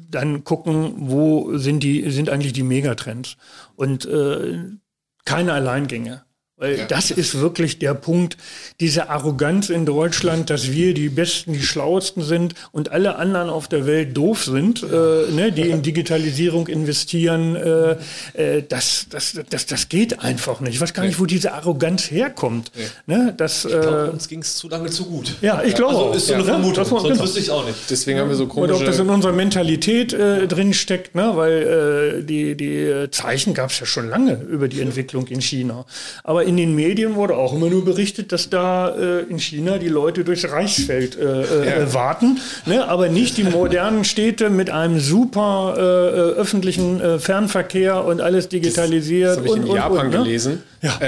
dann 0.09 0.43
gucken, 0.43 0.93
wo 0.97 1.57
sind 1.57 1.81
die 1.81 2.09
sind 2.11 2.29
eigentlich 2.29 2.53
die 2.53 2.63
Megatrends 2.63 3.37
und 3.75 4.07
keine 5.25 5.53
Alleingänge. 5.53 6.23
Weil 6.63 6.77
ja. 6.77 6.85
das 6.85 7.11
ist 7.11 7.41
wirklich 7.41 7.77
der 7.79 7.93
Punkt, 7.93 8.37
diese 8.79 9.09
Arroganz 9.09 9.69
in 9.69 9.85
Deutschland, 9.85 10.49
dass 10.49 10.71
wir 10.71 10.93
die 10.93 11.09
Besten, 11.09 11.51
die 11.51 11.61
Schlauesten 11.61 12.23
sind 12.23 12.55
und 12.71 12.89
alle 12.89 13.17
anderen 13.17 13.49
auf 13.49 13.67
der 13.67 13.85
Welt 13.85 14.15
doof 14.15 14.45
sind, 14.45 14.81
äh, 14.81 14.85
ne, 15.29 15.51
die 15.51 15.69
in 15.69 15.81
Digitalisierung 15.81 16.67
investieren, 16.67 17.57
äh, 17.57 17.97
äh, 18.33 18.63
das, 18.65 19.07
das, 19.09 19.37
das, 19.49 19.65
das 19.65 19.89
geht 19.89 20.21
einfach 20.21 20.61
nicht. 20.61 20.75
Ich 20.75 20.79
weiß 20.79 20.93
gar 20.93 21.03
nicht, 21.03 21.19
wo 21.19 21.25
diese 21.25 21.51
Arroganz 21.51 22.09
herkommt. 22.09 22.71
Ja. 22.75 23.17
Ne, 23.17 23.33
das, 23.35 23.65
ich 23.65 23.71
glaube, 23.71 24.11
uns 24.11 24.29
ging 24.29 24.39
es 24.39 24.55
zu 24.55 24.69
lange 24.69 24.89
zu 24.89 25.03
gut. 25.03 25.35
Ja, 25.41 25.61
ich 25.63 25.75
glaube 25.75 25.97
also, 25.97 26.13
ist 26.13 26.27
so 26.27 26.33
eine 26.35 26.45
Vermutung, 26.45 26.85
sonst 26.85 27.03
genau. 27.03 27.23
wüsste 27.23 27.39
ich 27.39 27.51
auch 27.51 27.65
nicht. 27.65 27.77
Deswegen 27.89 28.19
haben 28.19 28.29
wir 28.29 28.37
so 28.37 28.47
komische... 28.47 28.75
Oder 28.75 28.79
ob 28.79 28.85
das 28.85 28.99
in 28.99 29.09
unserer 29.09 29.33
Mentalität 29.33 30.13
äh, 30.13 30.47
drin 30.47 30.73
steckt, 30.73 31.13
ne, 31.13 31.31
weil 31.35 32.21
äh, 32.21 32.23
die, 32.23 32.55
die 32.55 33.09
Zeichen 33.11 33.53
gab 33.53 33.71
es 33.71 33.81
ja 33.81 33.85
schon 33.85 34.07
lange 34.07 34.35
über 34.35 34.69
die 34.69 34.79
Entwicklung 34.79 35.27
in 35.27 35.41
China. 35.41 35.85
Aber 36.23 36.43
aber 36.43 36.49
in 36.53 36.57
den 36.57 36.75
Medien 36.75 37.15
wurde 37.15 37.35
auch 37.35 37.53
immer 37.53 37.67
nur 37.67 37.83
berichtet, 37.83 38.31
dass 38.31 38.49
da 38.49 38.95
äh, 38.95 39.21
in 39.23 39.39
China 39.39 39.79
die 39.79 39.87
Leute 39.87 40.23
durchs 40.23 40.47
Reichsfeld 40.47 41.17
äh, 41.17 41.41
äh, 41.41 41.79
ja. 41.79 41.93
warten, 41.93 42.39
ne? 42.67 42.87
aber 42.87 43.09
nicht 43.09 43.37
die 43.37 43.43
modernen 43.43 44.03
Städte 44.03 44.51
mit 44.51 44.69
einem 44.69 44.99
super 44.99 45.73
äh, 45.75 45.79
öffentlichen 45.79 47.01
äh, 47.01 47.17
Fernverkehr 47.17 48.05
und 48.05 48.21
alles 48.21 48.49
digitalisiert. 48.49 49.37
Das, 49.37 49.43
das 49.43 49.45
habe 49.45 49.57
ich 49.57 49.63
in 49.63 49.69
und, 49.69 49.75
Japan 49.75 50.05
und, 50.05 50.11
ne? 50.11 50.17
gelesen. 50.19 50.63
Ja. 50.81 50.99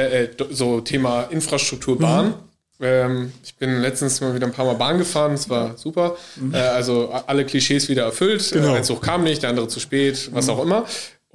So 0.50 0.82
Thema 0.82 1.24
Infrastruktur, 1.30 2.00
Bahn. 2.00 2.28
Mhm. 2.28 2.34
Ähm, 2.82 3.32
ich 3.44 3.56
bin 3.56 3.82
letztens 3.82 4.20
mal 4.22 4.34
wieder 4.34 4.48
ein 4.48 4.52
paar 4.52 4.66
Mal 4.66 4.76
Bahn 4.76 4.98
gefahren, 4.98 5.34
das 5.34 5.50
war 5.50 5.78
super. 5.78 6.18
Mhm. 6.38 6.54
Äh, 6.54 6.58
also 6.58 7.10
alle 7.28 7.46
Klischees 7.46 7.88
wieder 7.88 8.04
erfüllt. 8.04 8.50
Genau. 8.52 8.74
Ein 8.74 8.84
Zug 8.84 9.02
kam 9.02 9.24
nicht, 9.24 9.44
der 9.44 9.52
andere 9.52 9.68
zu 9.68 9.80
spät, 9.80 10.30
was 10.34 10.48
mhm. 10.48 10.54
auch 10.54 10.64
immer. 10.64 10.86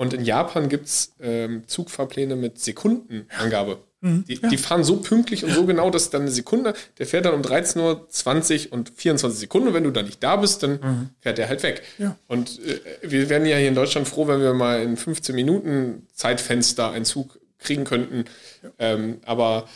Und 0.00 0.14
in 0.14 0.24
Japan 0.24 0.70
gibt 0.70 0.86
es 0.86 1.12
ähm, 1.20 1.64
Zugfahrpläne 1.66 2.34
mit 2.34 2.58
Sekundenangabe. 2.58 3.78
Mhm. 4.00 4.24
Die, 4.26 4.34
ja. 4.40 4.48
die, 4.48 4.56
fahren 4.56 4.82
so 4.82 4.96
pünktlich 4.96 5.44
und 5.44 5.52
so 5.52 5.66
genau, 5.66 5.90
dass 5.90 6.08
dann 6.10 6.22
eine 6.22 6.30
Sekunde, 6.30 6.74
der 6.98 7.06
fährt 7.06 7.26
dann 7.26 7.34
um 7.34 7.42
13.20 7.42 8.66
Uhr 8.66 8.72
und 8.72 8.92
24 8.94 9.38
Sekunden. 9.38 9.74
Wenn 9.74 9.84
du 9.84 9.90
dann 9.90 10.06
nicht 10.06 10.22
da 10.22 10.36
bist, 10.36 10.62
dann 10.62 10.72
mhm. 10.72 11.10
fährt 11.20 11.38
der 11.38 11.48
halt 11.48 11.62
weg. 11.62 11.82
Ja. 11.98 12.16
Und 12.26 12.60
äh, 12.64 12.80
wir 13.02 13.28
wären 13.28 13.44
ja 13.44 13.56
hier 13.56 13.68
in 13.68 13.74
Deutschland 13.74 14.08
froh, 14.08 14.26
wenn 14.26 14.40
wir 14.40 14.54
mal 14.54 14.82
in 14.82 14.96
15 14.96 15.34
Minuten 15.34 16.06
Zeitfenster 16.14 16.90
einen 16.92 17.04
Zug 17.04 17.38
kriegen 17.58 17.84
könnten. 17.84 18.24
Ja. 18.62 18.70
Ähm, 18.78 19.18
aber 19.26 19.68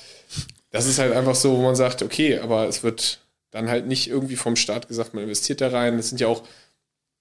das 0.71 0.87
ist 0.87 0.99
halt 0.99 1.13
einfach 1.13 1.35
so, 1.35 1.59
wo 1.59 1.63
man 1.63 1.77
sagt, 1.77 2.03
okay, 2.03 2.39
aber 2.39 2.67
es 2.67 2.83
wird 2.83 3.21
dann 3.51 3.69
halt 3.69 3.87
nicht 3.87 4.09
irgendwie 4.09 4.37
vom 4.37 4.57
Staat 4.57 4.89
gesagt, 4.89 5.15
man 5.15 5.25
investiert 5.25 5.61
da 5.61 5.69
rein. 5.69 5.97
Das 5.99 6.09
sind 6.09 6.21
ja 6.21 6.27
auch 6.29 6.43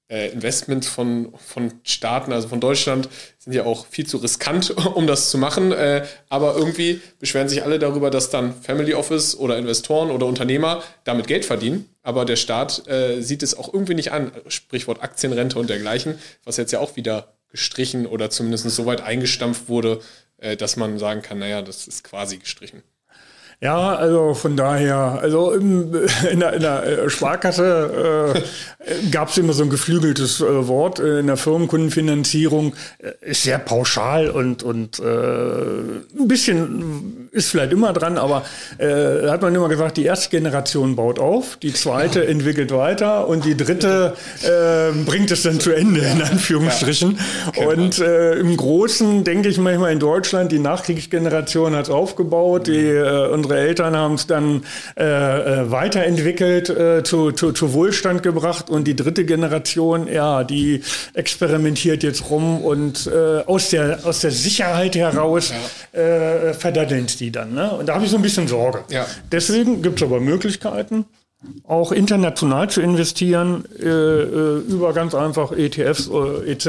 äh, 0.10 0.30
Investments 0.30 0.88
von, 0.88 1.34
von 1.38 1.74
Staaten, 1.84 2.32
also 2.32 2.48
von 2.48 2.60
Deutschland, 2.60 3.10
sind 3.40 3.54
ja 3.54 3.64
auch 3.64 3.88
viel 3.88 4.06
zu 4.06 4.18
riskant, 4.18 4.70
um 4.96 5.08
das 5.08 5.30
zu 5.30 5.38
machen. 5.38 5.72
Äh, 5.72 6.06
aber 6.30 6.56
irgendwie 6.56 7.02
beschweren 7.20 7.50
sich 7.50 7.64
alle 7.64 7.80
darüber, 7.80 8.10
dass 8.10 8.30
dann 8.30 8.54
Family 8.54 8.94
Office 8.94 9.36
oder 9.36 9.58
Investoren 9.58 10.12
oder 10.12 10.26
Unternehmer 10.26 10.84
damit 11.04 11.28
Geld 11.28 11.46
verdienen. 11.46 11.90
Aber 12.02 12.26
der 12.26 12.36
Staat 12.36 12.88
äh, 12.88 13.22
sieht 13.22 13.44
es 13.44 13.58
auch 13.58 13.74
irgendwie 13.74 13.96
nicht 13.96 14.12
an. 14.12 14.32
Sprichwort 14.48 15.02
Aktienrente 15.02 15.58
und 15.58 15.70
dergleichen, 15.70 16.20
was 16.44 16.58
jetzt 16.58 16.72
ja 16.72 16.80
auch 16.80 16.96
wieder 16.96 17.34
gestrichen 17.50 18.06
oder 18.06 18.30
zumindest 18.30 18.70
so 18.70 18.86
weit 18.86 19.02
eingestampft 19.02 19.70
wurde, 19.70 20.02
äh, 20.38 20.58
dass 20.58 20.76
man 20.76 21.00
sagen 21.00 21.22
kann, 21.22 21.40
naja, 21.40 21.62
das 21.62 21.88
ist 21.88 22.04
quasi 22.04 22.38
gestrichen. 22.38 22.84
Ja, 23.64 23.96
also 23.96 24.34
von 24.34 24.58
daher, 24.58 25.20
also 25.22 25.54
im, 25.54 25.96
in, 26.32 26.42
der, 26.42 26.54
in 26.54 26.62
der 26.62 26.84
äh, 26.84 27.10
Sparkasse 27.10 28.44
äh, 28.80 29.10
gab 29.10 29.30
es 29.30 29.38
immer 29.38 29.54
so 29.54 29.64
ein 29.64 29.70
geflügeltes 29.70 30.42
äh, 30.42 30.68
Wort 30.68 31.00
äh, 31.00 31.20
in 31.20 31.28
der 31.28 31.38
Firmenkundenfinanzierung, 31.38 32.74
äh, 32.98 33.12
ist 33.22 33.44
sehr 33.44 33.60
pauschal 33.60 34.30
und, 34.30 34.64
und 34.64 35.00
äh, 35.00 35.04
ein 35.04 36.28
bisschen 36.28 37.23
ist 37.34 37.50
vielleicht 37.50 37.74
immer 37.74 37.94
dran, 37.94 38.18
aber 38.20 38.44
äh, 38.78 39.28
hat 39.28 39.42
man 39.42 39.54
immer 39.56 39.68
gesagt, 39.68 39.98
die 39.98 40.06
erste 40.06 40.30
Generation 40.30 40.96
baut 40.96 41.18
auf, 41.18 41.58
die 41.58 41.74
zweite 41.74 42.24
ja. 42.24 42.30
entwickelt 42.30 42.72
weiter 42.72 43.28
und 43.28 43.44
die 43.44 43.58
dritte 43.58 44.14
äh, 44.44 44.92
bringt 45.04 45.32
es 45.32 45.42
dann 45.42 45.60
zu 45.60 45.72
Ende, 45.72 46.02
in 46.02 46.22
Anführungsstrichen. 46.22 47.20
Ja. 47.58 47.68
Und 47.68 47.98
äh, 47.98 48.36
im 48.36 48.56
Großen 48.56 49.24
denke 49.24 49.50
ich 49.50 49.58
manchmal 49.58 49.94
in 49.94 50.00
Deutschland, 50.00 50.52
die 50.52 50.60
Nachkriegsgeneration 50.60 51.76
hat 51.76 51.86
es 51.86 51.90
aufgebaut, 51.90 52.68
die 52.68 52.86
äh, 52.86 53.30
unsere 53.30 53.58
Eltern 53.58 53.98
haben 53.98 54.14
es 54.14 54.28
dann 54.28 54.64
äh, 54.96 55.04
äh, 55.04 55.72
weiterentwickelt, 55.72 56.70
äh, 56.70 57.04
zu, 57.04 57.32
zu, 57.32 57.52
zu 57.52 57.74
Wohlstand 57.74 58.22
gebracht 58.22 58.70
und 58.70 58.84
die 58.84 58.96
dritte 58.96 59.26
Generation, 59.26 60.08
ja, 60.08 60.44
die 60.44 60.84
experimentiert 61.16 62.04
jetzt 62.04 62.30
rum 62.30 62.62
und 62.62 63.08
äh, 63.08 63.42
aus, 63.48 63.70
der, 63.70 64.02
aus 64.04 64.20
der 64.20 64.32
Sicherheit 64.32 64.96
heraus 64.96 65.52
ja. 65.94 66.00
äh, 66.00 66.54
verdaddeln 66.54 67.08
die 67.23 67.23
dann. 67.32 67.54
Ne? 67.54 67.72
Und 67.72 67.88
da 67.88 67.96
habe 67.96 68.06
ich 68.06 68.12
so 68.12 68.18
ein 68.18 68.24
bisschen 68.24 68.48
Sorge. 68.48 68.84
Ja. 68.90 69.06
Deswegen 69.32 69.82
gibt 69.82 70.02
es 70.02 70.08
aber 70.08 70.20
Möglichkeiten 70.20 71.06
auch 71.66 71.92
international 71.92 72.70
zu 72.70 72.82
investieren, 72.82 73.66
äh, 73.80 73.88
äh 73.88 74.60
über 74.60 74.94
ganz 74.94 75.16
einfach 75.16 75.52
ETFs 75.52 76.10
äh, 76.10 76.52
etc., 76.52 76.68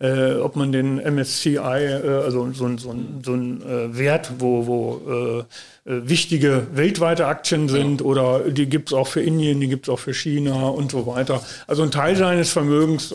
äh, 0.00 0.34
ob 0.34 0.56
man 0.56 0.72
den 0.72 0.98
MSCI, 0.98 1.56
äh, 1.56 2.22
also 2.24 2.50
so, 2.52 2.76
so, 2.76 2.94
so 3.24 3.32
ein 3.32 3.62
äh, 3.62 3.96
Wert, 3.96 4.32
wo, 4.38 4.66
wo 4.66 5.44
wichtige 5.86 6.66
weltweite 6.72 7.26
Aktien 7.26 7.68
sind 7.68 8.00
ja. 8.00 8.06
oder 8.06 8.40
die 8.48 8.66
gibt 8.70 8.88
es 8.88 8.94
auch 8.94 9.06
für 9.06 9.20
Indien, 9.20 9.60
die 9.60 9.68
gibt 9.68 9.86
es 9.86 9.92
auch 9.92 9.98
für 9.98 10.14
China 10.14 10.68
und 10.68 10.90
so 10.90 11.06
weiter. 11.06 11.42
Also 11.66 11.82
ein 11.82 11.90
Teil 11.90 12.16
seines 12.16 12.50
Vermögens 12.50 13.14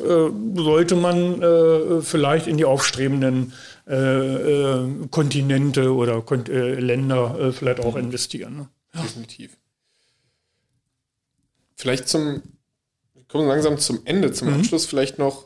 sollte 0.55 0.95
man 0.95 1.41
vielleicht 2.03 2.45
in 2.45 2.57
die 2.57 2.65
aufstrebenden 2.65 3.53
Kontinente 3.89 5.93
oder 5.93 6.21
Kon 6.21 6.45
Länder 6.45 7.51
vielleicht 7.51 7.79
auch 7.79 7.95
investieren. 7.95 8.57
Ne? 8.57 8.69
Ja. 8.93 9.01
Definitiv. 9.01 9.57
Vielleicht 11.75 12.07
zum, 12.07 12.41
wir 13.13 13.23
kommen 13.27 13.47
langsam 13.47 13.79
zum 13.79 14.01
Ende, 14.05 14.31
zum 14.31 14.49
mhm. 14.49 14.55
Abschluss 14.55 14.85
vielleicht 14.85 15.17
noch, 15.17 15.45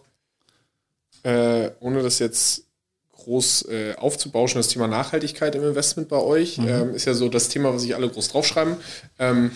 äh, 1.23 1.69
ohne 1.79 2.01
das 2.01 2.19
jetzt 2.19 2.65
groß 3.13 3.67
äh, 3.69 3.95
aufzubauschen, 3.95 4.59
das 4.59 4.67
Thema 4.67 4.87
Nachhaltigkeit 4.87 5.55
im 5.55 5.63
Investment 5.63 6.09
bei 6.09 6.17
euch. 6.17 6.57
Mhm. 6.57 6.67
Ähm, 6.67 6.95
ist 6.95 7.05
ja 7.05 7.13
so 7.13 7.29
das 7.29 7.49
Thema, 7.49 7.73
was 7.73 7.83
sich 7.83 7.95
alle 7.95 8.09
groß 8.09 8.29
draufschreiben. 8.29 8.75
Ähm, 9.19 9.51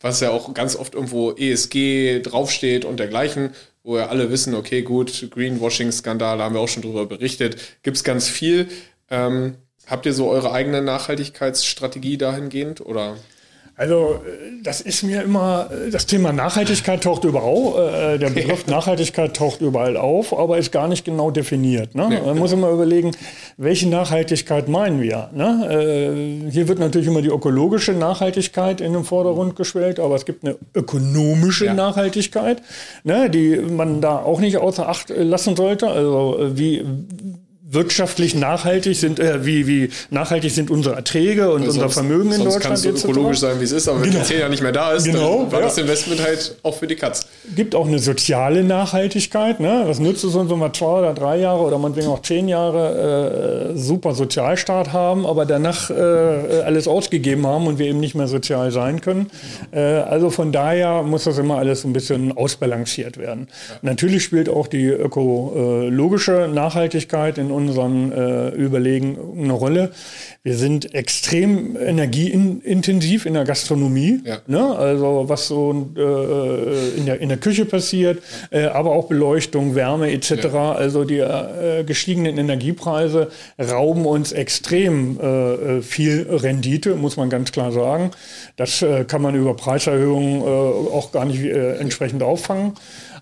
was 0.00 0.20
ja 0.20 0.30
auch 0.30 0.54
ganz 0.54 0.76
oft 0.76 0.94
irgendwo 0.94 1.32
ESG 1.32 2.20
draufsteht 2.22 2.84
und 2.84 2.98
dergleichen, 2.98 3.54
wo 3.82 3.98
ja 3.98 4.06
alle 4.08 4.30
wissen, 4.30 4.54
okay, 4.54 4.82
gut, 4.82 5.28
Greenwashing-Skandal, 5.30 6.38
haben 6.40 6.54
wir 6.54 6.60
auch 6.60 6.68
schon 6.68 6.82
drüber 6.82 7.06
berichtet, 7.06 7.56
gibt 7.82 7.96
es 7.96 8.04
ganz 8.04 8.28
viel. 8.28 8.68
Ähm, 9.10 9.56
habt 9.86 10.06
ihr 10.06 10.12
so 10.12 10.28
eure 10.28 10.52
eigene 10.52 10.82
Nachhaltigkeitsstrategie 10.82 12.16
dahingehend 12.16 12.80
oder? 12.80 13.16
Also 13.82 14.20
äh, 14.24 14.62
das 14.62 14.80
ist 14.80 15.02
mir 15.02 15.22
immer, 15.22 15.68
äh, 15.72 15.90
das 15.90 16.06
Thema 16.06 16.32
Nachhaltigkeit 16.32 17.02
taucht 17.02 17.24
überall, 17.24 18.14
äh, 18.14 18.18
der 18.18 18.30
Begriff 18.30 18.68
Nachhaltigkeit 18.68 19.36
taucht 19.36 19.60
überall 19.60 19.96
auf, 19.96 20.38
aber 20.38 20.58
ist 20.58 20.70
gar 20.70 20.86
nicht 20.86 21.04
genau 21.04 21.32
definiert. 21.32 21.96
Ne? 21.96 22.20
Man 22.24 22.38
muss 22.38 22.52
immer 22.52 22.70
überlegen, 22.70 23.10
welche 23.56 23.88
Nachhaltigkeit 23.88 24.68
meinen 24.68 25.02
wir. 25.02 25.30
Ne? 25.34 26.46
Äh, 26.46 26.50
hier 26.52 26.68
wird 26.68 26.78
natürlich 26.78 27.08
immer 27.08 27.22
die 27.22 27.28
ökologische 27.28 27.92
Nachhaltigkeit 27.92 28.80
in 28.80 28.92
den 28.92 29.02
Vordergrund 29.02 29.56
gestellt, 29.56 29.98
aber 29.98 30.14
es 30.14 30.26
gibt 30.26 30.44
eine 30.44 30.56
ökonomische 30.76 31.66
ja. 31.66 31.74
Nachhaltigkeit, 31.74 32.62
ne, 33.02 33.30
die 33.30 33.56
man 33.56 34.00
da 34.00 34.18
auch 34.18 34.38
nicht 34.38 34.58
außer 34.58 34.88
Acht 34.88 35.10
lassen 35.10 35.56
sollte. 35.56 35.88
Also 35.88 36.38
wie 36.54 36.84
wirtschaftlich 37.72 38.34
nachhaltig 38.34 38.96
sind, 38.96 39.18
äh, 39.18 39.44
wie, 39.44 39.66
wie 39.66 39.90
nachhaltig 40.10 40.50
sind 40.50 40.70
unsere 40.70 40.94
Erträge 40.94 41.52
und 41.52 41.62
also 41.62 41.80
unser 41.80 41.90
Vermögen 41.90 42.32
in 42.32 42.42
sonst 42.42 42.56
Deutschland. 42.56 42.78
Sonst 42.78 42.84
kann 42.84 42.94
es 42.94 43.04
ökologisch 43.04 43.38
sein, 43.38 43.60
wie 43.60 43.64
es 43.64 43.72
ist, 43.72 43.88
aber 43.88 44.02
wenn 44.02 44.10
genau. 44.10 44.24
der 44.24 44.38
ja 44.38 44.48
nicht 44.48 44.62
mehr 44.62 44.72
da 44.72 44.92
ist, 44.92 45.04
genau, 45.04 45.42
dann 45.42 45.52
war 45.52 45.60
ja. 45.60 45.66
das 45.66 45.78
Investment 45.78 46.22
halt 46.22 46.56
auch 46.62 46.76
für 46.76 46.86
die 46.86 46.96
Katz. 46.96 47.26
Gibt 47.56 47.74
auch 47.74 47.86
eine 47.86 47.98
soziale 47.98 48.62
Nachhaltigkeit. 48.62 49.60
Ne? 49.60 49.84
Was 49.86 49.98
nützt 49.98 50.24
es 50.24 50.34
uns, 50.34 50.50
wenn 50.50 50.58
wir 50.58 50.72
zwei 50.72 50.98
oder 50.98 51.14
drei 51.14 51.38
Jahre 51.38 51.62
oder 51.62 51.78
meinetwegen 51.78 52.08
auch 52.08 52.22
zehn 52.22 52.48
Jahre 52.48 53.72
äh, 53.72 53.78
super 53.78 54.14
Sozialstaat 54.14 54.92
haben, 54.92 55.26
aber 55.26 55.46
danach 55.46 55.90
äh, 55.90 55.94
alles 55.94 56.86
ausgegeben 56.86 57.46
haben 57.46 57.66
und 57.66 57.78
wir 57.78 57.86
eben 57.86 58.00
nicht 58.00 58.14
mehr 58.14 58.28
sozial 58.28 58.70
sein 58.70 59.00
können. 59.00 59.30
Äh, 59.72 59.80
also 59.80 60.30
von 60.30 60.52
daher 60.52 61.02
muss 61.02 61.24
das 61.24 61.38
immer 61.38 61.58
alles 61.58 61.84
ein 61.84 61.92
bisschen 61.92 62.36
ausbalanciert 62.36 63.16
werden. 63.16 63.48
Ja. 63.68 63.76
Natürlich 63.82 64.24
spielt 64.24 64.48
auch 64.48 64.66
die 64.66 64.86
ökologische 64.86 66.48
Nachhaltigkeit 66.52 67.38
in 67.38 67.50
unseren 67.68 68.12
äh, 68.12 68.48
Überlegen 68.50 69.18
eine 69.36 69.52
Rolle. 69.52 69.92
Wir 70.42 70.56
sind 70.56 70.94
extrem 70.94 71.76
energieintensiv 71.76 73.26
in 73.26 73.34
der 73.34 73.44
Gastronomie. 73.44 74.20
Ja. 74.24 74.38
Ne? 74.46 74.76
Also 74.76 75.24
was 75.28 75.46
so 75.46 75.90
äh, 75.96 76.98
in, 76.98 77.06
der, 77.06 77.20
in 77.20 77.28
der 77.28 77.38
Küche 77.38 77.64
passiert, 77.64 78.22
äh, 78.50 78.64
aber 78.64 78.90
auch 78.92 79.08
Beleuchtung, 79.08 79.74
Wärme 79.74 80.10
etc. 80.10 80.30
Ja. 80.52 80.72
Also 80.72 81.04
die 81.04 81.18
äh, 81.18 81.84
gestiegenen 81.84 82.38
Energiepreise 82.38 83.30
rauben 83.58 84.04
uns 84.06 84.32
extrem 84.32 85.18
äh, 85.20 85.52
äh, 85.52 85.82
viel 85.82 86.26
Rendite, 86.28 86.96
muss 86.96 87.16
man 87.16 87.30
ganz 87.30 87.52
klar 87.52 87.72
sagen. 87.72 88.10
Das 88.56 88.82
äh, 88.82 89.04
kann 89.04 89.22
man 89.22 89.34
über 89.34 89.54
Preiserhöhungen 89.54 90.42
auch 90.42 91.12
gar 91.12 91.24
nicht 91.24 91.44
entsprechend 91.44 92.22
auffangen. 92.22 92.72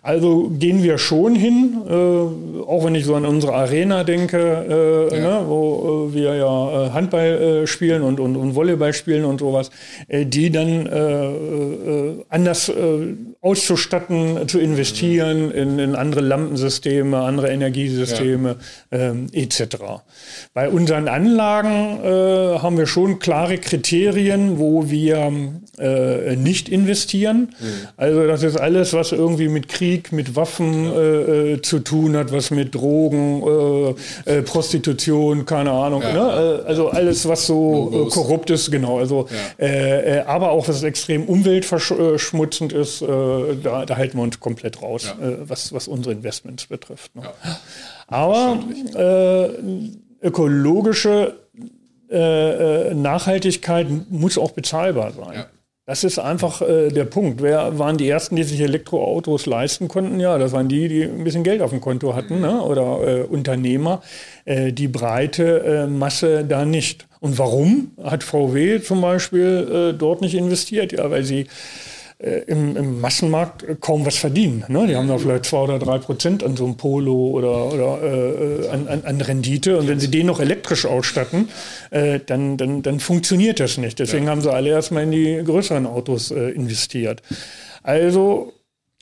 Also 0.03 0.51
gehen 0.59 0.83
wir 0.83 0.97
schon 0.97 1.35
hin, 1.35 1.75
äh, 1.87 1.93
auch 1.93 2.87
wenn 2.87 2.95
ich 2.95 3.05
so 3.05 3.15
an 3.17 3.27
unsere 3.27 3.53
Arena 3.53 4.03
denke, 4.03 5.11
äh, 5.11 5.15
ja. 5.15 5.41
ne, 5.41 5.45
wo 5.47 6.09
äh, 6.11 6.15
wir 6.15 6.37
ja 6.37 6.87
äh, 6.87 6.91
Handball 6.91 7.27
äh, 7.27 7.67
spielen 7.67 8.03
und, 8.03 8.19
und, 8.19 8.35
und 8.37 8.55
Volleyball 8.55 8.95
spielen 8.95 9.27
und 9.27 9.41
sowas, 9.41 9.71
äh, 10.09 10.25
die 10.25 10.51
dann 10.51 10.71
anders 12.29 12.73
auszustatten, 13.41 14.49
zu 14.49 14.59
investieren 14.59 15.47
mhm. 15.47 15.53
in, 15.53 15.79
in, 15.79 15.95
andere 15.95 16.21
Lampensysteme, 16.21 17.19
andere 17.19 17.51
Energiesysteme 17.51 18.57
ja. 18.91 18.99
ähm, 18.99 19.27
etc. 19.33 19.77
Bei 20.55 20.69
unseren 20.69 21.09
Anlagen 21.09 21.99
haben 22.03 22.79
wir 22.79 22.87
schon 22.87 23.19
klare 23.19 23.59
Kriterien, 23.59 24.59
wo 24.59 24.91
wir 24.91 25.33
nicht 26.37 26.69
investieren. 26.69 27.55
Mhm. 27.61 27.67
Also 27.97 28.27
das 28.27 28.43
ist 28.43 28.57
alles, 28.57 28.93
was 28.93 29.13
irgendwie 29.13 29.49
mit 29.49 29.69
Krieg 29.69 29.90
Krieg, 29.91 30.13
mit 30.13 30.37
Waffen 30.37 30.87
äh, 30.87 31.53
äh, 31.55 31.63
zu 31.63 31.81
tun 31.81 32.17
hat, 32.17 32.33
was 32.33 32.51
mit 32.51 32.75
Drogen, 32.75 33.43
äh, 34.27 34.39
äh, 34.39 34.43
Prostitution, 34.43 35.45
keine 35.47 35.73
Ahnung. 35.73 36.03
Ja. 36.03 36.13
Ne? 36.13 36.63
Äh, 36.65 36.69
also 36.69 36.91
alles, 36.91 37.27
was 37.27 37.47
so 37.47 38.09
korrupt 38.11 38.51
ist, 38.51 38.71
genau. 38.71 38.99
Also, 38.99 39.27
ja. 39.59 40.27
aber 40.27 40.51
auch 40.51 40.69
was 40.69 40.83
extrem 40.83 41.25
umweltverschmutzend 41.25 42.73
ist, 42.73 43.03
da, 43.03 43.85
da, 43.87 43.97
halten 43.97 44.19
wir 44.19 44.23
uns 44.23 44.41
komplett 44.41 44.83
raus, 44.83 45.05
ja. 45.21 45.37
was, 45.43 45.73
was 45.73 45.89
unsere 45.89 46.15
Investments 46.15 46.67
betrifft. 46.67 47.15
Ne? 47.17 47.23
Aber 48.07 48.59
ökologische 50.23 51.35
Nachhaltigkeit 52.11 53.87
muss 54.11 54.39
auch 54.39 54.53
bezahlbar 54.53 55.13
sein. 55.13 55.45
Das 55.91 56.05
ist 56.05 56.21
einfach 56.21 56.63
äh, 56.63 56.91
der 56.91 57.05
Punkt. 57.05 57.43
Wer 57.43 57.81
waren 57.81 57.97
die 57.97 58.09
Ersten, 58.09 58.37
die 58.37 58.45
sich 58.45 58.61
Elektroautos 58.61 59.47
leisten 59.47 59.89
konnten? 59.89 60.21
Ja, 60.21 60.39
das 60.39 60.53
waren 60.53 60.69
die, 60.69 60.87
die 60.87 61.03
ein 61.03 61.25
bisschen 61.25 61.43
Geld 61.43 61.63
auf 61.63 61.71
dem 61.71 61.81
Konto 61.81 62.15
hatten 62.15 62.41
ne? 62.41 62.63
oder 62.63 63.01
äh, 63.05 63.23
Unternehmer. 63.23 64.01
Äh, 64.45 64.73
die 64.73 64.87
breite 64.87 65.65
äh, 65.65 65.87
Masse 65.89 66.45
da 66.45 66.65
nicht. 66.65 67.09
Und 67.19 67.41
warum 67.41 67.91
hat 68.05 68.23
VW 68.23 68.81
zum 68.81 69.01
Beispiel 69.01 69.91
äh, 69.91 69.99
dort 69.99 70.21
nicht 70.21 70.37
investiert? 70.37 70.93
Ja, 70.93 71.11
weil 71.11 71.25
sie 71.25 71.49
äh, 72.23 72.43
im, 72.47 72.77
im, 72.77 73.01
Massenmarkt 73.01 73.81
kaum 73.81 74.05
was 74.05 74.17
verdienen. 74.17 74.65
Ne? 74.69 74.87
Die 74.87 74.97
haben 74.97 75.09
da 75.09 75.17
vielleicht 75.17 75.47
zwei 75.47 75.59
oder 75.59 75.79
drei 75.79 75.99
Prozent 75.99 76.45
an 76.45 76.57
so 76.57 76.67
einem 76.67 76.77
Polo 76.77 77.31
oder, 77.31 77.73
oder 77.73 78.03
äh, 78.03 78.69
an, 78.69 78.89
an, 78.89 79.05
an, 79.05 79.21
Rendite. 79.21 79.79
Und 79.79 79.89
wenn 79.89 80.01
sie 80.01 80.11
den 80.11 80.27
noch 80.27 80.39
elektrisch 80.39 80.85
ausstatten, 80.85 81.49
äh, 81.91 82.21
dann, 82.25 82.57
dann, 82.57 82.83
dann 82.83 83.01
funktioniert 83.01 83.59
das 83.59 83.79
nicht. 83.79 83.99
Deswegen 83.99 84.27
ja. 84.27 84.33
haben 84.33 84.43
sie 84.43 84.53
alle 84.53 84.71
erstmal 84.71 85.05
in 85.05 85.13
die 85.13 85.43
größeren 85.45 85.87
Autos 85.87 86.31
äh, 86.31 86.51
investiert. 86.51 87.23
Also, 87.83 88.53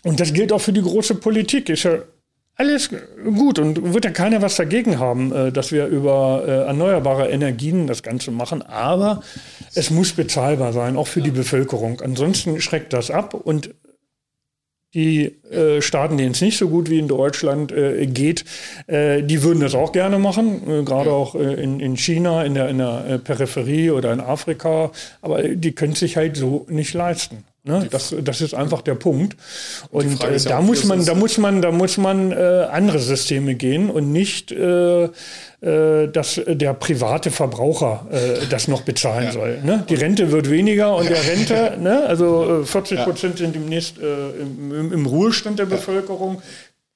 und 0.04 0.20
das 0.20 0.32
gilt 0.32 0.52
auch 0.52 0.60
für 0.60 0.72
die 0.72 0.82
große 0.82 1.16
Politik. 1.16 1.68
Ist 1.70 1.82
ja 1.82 1.98
alles 2.58 2.90
gut 3.24 3.60
und 3.60 3.94
wird 3.94 4.04
ja 4.04 4.10
keiner 4.10 4.42
was 4.42 4.56
dagegen 4.56 4.98
haben, 4.98 5.32
äh, 5.32 5.52
dass 5.52 5.70
wir 5.70 5.86
über 5.86 6.42
äh, 6.44 6.50
erneuerbare 6.66 7.28
Energien 7.30 7.86
das 7.86 8.02
Ganze 8.02 8.32
machen. 8.32 8.62
Aber 8.62 9.22
es 9.74 9.90
muss 9.90 10.12
bezahlbar 10.12 10.72
sein, 10.72 10.96
auch 10.96 11.06
für 11.06 11.22
die 11.22 11.30
Bevölkerung. 11.30 12.00
Ansonsten 12.00 12.60
schreckt 12.60 12.92
das 12.92 13.12
ab 13.12 13.32
und 13.32 13.70
die 14.94 15.26
äh, 15.50 15.82
Staaten, 15.82 16.16
denen 16.16 16.32
es 16.32 16.40
nicht 16.40 16.58
so 16.58 16.68
gut 16.68 16.90
wie 16.90 16.98
in 16.98 17.08
Deutschland 17.08 17.70
äh, 17.72 18.06
geht, 18.06 18.44
äh, 18.86 19.22
die 19.22 19.42
würden 19.42 19.60
das 19.60 19.74
auch 19.74 19.92
gerne 19.92 20.18
machen, 20.18 20.62
äh, 20.66 20.82
gerade 20.82 21.12
auch 21.12 21.34
in, 21.34 21.78
in 21.78 21.96
China, 21.96 22.42
in 22.42 22.54
der, 22.54 22.70
in 22.70 22.78
der 22.78 23.18
Peripherie 23.18 23.90
oder 23.90 24.12
in 24.12 24.20
Afrika, 24.20 24.90
aber 25.20 25.42
die 25.42 25.72
können 25.72 25.94
sich 25.94 26.16
halt 26.16 26.36
so 26.36 26.66
nicht 26.70 26.94
leisten. 26.94 27.44
Ne? 27.64 27.86
Das, 27.90 28.14
das 28.22 28.40
ist 28.40 28.54
einfach 28.54 28.82
der 28.82 28.94
Punkt. 28.94 29.36
Und, 29.90 30.24
und 30.24 30.46
da, 30.46 30.60
muss 30.60 30.84
man, 30.84 31.04
da 31.04 31.14
muss 31.14 31.38
man, 31.38 31.60
da 31.60 31.70
muss 31.70 31.98
man, 31.98 32.32
andere 32.32 32.98
Systeme 32.98 33.54
gehen 33.54 33.90
und 33.90 34.12
nicht 34.12 34.52
äh, 35.60 36.06
dass 36.06 36.40
der 36.46 36.72
private 36.74 37.32
Verbraucher 37.32 38.06
äh, 38.12 38.46
das 38.48 38.68
noch 38.68 38.82
bezahlen 38.82 39.24
ja. 39.24 39.32
soll. 39.32 39.58
Ne? 39.64 39.84
Die 39.88 39.96
Rente 39.96 40.30
wird 40.30 40.48
weniger 40.48 40.94
und 40.94 41.10
der 41.10 41.26
Rente, 41.26 41.76
ne? 41.80 42.04
also 42.06 42.62
40 42.64 43.00
äh, 43.00 43.02
Prozent 43.02 43.38
sind 43.38 43.56
demnächst 43.56 43.98
äh, 43.98 44.40
im, 44.40 44.92
im, 44.92 45.06
Ruhestand 45.06 45.58
der 45.58 45.66
Bevölkerung 45.66 46.42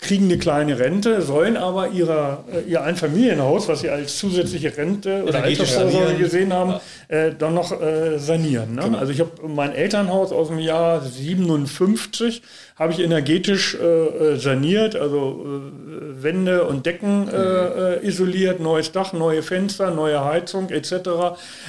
kriegen 0.03 0.25
eine 0.25 0.37
kleine 0.37 0.79
Rente, 0.79 1.23
sollen 1.23 1.57
aber 1.57 1.89
ihrer, 1.89 2.45
äh, 2.53 2.69
ihr 2.69 2.83
Einfamilienhaus, 2.83 3.69
was 3.69 3.81
sie 3.81 3.89
als 3.89 4.19
zusätzliche 4.19 4.77
Rente 4.77 5.25
oder 5.27 5.45
Altersvorsorge 5.45 6.17
gesehen 6.17 6.53
haben, 6.53 6.75
ja. 7.09 7.17
äh, 7.17 7.35
dann 7.35 7.55
noch 7.55 7.81
äh, 7.81 8.19
sanieren. 8.19 8.75
Ne? 8.75 8.83
Genau. 8.83 8.99
Also 8.99 9.13
ich 9.13 9.21
habe 9.21 9.31
mein 9.47 9.73
Elternhaus 9.73 10.33
aus 10.33 10.49
dem 10.49 10.59
Jahr 10.59 11.01
57 11.01 12.43
habe 12.77 12.93
ich 12.93 13.01
energetisch 13.01 13.75
äh, 13.75 13.85
äh, 13.85 14.37
saniert, 14.39 14.97
also 14.97 15.45
äh, 15.45 16.23
Wände 16.23 16.65
und 16.65 16.87
Decken 16.87 17.25
mhm. 17.25 18.07
isoliert, 18.07 18.61
neues 18.61 18.93
Dach, 18.93 19.13
neue 19.13 19.43
Fenster, 19.43 19.91
neue 19.91 20.25
Heizung 20.25 20.71
etc. 20.71 20.93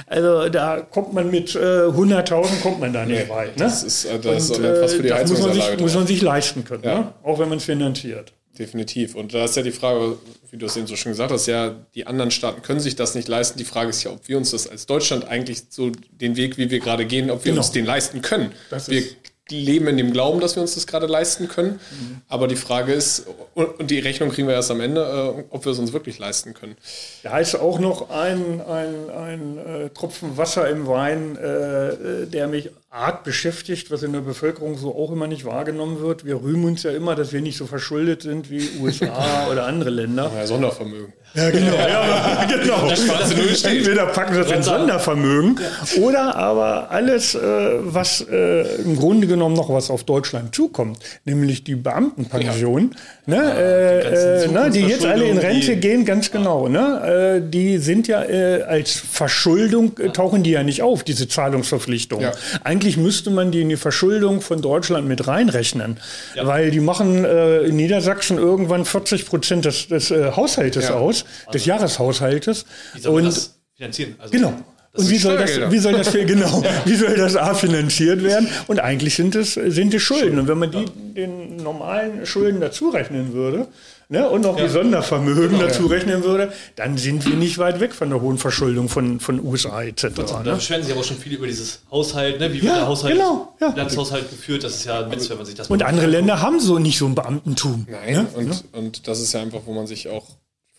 Also 0.06 0.48
da 0.48 0.80
kommt 0.80 1.12
man 1.12 1.30
mit 1.30 1.50
100.000 1.50 2.62
kommt 2.62 2.80
man 2.80 2.92
da 2.92 3.04
nicht 3.04 3.24
nee, 3.24 3.34
weit. 3.34 3.56
Ne? 3.56 3.64
Das 3.64 3.82
ist, 3.82 4.06
das 4.22 4.50
und, 4.50 4.64
fast 4.64 4.94
für 4.94 5.02
die 5.02 5.08
das 5.08 5.30
muss 5.30 5.40
man, 5.40 5.52
sich, 5.52 5.80
muss 5.80 5.94
man 5.94 6.06
sich 6.06 6.22
leisten 6.22 6.64
können, 6.64 6.84
ja. 6.84 6.98
ne? 6.98 7.12
auch 7.22 7.38
wenn 7.38 7.48
man 7.48 7.58
es 7.58 7.64
finanziert. 7.64 8.32
Definitiv. 8.58 9.16
Und 9.16 9.34
da 9.34 9.44
ist 9.44 9.56
ja 9.56 9.62
die 9.62 9.72
Frage, 9.72 10.16
wie 10.52 10.56
du 10.56 10.66
es 10.66 10.76
eben 10.76 10.86
so 10.86 10.94
schon 10.94 11.10
gesagt 11.12 11.32
hast, 11.32 11.46
ja, 11.46 11.74
die 11.96 12.06
anderen 12.06 12.30
Staaten 12.30 12.62
können 12.62 12.78
sich 12.78 12.94
das 12.94 13.16
nicht 13.16 13.26
leisten. 13.26 13.58
Die 13.58 13.64
Frage 13.64 13.90
ist 13.90 14.04
ja, 14.04 14.12
ob 14.12 14.28
wir 14.28 14.36
uns 14.36 14.52
das 14.52 14.68
als 14.68 14.86
Deutschland 14.86 15.26
eigentlich 15.26 15.64
so 15.70 15.90
den 16.12 16.36
Weg, 16.36 16.56
wie 16.56 16.70
wir 16.70 16.78
gerade 16.78 17.04
gehen, 17.04 17.30
ob 17.30 17.44
wir 17.44 17.50
genau. 17.50 17.62
uns 17.62 17.72
den 17.72 17.84
leisten 17.84 18.22
können. 18.22 18.52
Das 18.70 18.88
wir 18.88 19.02
leben 19.50 19.86
in 19.88 19.96
dem 19.98 20.12
Glauben, 20.12 20.40
dass 20.40 20.56
wir 20.56 20.62
uns 20.62 20.74
das 20.74 20.86
gerade 20.86 21.06
leisten 21.06 21.48
können. 21.48 21.72
Mhm. 21.72 22.22
Aber 22.28 22.48
die 22.48 22.56
Frage 22.56 22.92
ist, 22.92 23.26
und 23.54 23.90
die 23.90 23.98
Rechnung 23.98 24.30
kriegen 24.30 24.48
wir 24.48 24.54
erst 24.54 24.70
am 24.70 24.80
Ende, 24.80 25.02
äh, 25.02 25.44
ob 25.50 25.64
wir 25.64 25.72
es 25.72 25.78
uns 25.78 25.92
wirklich 25.92 26.18
leisten 26.18 26.54
können. 26.54 26.76
Da 27.22 27.38
ist 27.38 27.54
auch 27.54 27.78
noch 27.78 28.10
ein, 28.10 28.62
ein, 28.62 29.10
ein 29.10 29.58
äh, 29.58 29.90
Tropfen 29.90 30.38
Wasser 30.38 30.68
im 30.68 30.86
Wein, 30.86 31.36
äh, 31.36 31.88
äh 31.88 32.26
der 32.26 32.48
mich 32.48 32.70
arg 32.88 33.24
beschäftigt, 33.24 33.90
was 33.90 34.02
in 34.02 34.12
der 34.12 34.20
Bevölkerung 34.20 34.78
so 34.78 34.94
auch 34.94 35.10
immer 35.10 35.26
nicht 35.26 35.44
wahrgenommen 35.44 36.00
wird. 36.00 36.24
Wir 36.24 36.40
rühmen 36.40 36.64
uns 36.64 36.84
ja 36.84 36.92
immer, 36.92 37.14
dass 37.14 37.32
wir 37.32 37.42
nicht 37.42 37.58
so 37.58 37.66
verschuldet 37.66 38.22
sind 38.22 38.50
wie 38.50 38.68
USA 38.80 39.48
oder 39.50 39.66
andere 39.66 39.90
Länder. 39.90 40.30
Ja, 40.34 40.46
Sondervermögen. 40.46 41.12
Ja, 41.34 41.50
genau. 41.50 41.74
ja, 41.76 42.44
genau. 42.48 42.88
Entweder 42.88 44.06
packen 44.06 44.34
wir 44.34 44.44
das 44.44 44.52
in 44.52 44.62
Sondervermögen 44.62 45.58
oder 46.00 46.36
aber 46.36 46.90
alles, 46.90 47.34
äh, 47.34 47.40
was 47.40 48.24
äh, 48.30 48.82
im 48.82 48.96
Grunde 48.96 49.26
genommen 49.26 49.56
noch 49.56 49.68
was 49.68 49.90
auf 49.90 50.04
Deutschland 50.04 50.54
zukommt, 50.54 50.98
nämlich 51.24 51.64
die 51.64 51.74
Beamtenpension, 51.74 52.94
ja. 53.26 53.34
ne, 53.34 53.54
äh, 53.54 54.46
die, 54.46 54.52
ne, 54.52 54.70
die 54.70 54.80
jetzt 54.80 55.04
alle 55.04 55.26
in 55.26 55.38
Rente 55.38 55.76
gehen, 55.76 56.04
ganz 56.04 56.30
genau. 56.30 56.68
Ne, 56.68 57.40
äh, 57.40 57.50
die 57.50 57.78
sind 57.78 58.08
ja 58.08 58.22
äh, 58.22 58.62
als 58.62 58.92
Verschuldung, 58.92 59.98
äh, 59.98 60.10
tauchen 60.10 60.42
die 60.42 60.50
ja 60.50 60.62
nicht 60.62 60.82
auf, 60.82 61.04
diese 61.04 61.28
Zahlungsverpflichtungen. 61.28 62.30
Eigentlich 62.62 62.96
müsste 62.96 63.30
man 63.30 63.50
die 63.50 63.62
in 63.62 63.68
die 63.68 63.76
Verschuldung 63.76 64.40
von 64.40 64.62
Deutschland 64.62 65.08
mit 65.08 65.26
reinrechnen, 65.26 65.98
weil 66.40 66.70
die 66.70 66.80
machen 66.80 67.24
in 67.24 67.76
Niedersachsen 67.76 68.38
irgendwann 68.38 68.84
40 68.84 69.26
Prozent 69.26 69.64
des, 69.64 69.88
des 69.88 70.10
Haushaltes 70.10 70.90
aus 70.90 71.24
des 71.52 71.62
also, 71.62 71.70
Jahreshaushaltes. 71.70 72.66
Und 73.06 73.24
das 73.24 73.58
finanzieren? 73.76 74.14
Also, 74.18 74.32
genau. 74.32 74.54
Und 74.96 75.10
wie 75.10 75.18
soll, 75.18 75.36
das, 75.36 75.72
wie 75.72 75.78
soll 75.78 75.92
das 75.94 76.12
genau, 76.12 76.62
wie 76.84 76.94
soll 76.94 77.16
das 77.16 77.36
A 77.36 77.54
finanziert 77.54 78.22
werden? 78.22 78.48
Und 78.68 78.78
eigentlich 78.78 79.16
sind 79.16 79.34
es, 79.34 79.54
sind 79.54 79.92
es 79.92 80.02
Schulden. 80.02 80.38
Und 80.38 80.46
wenn 80.46 80.58
man 80.58 80.70
die 80.70 80.84
den 81.14 81.56
normalen 81.56 82.24
Schulden 82.26 82.60
dazu 82.60 82.90
rechnen 82.90 83.32
würde, 83.32 83.66
ne, 84.08 84.28
und 84.28 84.42
noch 84.42 84.56
ja. 84.56 84.64
die 84.64 84.70
Sondervermögen 84.70 85.50
genau, 85.50 85.62
dazu 85.62 85.86
rechnen 85.86 86.22
würde, 86.22 86.52
dann 86.76 86.96
sind 86.96 87.26
wir 87.26 87.34
nicht 87.34 87.58
weit 87.58 87.80
weg 87.80 87.92
von 87.92 88.10
der 88.10 88.20
hohen 88.20 88.38
Verschuldung 88.38 88.88
von, 88.88 89.18
von 89.18 89.44
USA 89.44 89.82
etc. 89.82 90.04
Ne? 90.04 90.12
Da 90.44 90.54
beschweren 90.54 90.82
sich 90.84 90.92
aber 90.92 91.02
schon 91.02 91.18
viel 91.18 91.32
über 91.32 91.46
dieses 91.46 91.80
Haushalt, 91.90 92.38
ne? 92.38 92.52
wie 92.52 92.62
wird 92.62 92.76
der 92.76 92.86
Haushalt, 92.86 93.14
genau, 93.14 93.54
ja. 93.60 93.74
Landeshaushalt 93.74 94.30
geführt, 94.30 94.62
das 94.62 94.76
ist 94.76 94.84
ja 94.84 95.04
ein 95.04 95.10
Witz, 95.10 95.28
wenn 95.28 95.38
man 95.38 95.46
sich 95.46 95.56
das 95.56 95.68
Und 95.68 95.82
andere 95.82 96.06
Länder 96.06 96.40
haben 96.40 96.60
so 96.60 96.78
nicht 96.78 96.98
so 96.98 97.06
ein 97.06 97.16
Beamtentum. 97.16 97.86
Nein, 97.90 98.14
ne? 98.14 98.26
und, 98.34 98.64
und 98.72 99.08
das 99.08 99.20
ist 99.20 99.32
ja 99.32 99.42
einfach, 99.42 99.62
wo 99.64 99.72
man 99.72 99.86
sich 99.86 100.08
auch 100.08 100.26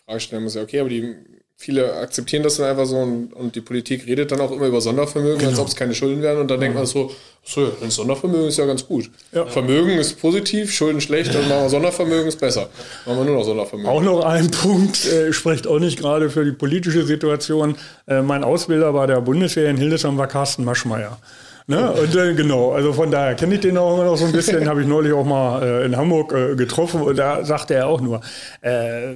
Frage 0.06 0.20
stellen 0.20 0.44
muss, 0.44 0.54
ja, 0.54 0.62
okay, 0.62 0.80
aber 0.80 0.88
die 0.88 1.16
viele 1.58 1.94
akzeptieren 1.94 2.42
das 2.42 2.56
dann 2.56 2.66
einfach 2.66 2.84
so 2.84 2.98
und, 2.98 3.32
und 3.32 3.54
die 3.56 3.62
Politik 3.62 4.06
redet 4.06 4.30
dann 4.30 4.40
auch 4.40 4.52
immer 4.52 4.66
über 4.66 4.80
Sondervermögen, 4.80 5.38
genau. 5.38 5.50
als 5.50 5.58
ob 5.58 5.68
es 5.68 5.74
keine 5.74 5.94
Schulden 5.94 6.22
wären 6.22 6.38
und 6.38 6.50
dann 6.50 6.60
denkt 6.60 6.76
man 6.76 6.84
so, 6.84 7.10
so, 7.42 7.72
ein 7.82 7.90
Sondervermögen 7.90 8.48
ist 8.48 8.58
ja 8.58 8.66
ganz 8.66 8.86
gut. 8.86 9.10
Ja. 9.32 9.46
Vermögen 9.46 9.92
ist 9.92 10.20
positiv, 10.20 10.72
Schulden 10.72 11.00
schlecht, 11.00 11.34
dann 11.34 11.48
machen 11.48 11.62
wir 11.62 11.70
Sondervermögen 11.70 12.26
ist 12.26 12.38
besser. 12.38 12.68
Machen 13.06 13.18
wir 13.18 13.24
nur 13.24 13.36
noch 13.36 13.44
Sondervermögen. 13.44 13.90
Auch 13.90 14.02
noch 14.02 14.24
ein 14.24 14.50
Punkt, 14.62 15.06
äh, 15.06 15.32
spricht 15.32 15.66
auch 15.66 15.78
nicht 15.78 15.98
gerade 15.98 16.28
für 16.28 16.44
die 16.44 16.52
politische 16.52 17.04
Situation. 17.06 17.76
Äh, 18.06 18.20
mein 18.20 18.44
Ausbilder 18.44 18.92
bei 18.92 19.06
der 19.06 19.20
Bundeswehr 19.22 19.70
in 19.70 19.78
Hildesheim 19.78 20.18
war 20.18 20.26
Carsten 20.26 20.64
Maschmeyer. 20.64 21.18
Ne? 21.68 21.90
Und 21.92 22.14
äh, 22.14 22.34
genau, 22.34 22.72
also 22.72 22.92
von 22.92 23.10
daher 23.10 23.34
kenne 23.34 23.54
ich 23.54 23.60
den 23.60 23.78
auch 23.78 23.94
immer 23.94 24.04
noch 24.04 24.16
so 24.16 24.26
ein 24.26 24.32
bisschen, 24.32 24.68
habe 24.68 24.82
ich 24.82 24.86
neulich 24.86 25.12
auch 25.12 25.24
mal 25.24 25.62
äh, 25.62 25.86
in 25.86 25.96
Hamburg 25.96 26.32
äh, 26.32 26.54
getroffen 26.54 27.00
und 27.00 27.16
da 27.16 27.44
sagte 27.44 27.74
er 27.74 27.88
auch 27.88 28.00
nur, 28.00 28.20
äh, 28.60 29.14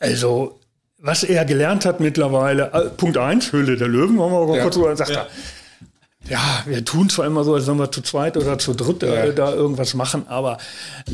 also, 0.00 0.58
was 1.02 1.24
er 1.24 1.44
gelernt 1.44 1.84
hat 1.84 2.00
mittlerweile, 2.00 2.70
äh, 2.72 2.88
Punkt 2.90 3.18
eins, 3.18 3.52
Höhle 3.52 3.76
der 3.76 3.88
Löwen, 3.88 4.16
wollen 4.16 4.32
wir 4.32 4.46
mal 4.46 4.56
ja. 4.56 4.62
kurz 4.62 4.76
drüber, 4.76 4.96
sagt 4.96 5.10
ja. 5.10 5.22
er, 5.22 5.26
ja, 6.28 6.62
wir 6.66 6.84
tun 6.84 7.10
zwar 7.10 7.26
immer 7.26 7.42
so, 7.42 7.54
als 7.54 7.66
wenn 7.66 7.78
wir 7.78 7.90
zu 7.90 8.00
zweit 8.00 8.36
oder 8.36 8.56
zu 8.56 8.74
dritt 8.74 9.02
äh, 9.02 9.26
ja. 9.26 9.32
da 9.32 9.52
irgendwas 9.52 9.94
machen, 9.94 10.24
aber 10.28 10.58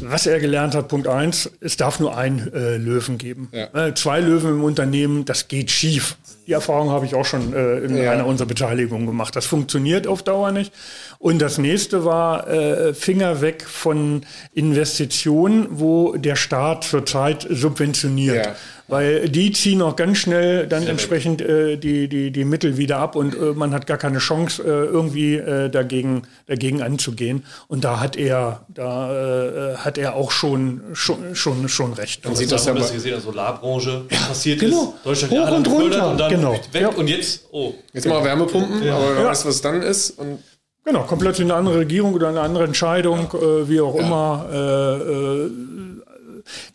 was 0.03 0.27
er 0.27 0.39
gelernt 0.39 0.75
hat, 0.75 0.89
Punkt 0.89 1.09
eins, 1.09 1.51
es 1.61 1.79
darf 1.79 1.99
nur 1.99 2.17
einen 2.17 2.53
äh, 2.53 2.77
Löwen 2.77 3.17
geben. 3.17 3.49
Ja. 3.53 3.87
Äh, 3.87 3.95
zwei 3.95 4.21
Löwen 4.21 4.51
im 4.51 4.65
Unternehmen, 4.65 5.25
das 5.25 5.49
geht 5.49 5.71
schief. 5.71 6.17
Die 6.47 6.53
Erfahrung 6.53 6.91
habe 6.91 7.07
ich 7.07 7.15
auch 7.15 7.25
schon 7.25 7.55
äh, 7.55 7.79
in 7.79 7.99
einer 7.99 8.27
unserer 8.27 8.49
Beteiligungen 8.49 9.07
gemacht. 9.07 9.35
Das 9.35 9.47
funktioniert 9.47 10.07
auf 10.07 10.23
Dauer 10.23 10.53
nicht. 10.53 10.75
Und 11.19 11.41
das 11.41 11.59
nächste 11.59 12.05
war 12.05 12.47
Finger 12.95 13.41
weg 13.41 13.65
von 13.67 14.25
Investitionen, 14.55 15.67
wo 15.71 16.17
der 16.17 16.37
Staat 16.37 16.85
zurzeit 16.85 17.45
subventioniert. 17.51 18.51
Weil 18.89 19.29
die 19.29 19.53
ziehen 19.53 19.83
auch 19.83 19.97
ganz 19.97 20.19
schnell 20.19 20.67
dann 20.67 20.83
Sehr 20.83 20.91
entsprechend 20.91 21.41
äh, 21.43 21.77
die, 21.77 22.09
die, 22.09 22.31
die 22.31 22.45
Mittel 22.45 22.79
wieder 22.79 22.99
ab 22.99 23.17
und 23.17 23.35
äh, 23.35 23.53
man 23.55 23.73
hat 23.73 23.87
gar 23.87 23.99
keine 23.99 24.19
Chance, 24.19 24.63
äh, 24.63 24.67
irgendwie 24.67 25.37
äh, 25.37 25.69
dagegen, 25.69 26.23
dagegen 26.47 26.83
anzugehen. 26.83 27.45
Und 27.69 27.85
da 27.85 28.01
hat 28.01 28.17
er, 28.17 28.65
da 28.69 29.75
äh, 29.75 29.77
hat 29.77 29.99
er 29.99 30.15
auch 30.17 30.31
schon, 30.31 30.81
schon, 30.95 31.35
schon, 31.35 31.69
schon 31.69 31.93
recht. 31.93 32.25
Man 32.25 32.35
sieht 32.35 32.51
das 32.51 32.65
ja 32.65 32.75
das 32.75 32.93
gesehen, 32.93 33.11
in 33.11 33.15
der 33.17 33.21
Solarbranche 33.21 34.07
ja, 34.11 34.19
passiert 34.27 34.61
genau. 34.61 34.95
ist. 34.97 35.07
Deutschland 35.07 35.33
Hoch 35.35 35.57
und 35.57 35.69
runter. 35.69 36.11
Und 36.11 36.19
dann 36.19 36.31
genau. 36.31 36.53
weg 36.73 36.83
ja. 36.83 36.89
und 36.89 37.09
jetzt, 37.09 37.45
oh. 37.53 37.75
Jetzt 37.93 38.07
mal 38.07 38.25
Wärmepumpen, 38.25 38.83
ja. 38.83 38.97
aber 38.97 39.17
wer 39.17 39.27
weiß, 39.27 39.47
was 39.47 39.61
dann 39.61 39.83
ist. 39.83 40.11
Und 40.19 40.39
Genau, 40.85 41.03
komplett 41.03 41.39
in 41.39 41.51
eine 41.51 41.55
andere 41.59 41.81
Regierung 41.81 42.15
oder 42.15 42.31
eine 42.31 42.41
andere 42.41 42.65
Entscheidung, 42.65 43.29
ja. 43.31 43.39
äh, 43.39 43.69
wie 43.69 43.79
auch 43.83 43.95
ja. 43.95 44.01
immer. 44.01 44.47
Äh, 44.51 44.57
äh, 44.57 45.51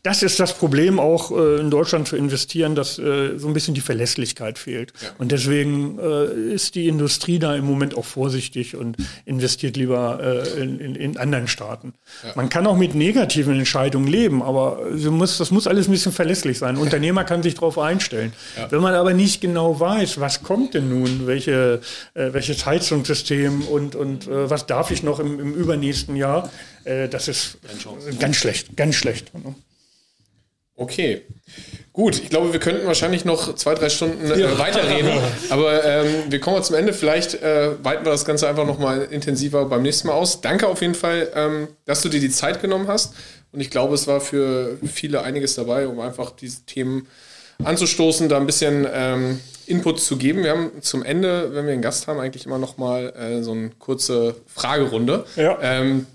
das 0.04 0.22
ist 0.22 0.38
das 0.42 0.54
Problem 0.54 1.00
auch 1.00 1.32
äh, 1.32 1.62
in 1.62 1.72
Deutschland 1.72 2.10
zu 2.10 2.18
investieren, 2.18 2.76
dass 2.76 3.00
äh, 3.00 3.38
so 3.38 3.48
ein 3.48 3.54
bisschen 3.54 3.74
die 3.74 3.82
Verlässlichkeit 3.82 4.60
fehlt. 4.60 4.92
Ja. 5.02 5.10
Und 5.18 5.32
deswegen 5.32 5.98
äh, 5.98 6.54
ist 6.54 6.76
die 6.76 6.90
Industrie 6.90 7.40
da 7.40 7.56
im 7.56 7.64
Moment 7.64 7.96
auch 7.98 8.04
vorsichtig 8.04 8.76
und 8.76 8.98
investiert 9.24 9.78
lieber 9.78 10.20
äh, 10.22 10.62
in, 10.62 10.80
in, 10.82 10.96
in, 10.96 11.18
anderen 11.18 11.48
Staaten. 11.48 11.94
Ja. 12.22 12.34
Man 12.36 12.50
kann 12.50 12.68
auch 12.68 12.76
mit 12.76 12.96
negativen 12.96 13.58
Entscheidungen 13.58 14.08
leben, 14.08 14.44
aber 14.44 14.90
muss, 15.10 15.38
das 15.38 15.52
muss 15.52 15.68
alles 15.68 15.88
ein 15.88 15.92
bisschen 15.92 16.12
verlässlich 16.12 16.58
sein. 16.60 16.76
Ein 16.76 16.82
Unternehmer 16.82 17.24
kann 17.24 17.42
sich 17.42 17.54
darauf 17.54 17.80
einstellen. 17.80 18.34
Ja. 18.58 18.70
Wenn 18.70 18.82
man 18.82 18.96
aber 18.96 19.14
nicht 19.14 19.40
genau 19.40 19.80
weiß, 19.80 20.20
was 20.20 20.44
kommt 20.44 20.74
denn 20.74 20.90
nun, 20.90 21.28
welche, 21.28 21.80
äh, 22.14 22.34
welches 22.34 22.66
Heizungssystem 22.66 23.62
und, 23.62 23.96
und 23.96 24.28
äh, 24.28 24.50
was 24.50 24.66
darf 24.66 24.92
ich 24.92 25.02
noch 25.02 25.22
im, 25.22 25.40
im 25.40 25.54
übernächsten 25.54 26.16
Jahr, 26.16 26.52
das 26.84 27.30
ist 27.30 27.60
ganz 28.20 28.36
schlecht, 28.36 28.76
ganz 28.76 28.96
schlecht. 28.96 29.34
Ne? 29.34 29.56
Okay. 30.76 31.22
Gut, 31.92 32.20
ich 32.20 32.30
glaube, 32.30 32.52
wir 32.52 32.60
könnten 32.60 32.88
wahrscheinlich 32.88 33.24
noch 33.24 33.54
zwei, 33.54 33.76
drei 33.76 33.90
Stunden 33.90 34.30
äh, 34.32 34.40
ja. 34.40 34.58
weiterreden. 34.58 35.12
Aber 35.50 35.84
ähm, 35.86 36.08
wir 36.30 36.40
kommen 36.40 36.64
zum 36.64 36.76
Ende. 36.76 36.94
Vielleicht 36.94 37.36
äh, 37.36 37.84
weiten 37.84 38.04
wir 38.04 38.12
das 38.12 38.26
Ganze 38.26 38.48
einfach 38.48 38.66
nochmal 38.66 39.04
intensiver 39.12 39.66
beim 39.66 39.84
nächsten 39.84 40.08
Mal 40.08 40.16
aus. 40.16 40.42
Danke 40.42 40.68
auf 40.68 40.82
jeden 40.82 40.96
Fall, 40.96 41.30
ähm, 41.36 41.68
dass 41.86 42.02
du 42.02 42.10
dir 42.10 42.20
die 42.20 42.32
Zeit 42.32 42.62
genommen 42.62 42.88
hast. 42.88 43.14
Und 43.52 43.60
ich 43.60 43.70
glaube, 43.70 43.94
es 43.94 44.08
war 44.08 44.20
für 44.20 44.80
viele 44.84 45.22
einiges 45.22 45.54
dabei, 45.54 45.88
um 45.88 46.00
einfach 46.00 46.32
diese 46.32 46.66
Themen 46.66 47.08
anzustoßen, 47.64 48.28
da 48.28 48.38
ein 48.38 48.48
bisschen 48.48 48.88
ähm, 48.92 49.40
Input 49.68 50.00
zu 50.00 50.18
geben. 50.18 50.44
Wir 50.44 50.52
haben 50.52 50.72
zum 50.82 51.04
Ende, 51.04 51.54
wenn 51.54 51.68
wir 51.68 51.74
einen 51.74 51.84
Gast 51.84 52.08
haben, 52.08 52.20
eigentlich 52.20 52.48
immer 52.48 52.58
nochmal 52.58 53.14
äh, 53.16 53.44
so 53.44 53.52
eine 53.52 53.70
kurze 53.78 54.36
Fragerunde. 54.48 55.26
Ja. 55.36 55.60
Ähm, 55.62 56.08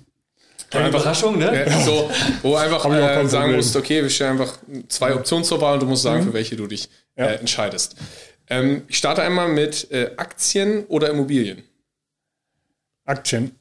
keine 0.71 0.89
Überraschung, 0.89 1.39
ne? 1.39 1.67
So, 1.85 2.11
wo 2.43 2.57
einfach 2.57 2.85
äh, 2.87 3.27
sagen 3.27 3.57
musst, 3.57 3.75
okay, 3.77 4.03
wir 4.03 4.11
stellen 4.11 4.33
einfach 4.33 4.59
zwei 4.89 5.15
Optionen 5.15 5.45
zur 5.45 5.61
Wahl 5.61 5.75
und 5.75 5.81
du 5.81 5.87
musst 5.87 6.03
sagen, 6.03 6.23
mhm. 6.23 6.29
für 6.29 6.35
welche 6.35 6.57
du 6.57 6.67
dich 6.67 6.89
ja. 7.17 7.27
äh, 7.27 7.35
entscheidest. 7.37 7.97
Ähm, 8.49 8.83
ich 8.89 8.99
starte 8.99 9.23
einmal 9.23 9.49
mit 9.49 9.91
äh, 9.91 10.13
Aktien 10.17 10.85
oder 10.87 11.11
Immobilien. 11.11 11.63
Aktien. 13.05 13.57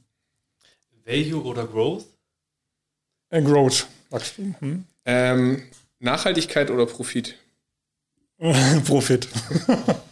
Value 1.05 1.43
oder 1.43 1.65
Growth? 1.65 2.05
Äh, 3.29 3.41
Growth. 3.41 3.87
Wachstum. 4.09 4.55
Hm. 4.59 4.85
Ähm, 5.05 5.63
Nachhaltigkeit 5.99 6.69
oder 6.69 6.85
Profit? 6.85 7.35
Profit. 8.85 9.27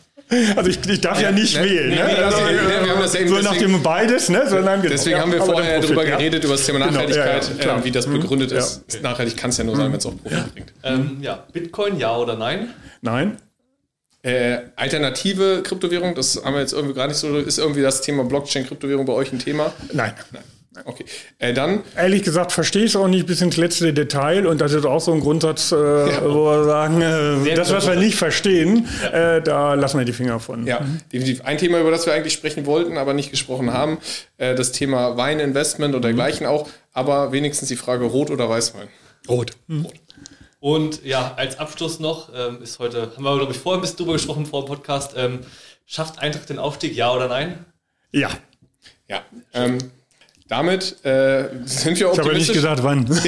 Also 0.55 0.69
ich, 0.69 0.80
ich 0.88 1.01
darf 1.01 1.21
ja, 1.21 1.30
ja 1.30 1.32
nicht 1.32 1.55
ne, 1.55 1.63
wählen. 1.63 1.89
Ne? 1.89 1.95
Nee, 1.95 2.01
also, 2.01 2.38
nee, 2.38 2.86
wir 2.86 2.91
haben 2.91 2.99
das 2.99 3.13
ja 3.13 3.28
so 3.28 3.39
nach 3.41 3.57
dem 3.57 3.84
beides, 3.84 4.30
ne? 4.30 4.49
Sondern 4.49 4.82
genau. 4.82 4.91
Deswegen 4.91 5.19
haben 5.19 5.32
wir 5.32 5.41
vorher 5.41 5.80
darüber 5.80 6.03
geredet, 6.03 6.43
über 6.43 6.53
das 6.53 6.65
Thema 6.65 6.80
genau, 6.80 6.91
Nachhaltigkeit, 6.91 7.51
genau, 7.59 7.78
äh, 7.78 7.84
wie 7.84 7.91
das 7.91 8.07
mhm. 8.07 8.13
begründet 8.21 8.51
mhm. 8.51 8.57
ist. 8.57 9.01
Nachhaltig 9.03 9.38
kann 9.38 9.51
es 9.51 9.57
ja 9.57 9.63
nur 9.63 9.76
sein, 9.76 9.88
mhm. 9.88 9.91
wenn 9.93 9.99
es 9.99 10.05
auch 10.07 10.17
Profit 10.17 10.53
bringt. 10.53 10.73
Ähm, 10.84 11.17
ja, 11.21 11.43
Bitcoin, 11.53 11.99
ja 11.99 12.17
oder 12.17 12.36
nein? 12.36 12.69
Nein. 13.01 13.38
Äh, 14.23 14.57
alternative 14.76 15.61
Kryptowährung, 15.61 16.15
das 16.15 16.43
haben 16.43 16.55
wir 16.55 16.61
jetzt 16.61 16.73
irgendwie 16.73 16.95
gar 16.95 17.07
nicht 17.07 17.17
so, 17.17 17.38
ist 17.38 17.59
irgendwie 17.59 17.84
das 17.84 18.01
Thema 18.01 18.23
Blockchain-Kryptowährung 18.23 19.05
bei 19.05 19.13
euch 19.13 19.32
ein 19.32 19.38
Thema? 19.38 19.71
Nein. 19.93 20.13
Nein. 20.32 20.43
Okay. 20.84 21.05
Äh, 21.39 21.53
dann. 21.53 21.84
Ehrlich 21.95 22.23
gesagt 22.23 22.51
verstehe 22.51 22.84
ich 22.84 22.91
es 22.91 22.95
auch 22.95 23.07
nicht 23.07 23.26
bis 23.26 23.41
ins 23.41 23.57
letzte 23.57 23.93
Detail 23.93 24.45
und 24.45 24.59
das 24.59 24.73
ist 24.73 24.86
auch 24.86 24.99
so 24.99 25.13
ein 25.13 25.21
Grundsatz, 25.21 25.71
äh, 25.71 25.76
ja. 25.76 26.21
wo 26.23 26.45
wir 26.45 26.63
sagen, 26.65 27.01
äh, 27.01 27.55
das, 27.55 27.71
was 27.71 27.88
wir 27.88 27.95
nicht 27.95 28.15
verstehen, 28.15 28.88
ja. 29.03 29.38
äh, 29.38 29.41
da 29.41 29.73
lassen 29.76 29.97
wir 29.97 30.05
die 30.05 30.13
Finger 30.13 30.39
von. 30.39 30.65
Ja, 30.67 30.82
mhm. 30.82 30.99
definitiv. 31.13 31.45
Ein 31.45 31.57
Thema, 31.57 31.80
über 31.80 31.91
das 31.91 32.05
wir 32.05 32.13
eigentlich 32.13 32.34
sprechen 32.34 32.65
wollten, 32.65 32.97
aber 32.97 33.13
nicht 33.13 33.32
gesprochen 33.32 33.71
haben, 33.71 33.99
äh, 34.38 34.55
das 34.55 34.71
Thema 34.71 35.17
Weininvestment 35.17 35.95
und 35.95 36.03
dergleichen 36.03 36.45
mhm. 36.45 36.51
auch, 36.51 36.69
aber 36.91 37.32
wenigstens 37.32 37.69
die 37.69 37.78
Frage 37.78 38.05
Rot 38.05 38.30
oder 38.30 38.49
Weißwein? 38.49 38.88
Rot. 39.30 39.51
Mhm. 39.67 39.86
Rot. 39.86 39.93
Und 40.59 41.05
ja, 41.05 41.36
als 41.36 41.59
Abschluss 41.59 41.99
noch, 41.99 42.30
ähm, 42.36 42.61
ist 42.63 42.80
heute, 42.80 43.11
haben 43.15 43.23
wir, 43.23 43.38
glaube 43.38 43.51
ich, 43.51 43.59
vorher 43.59 43.78
ein 43.78 43.82
bisschen 43.82 43.97
drüber 43.97 44.13
gesprochen 44.13 44.47
vor 44.47 44.63
dem 44.63 44.67
Podcast, 44.67 45.13
ähm, 45.15 45.41
schafft 45.86 46.17
Eintracht 46.17 46.49
den 46.49 46.57
Aufstieg, 46.57 46.95
ja 46.95 47.13
oder 47.13 47.28
nein? 47.28 47.65
Ja. 48.11 48.32
Ja. 49.07 49.21
Ähm, 49.53 49.78
damit 50.48 51.04
äh, 51.04 51.46
sind 51.66 52.00
wir 52.00 52.12
optimistisch. 52.12 52.18
Ich 52.18 52.24
habe 52.24 52.38
nicht 52.38 52.54
gesagt, 52.54 52.84
wann. 52.84 53.06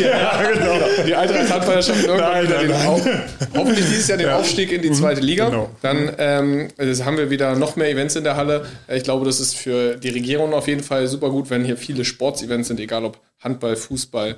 Ja. 0.00 0.08
ja, 0.08 0.52
genau. 0.52 0.78
Die 1.06 1.14
Eintracht 1.14 1.52
Handballschaft 1.52 2.04
irgendwann 2.04 2.32
nein, 2.32 2.44
wieder 2.44 2.56
nein, 2.56 2.68
den 2.68 2.86
Auf, 2.86 3.08
hoffentlich 3.56 3.86
dieses 3.86 4.08
Jahr 4.08 4.18
den 4.18 4.28
ja. 4.28 4.38
Aufstieg 4.38 4.72
in 4.72 4.82
die 4.82 4.90
mhm. 4.90 4.94
zweite 4.94 5.20
Liga. 5.20 5.48
Genau. 5.48 5.70
Dann 5.82 6.12
ähm, 6.18 6.68
haben 6.78 7.16
wir 7.16 7.30
wieder 7.30 7.56
noch 7.56 7.76
mehr 7.76 7.90
Events 7.90 8.16
in 8.16 8.24
der 8.24 8.36
Halle. 8.36 8.66
Ich 8.88 9.02
glaube, 9.02 9.24
das 9.24 9.40
ist 9.40 9.56
für 9.56 9.96
die 9.96 10.10
Regierung 10.10 10.54
auf 10.54 10.68
jeden 10.68 10.82
Fall 10.82 11.06
super 11.06 11.30
gut, 11.30 11.50
wenn 11.50 11.64
hier 11.64 11.76
viele 11.76 12.04
Sportsevents 12.04 12.68
sind, 12.68 12.80
egal 12.80 13.04
ob 13.04 13.18
Handball, 13.40 13.76
Fußball, 13.76 14.36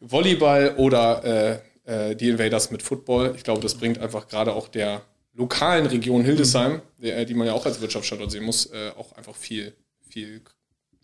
Volleyball 0.00 0.74
oder 0.76 1.60
äh, 1.86 2.10
äh, 2.10 2.16
die 2.16 2.28
Invaders 2.30 2.70
mit 2.70 2.82
Football. 2.82 3.34
Ich 3.36 3.44
glaube, 3.44 3.60
das 3.60 3.74
bringt 3.74 3.98
einfach 3.98 4.28
gerade 4.28 4.52
auch 4.52 4.68
der 4.68 5.02
lokalen 5.34 5.86
Region 5.86 6.24
Hildesheim, 6.24 6.74
mhm. 6.74 6.80
die, 7.02 7.26
die, 7.26 7.34
man 7.34 7.46
ja 7.46 7.52
auch 7.52 7.66
als 7.66 7.80
Wirtschaftsstandort 7.80 8.30
sehen 8.30 8.44
muss, 8.44 8.66
äh, 8.66 8.90
auch 8.96 9.12
einfach 9.12 9.34
viel, 9.34 9.74
viel 10.08 10.42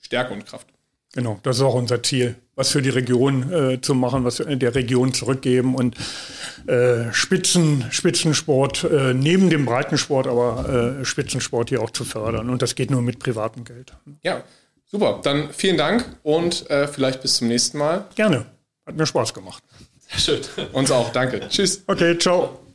Stärke 0.00 0.32
und 0.32 0.44
Kraft. 0.46 0.68
Genau, 1.16 1.40
das 1.42 1.56
ist 1.56 1.62
auch 1.62 1.74
unser 1.74 2.02
Ziel, 2.02 2.36
was 2.56 2.70
für 2.70 2.82
die 2.82 2.90
Region 2.90 3.50
äh, 3.50 3.80
zu 3.80 3.94
machen, 3.94 4.24
was 4.24 4.36
der 4.36 4.74
Region 4.74 5.14
zurückgeben 5.14 5.74
und 5.74 5.96
äh, 6.66 7.10
Spitzen, 7.10 7.86
Spitzensport 7.90 8.84
äh, 8.84 9.14
neben 9.14 9.48
dem 9.48 9.64
Breitensport, 9.64 10.26
aber 10.26 10.98
äh, 11.00 11.04
Spitzensport 11.06 11.70
hier 11.70 11.80
auch 11.80 11.90
zu 11.90 12.04
fördern. 12.04 12.50
Und 12.50 12.60
das 12.60 12.74
geht 12.74 12.90
nur 12.90 13.00
mit 13.00 13.18
privatem 13.18 13.64
Geld. 13.64 13.94
Ja, 14.22 14.44
super. 14.84 15.20
Dann 15.22 15.50
vielen 15.52 15.78
Dank 15.78 16.04
und 16.22 16.68
äh, 16.68 16.86
vielleicht 16.86 17.22
bis 17.22 17.36
zum 17.36 17.48
nächsten 17.48 17.78
Mal. 17.78 18.04
Gerne. 18.14 18.44
Hat 18.84 18.96
mir 18.96 19.06
Spaß 19.06 19.32
gemacht. 19.32 19.62
Sehr 20.08 20.18
schön. 20.18 20.66
Uns 20.72 20.90
auch. 20.90 21.10
Danke. 21.12 21.48
Tschüss. 21.48 21.82
Okay, 21.86 22.18
ciao. 22.18 22.65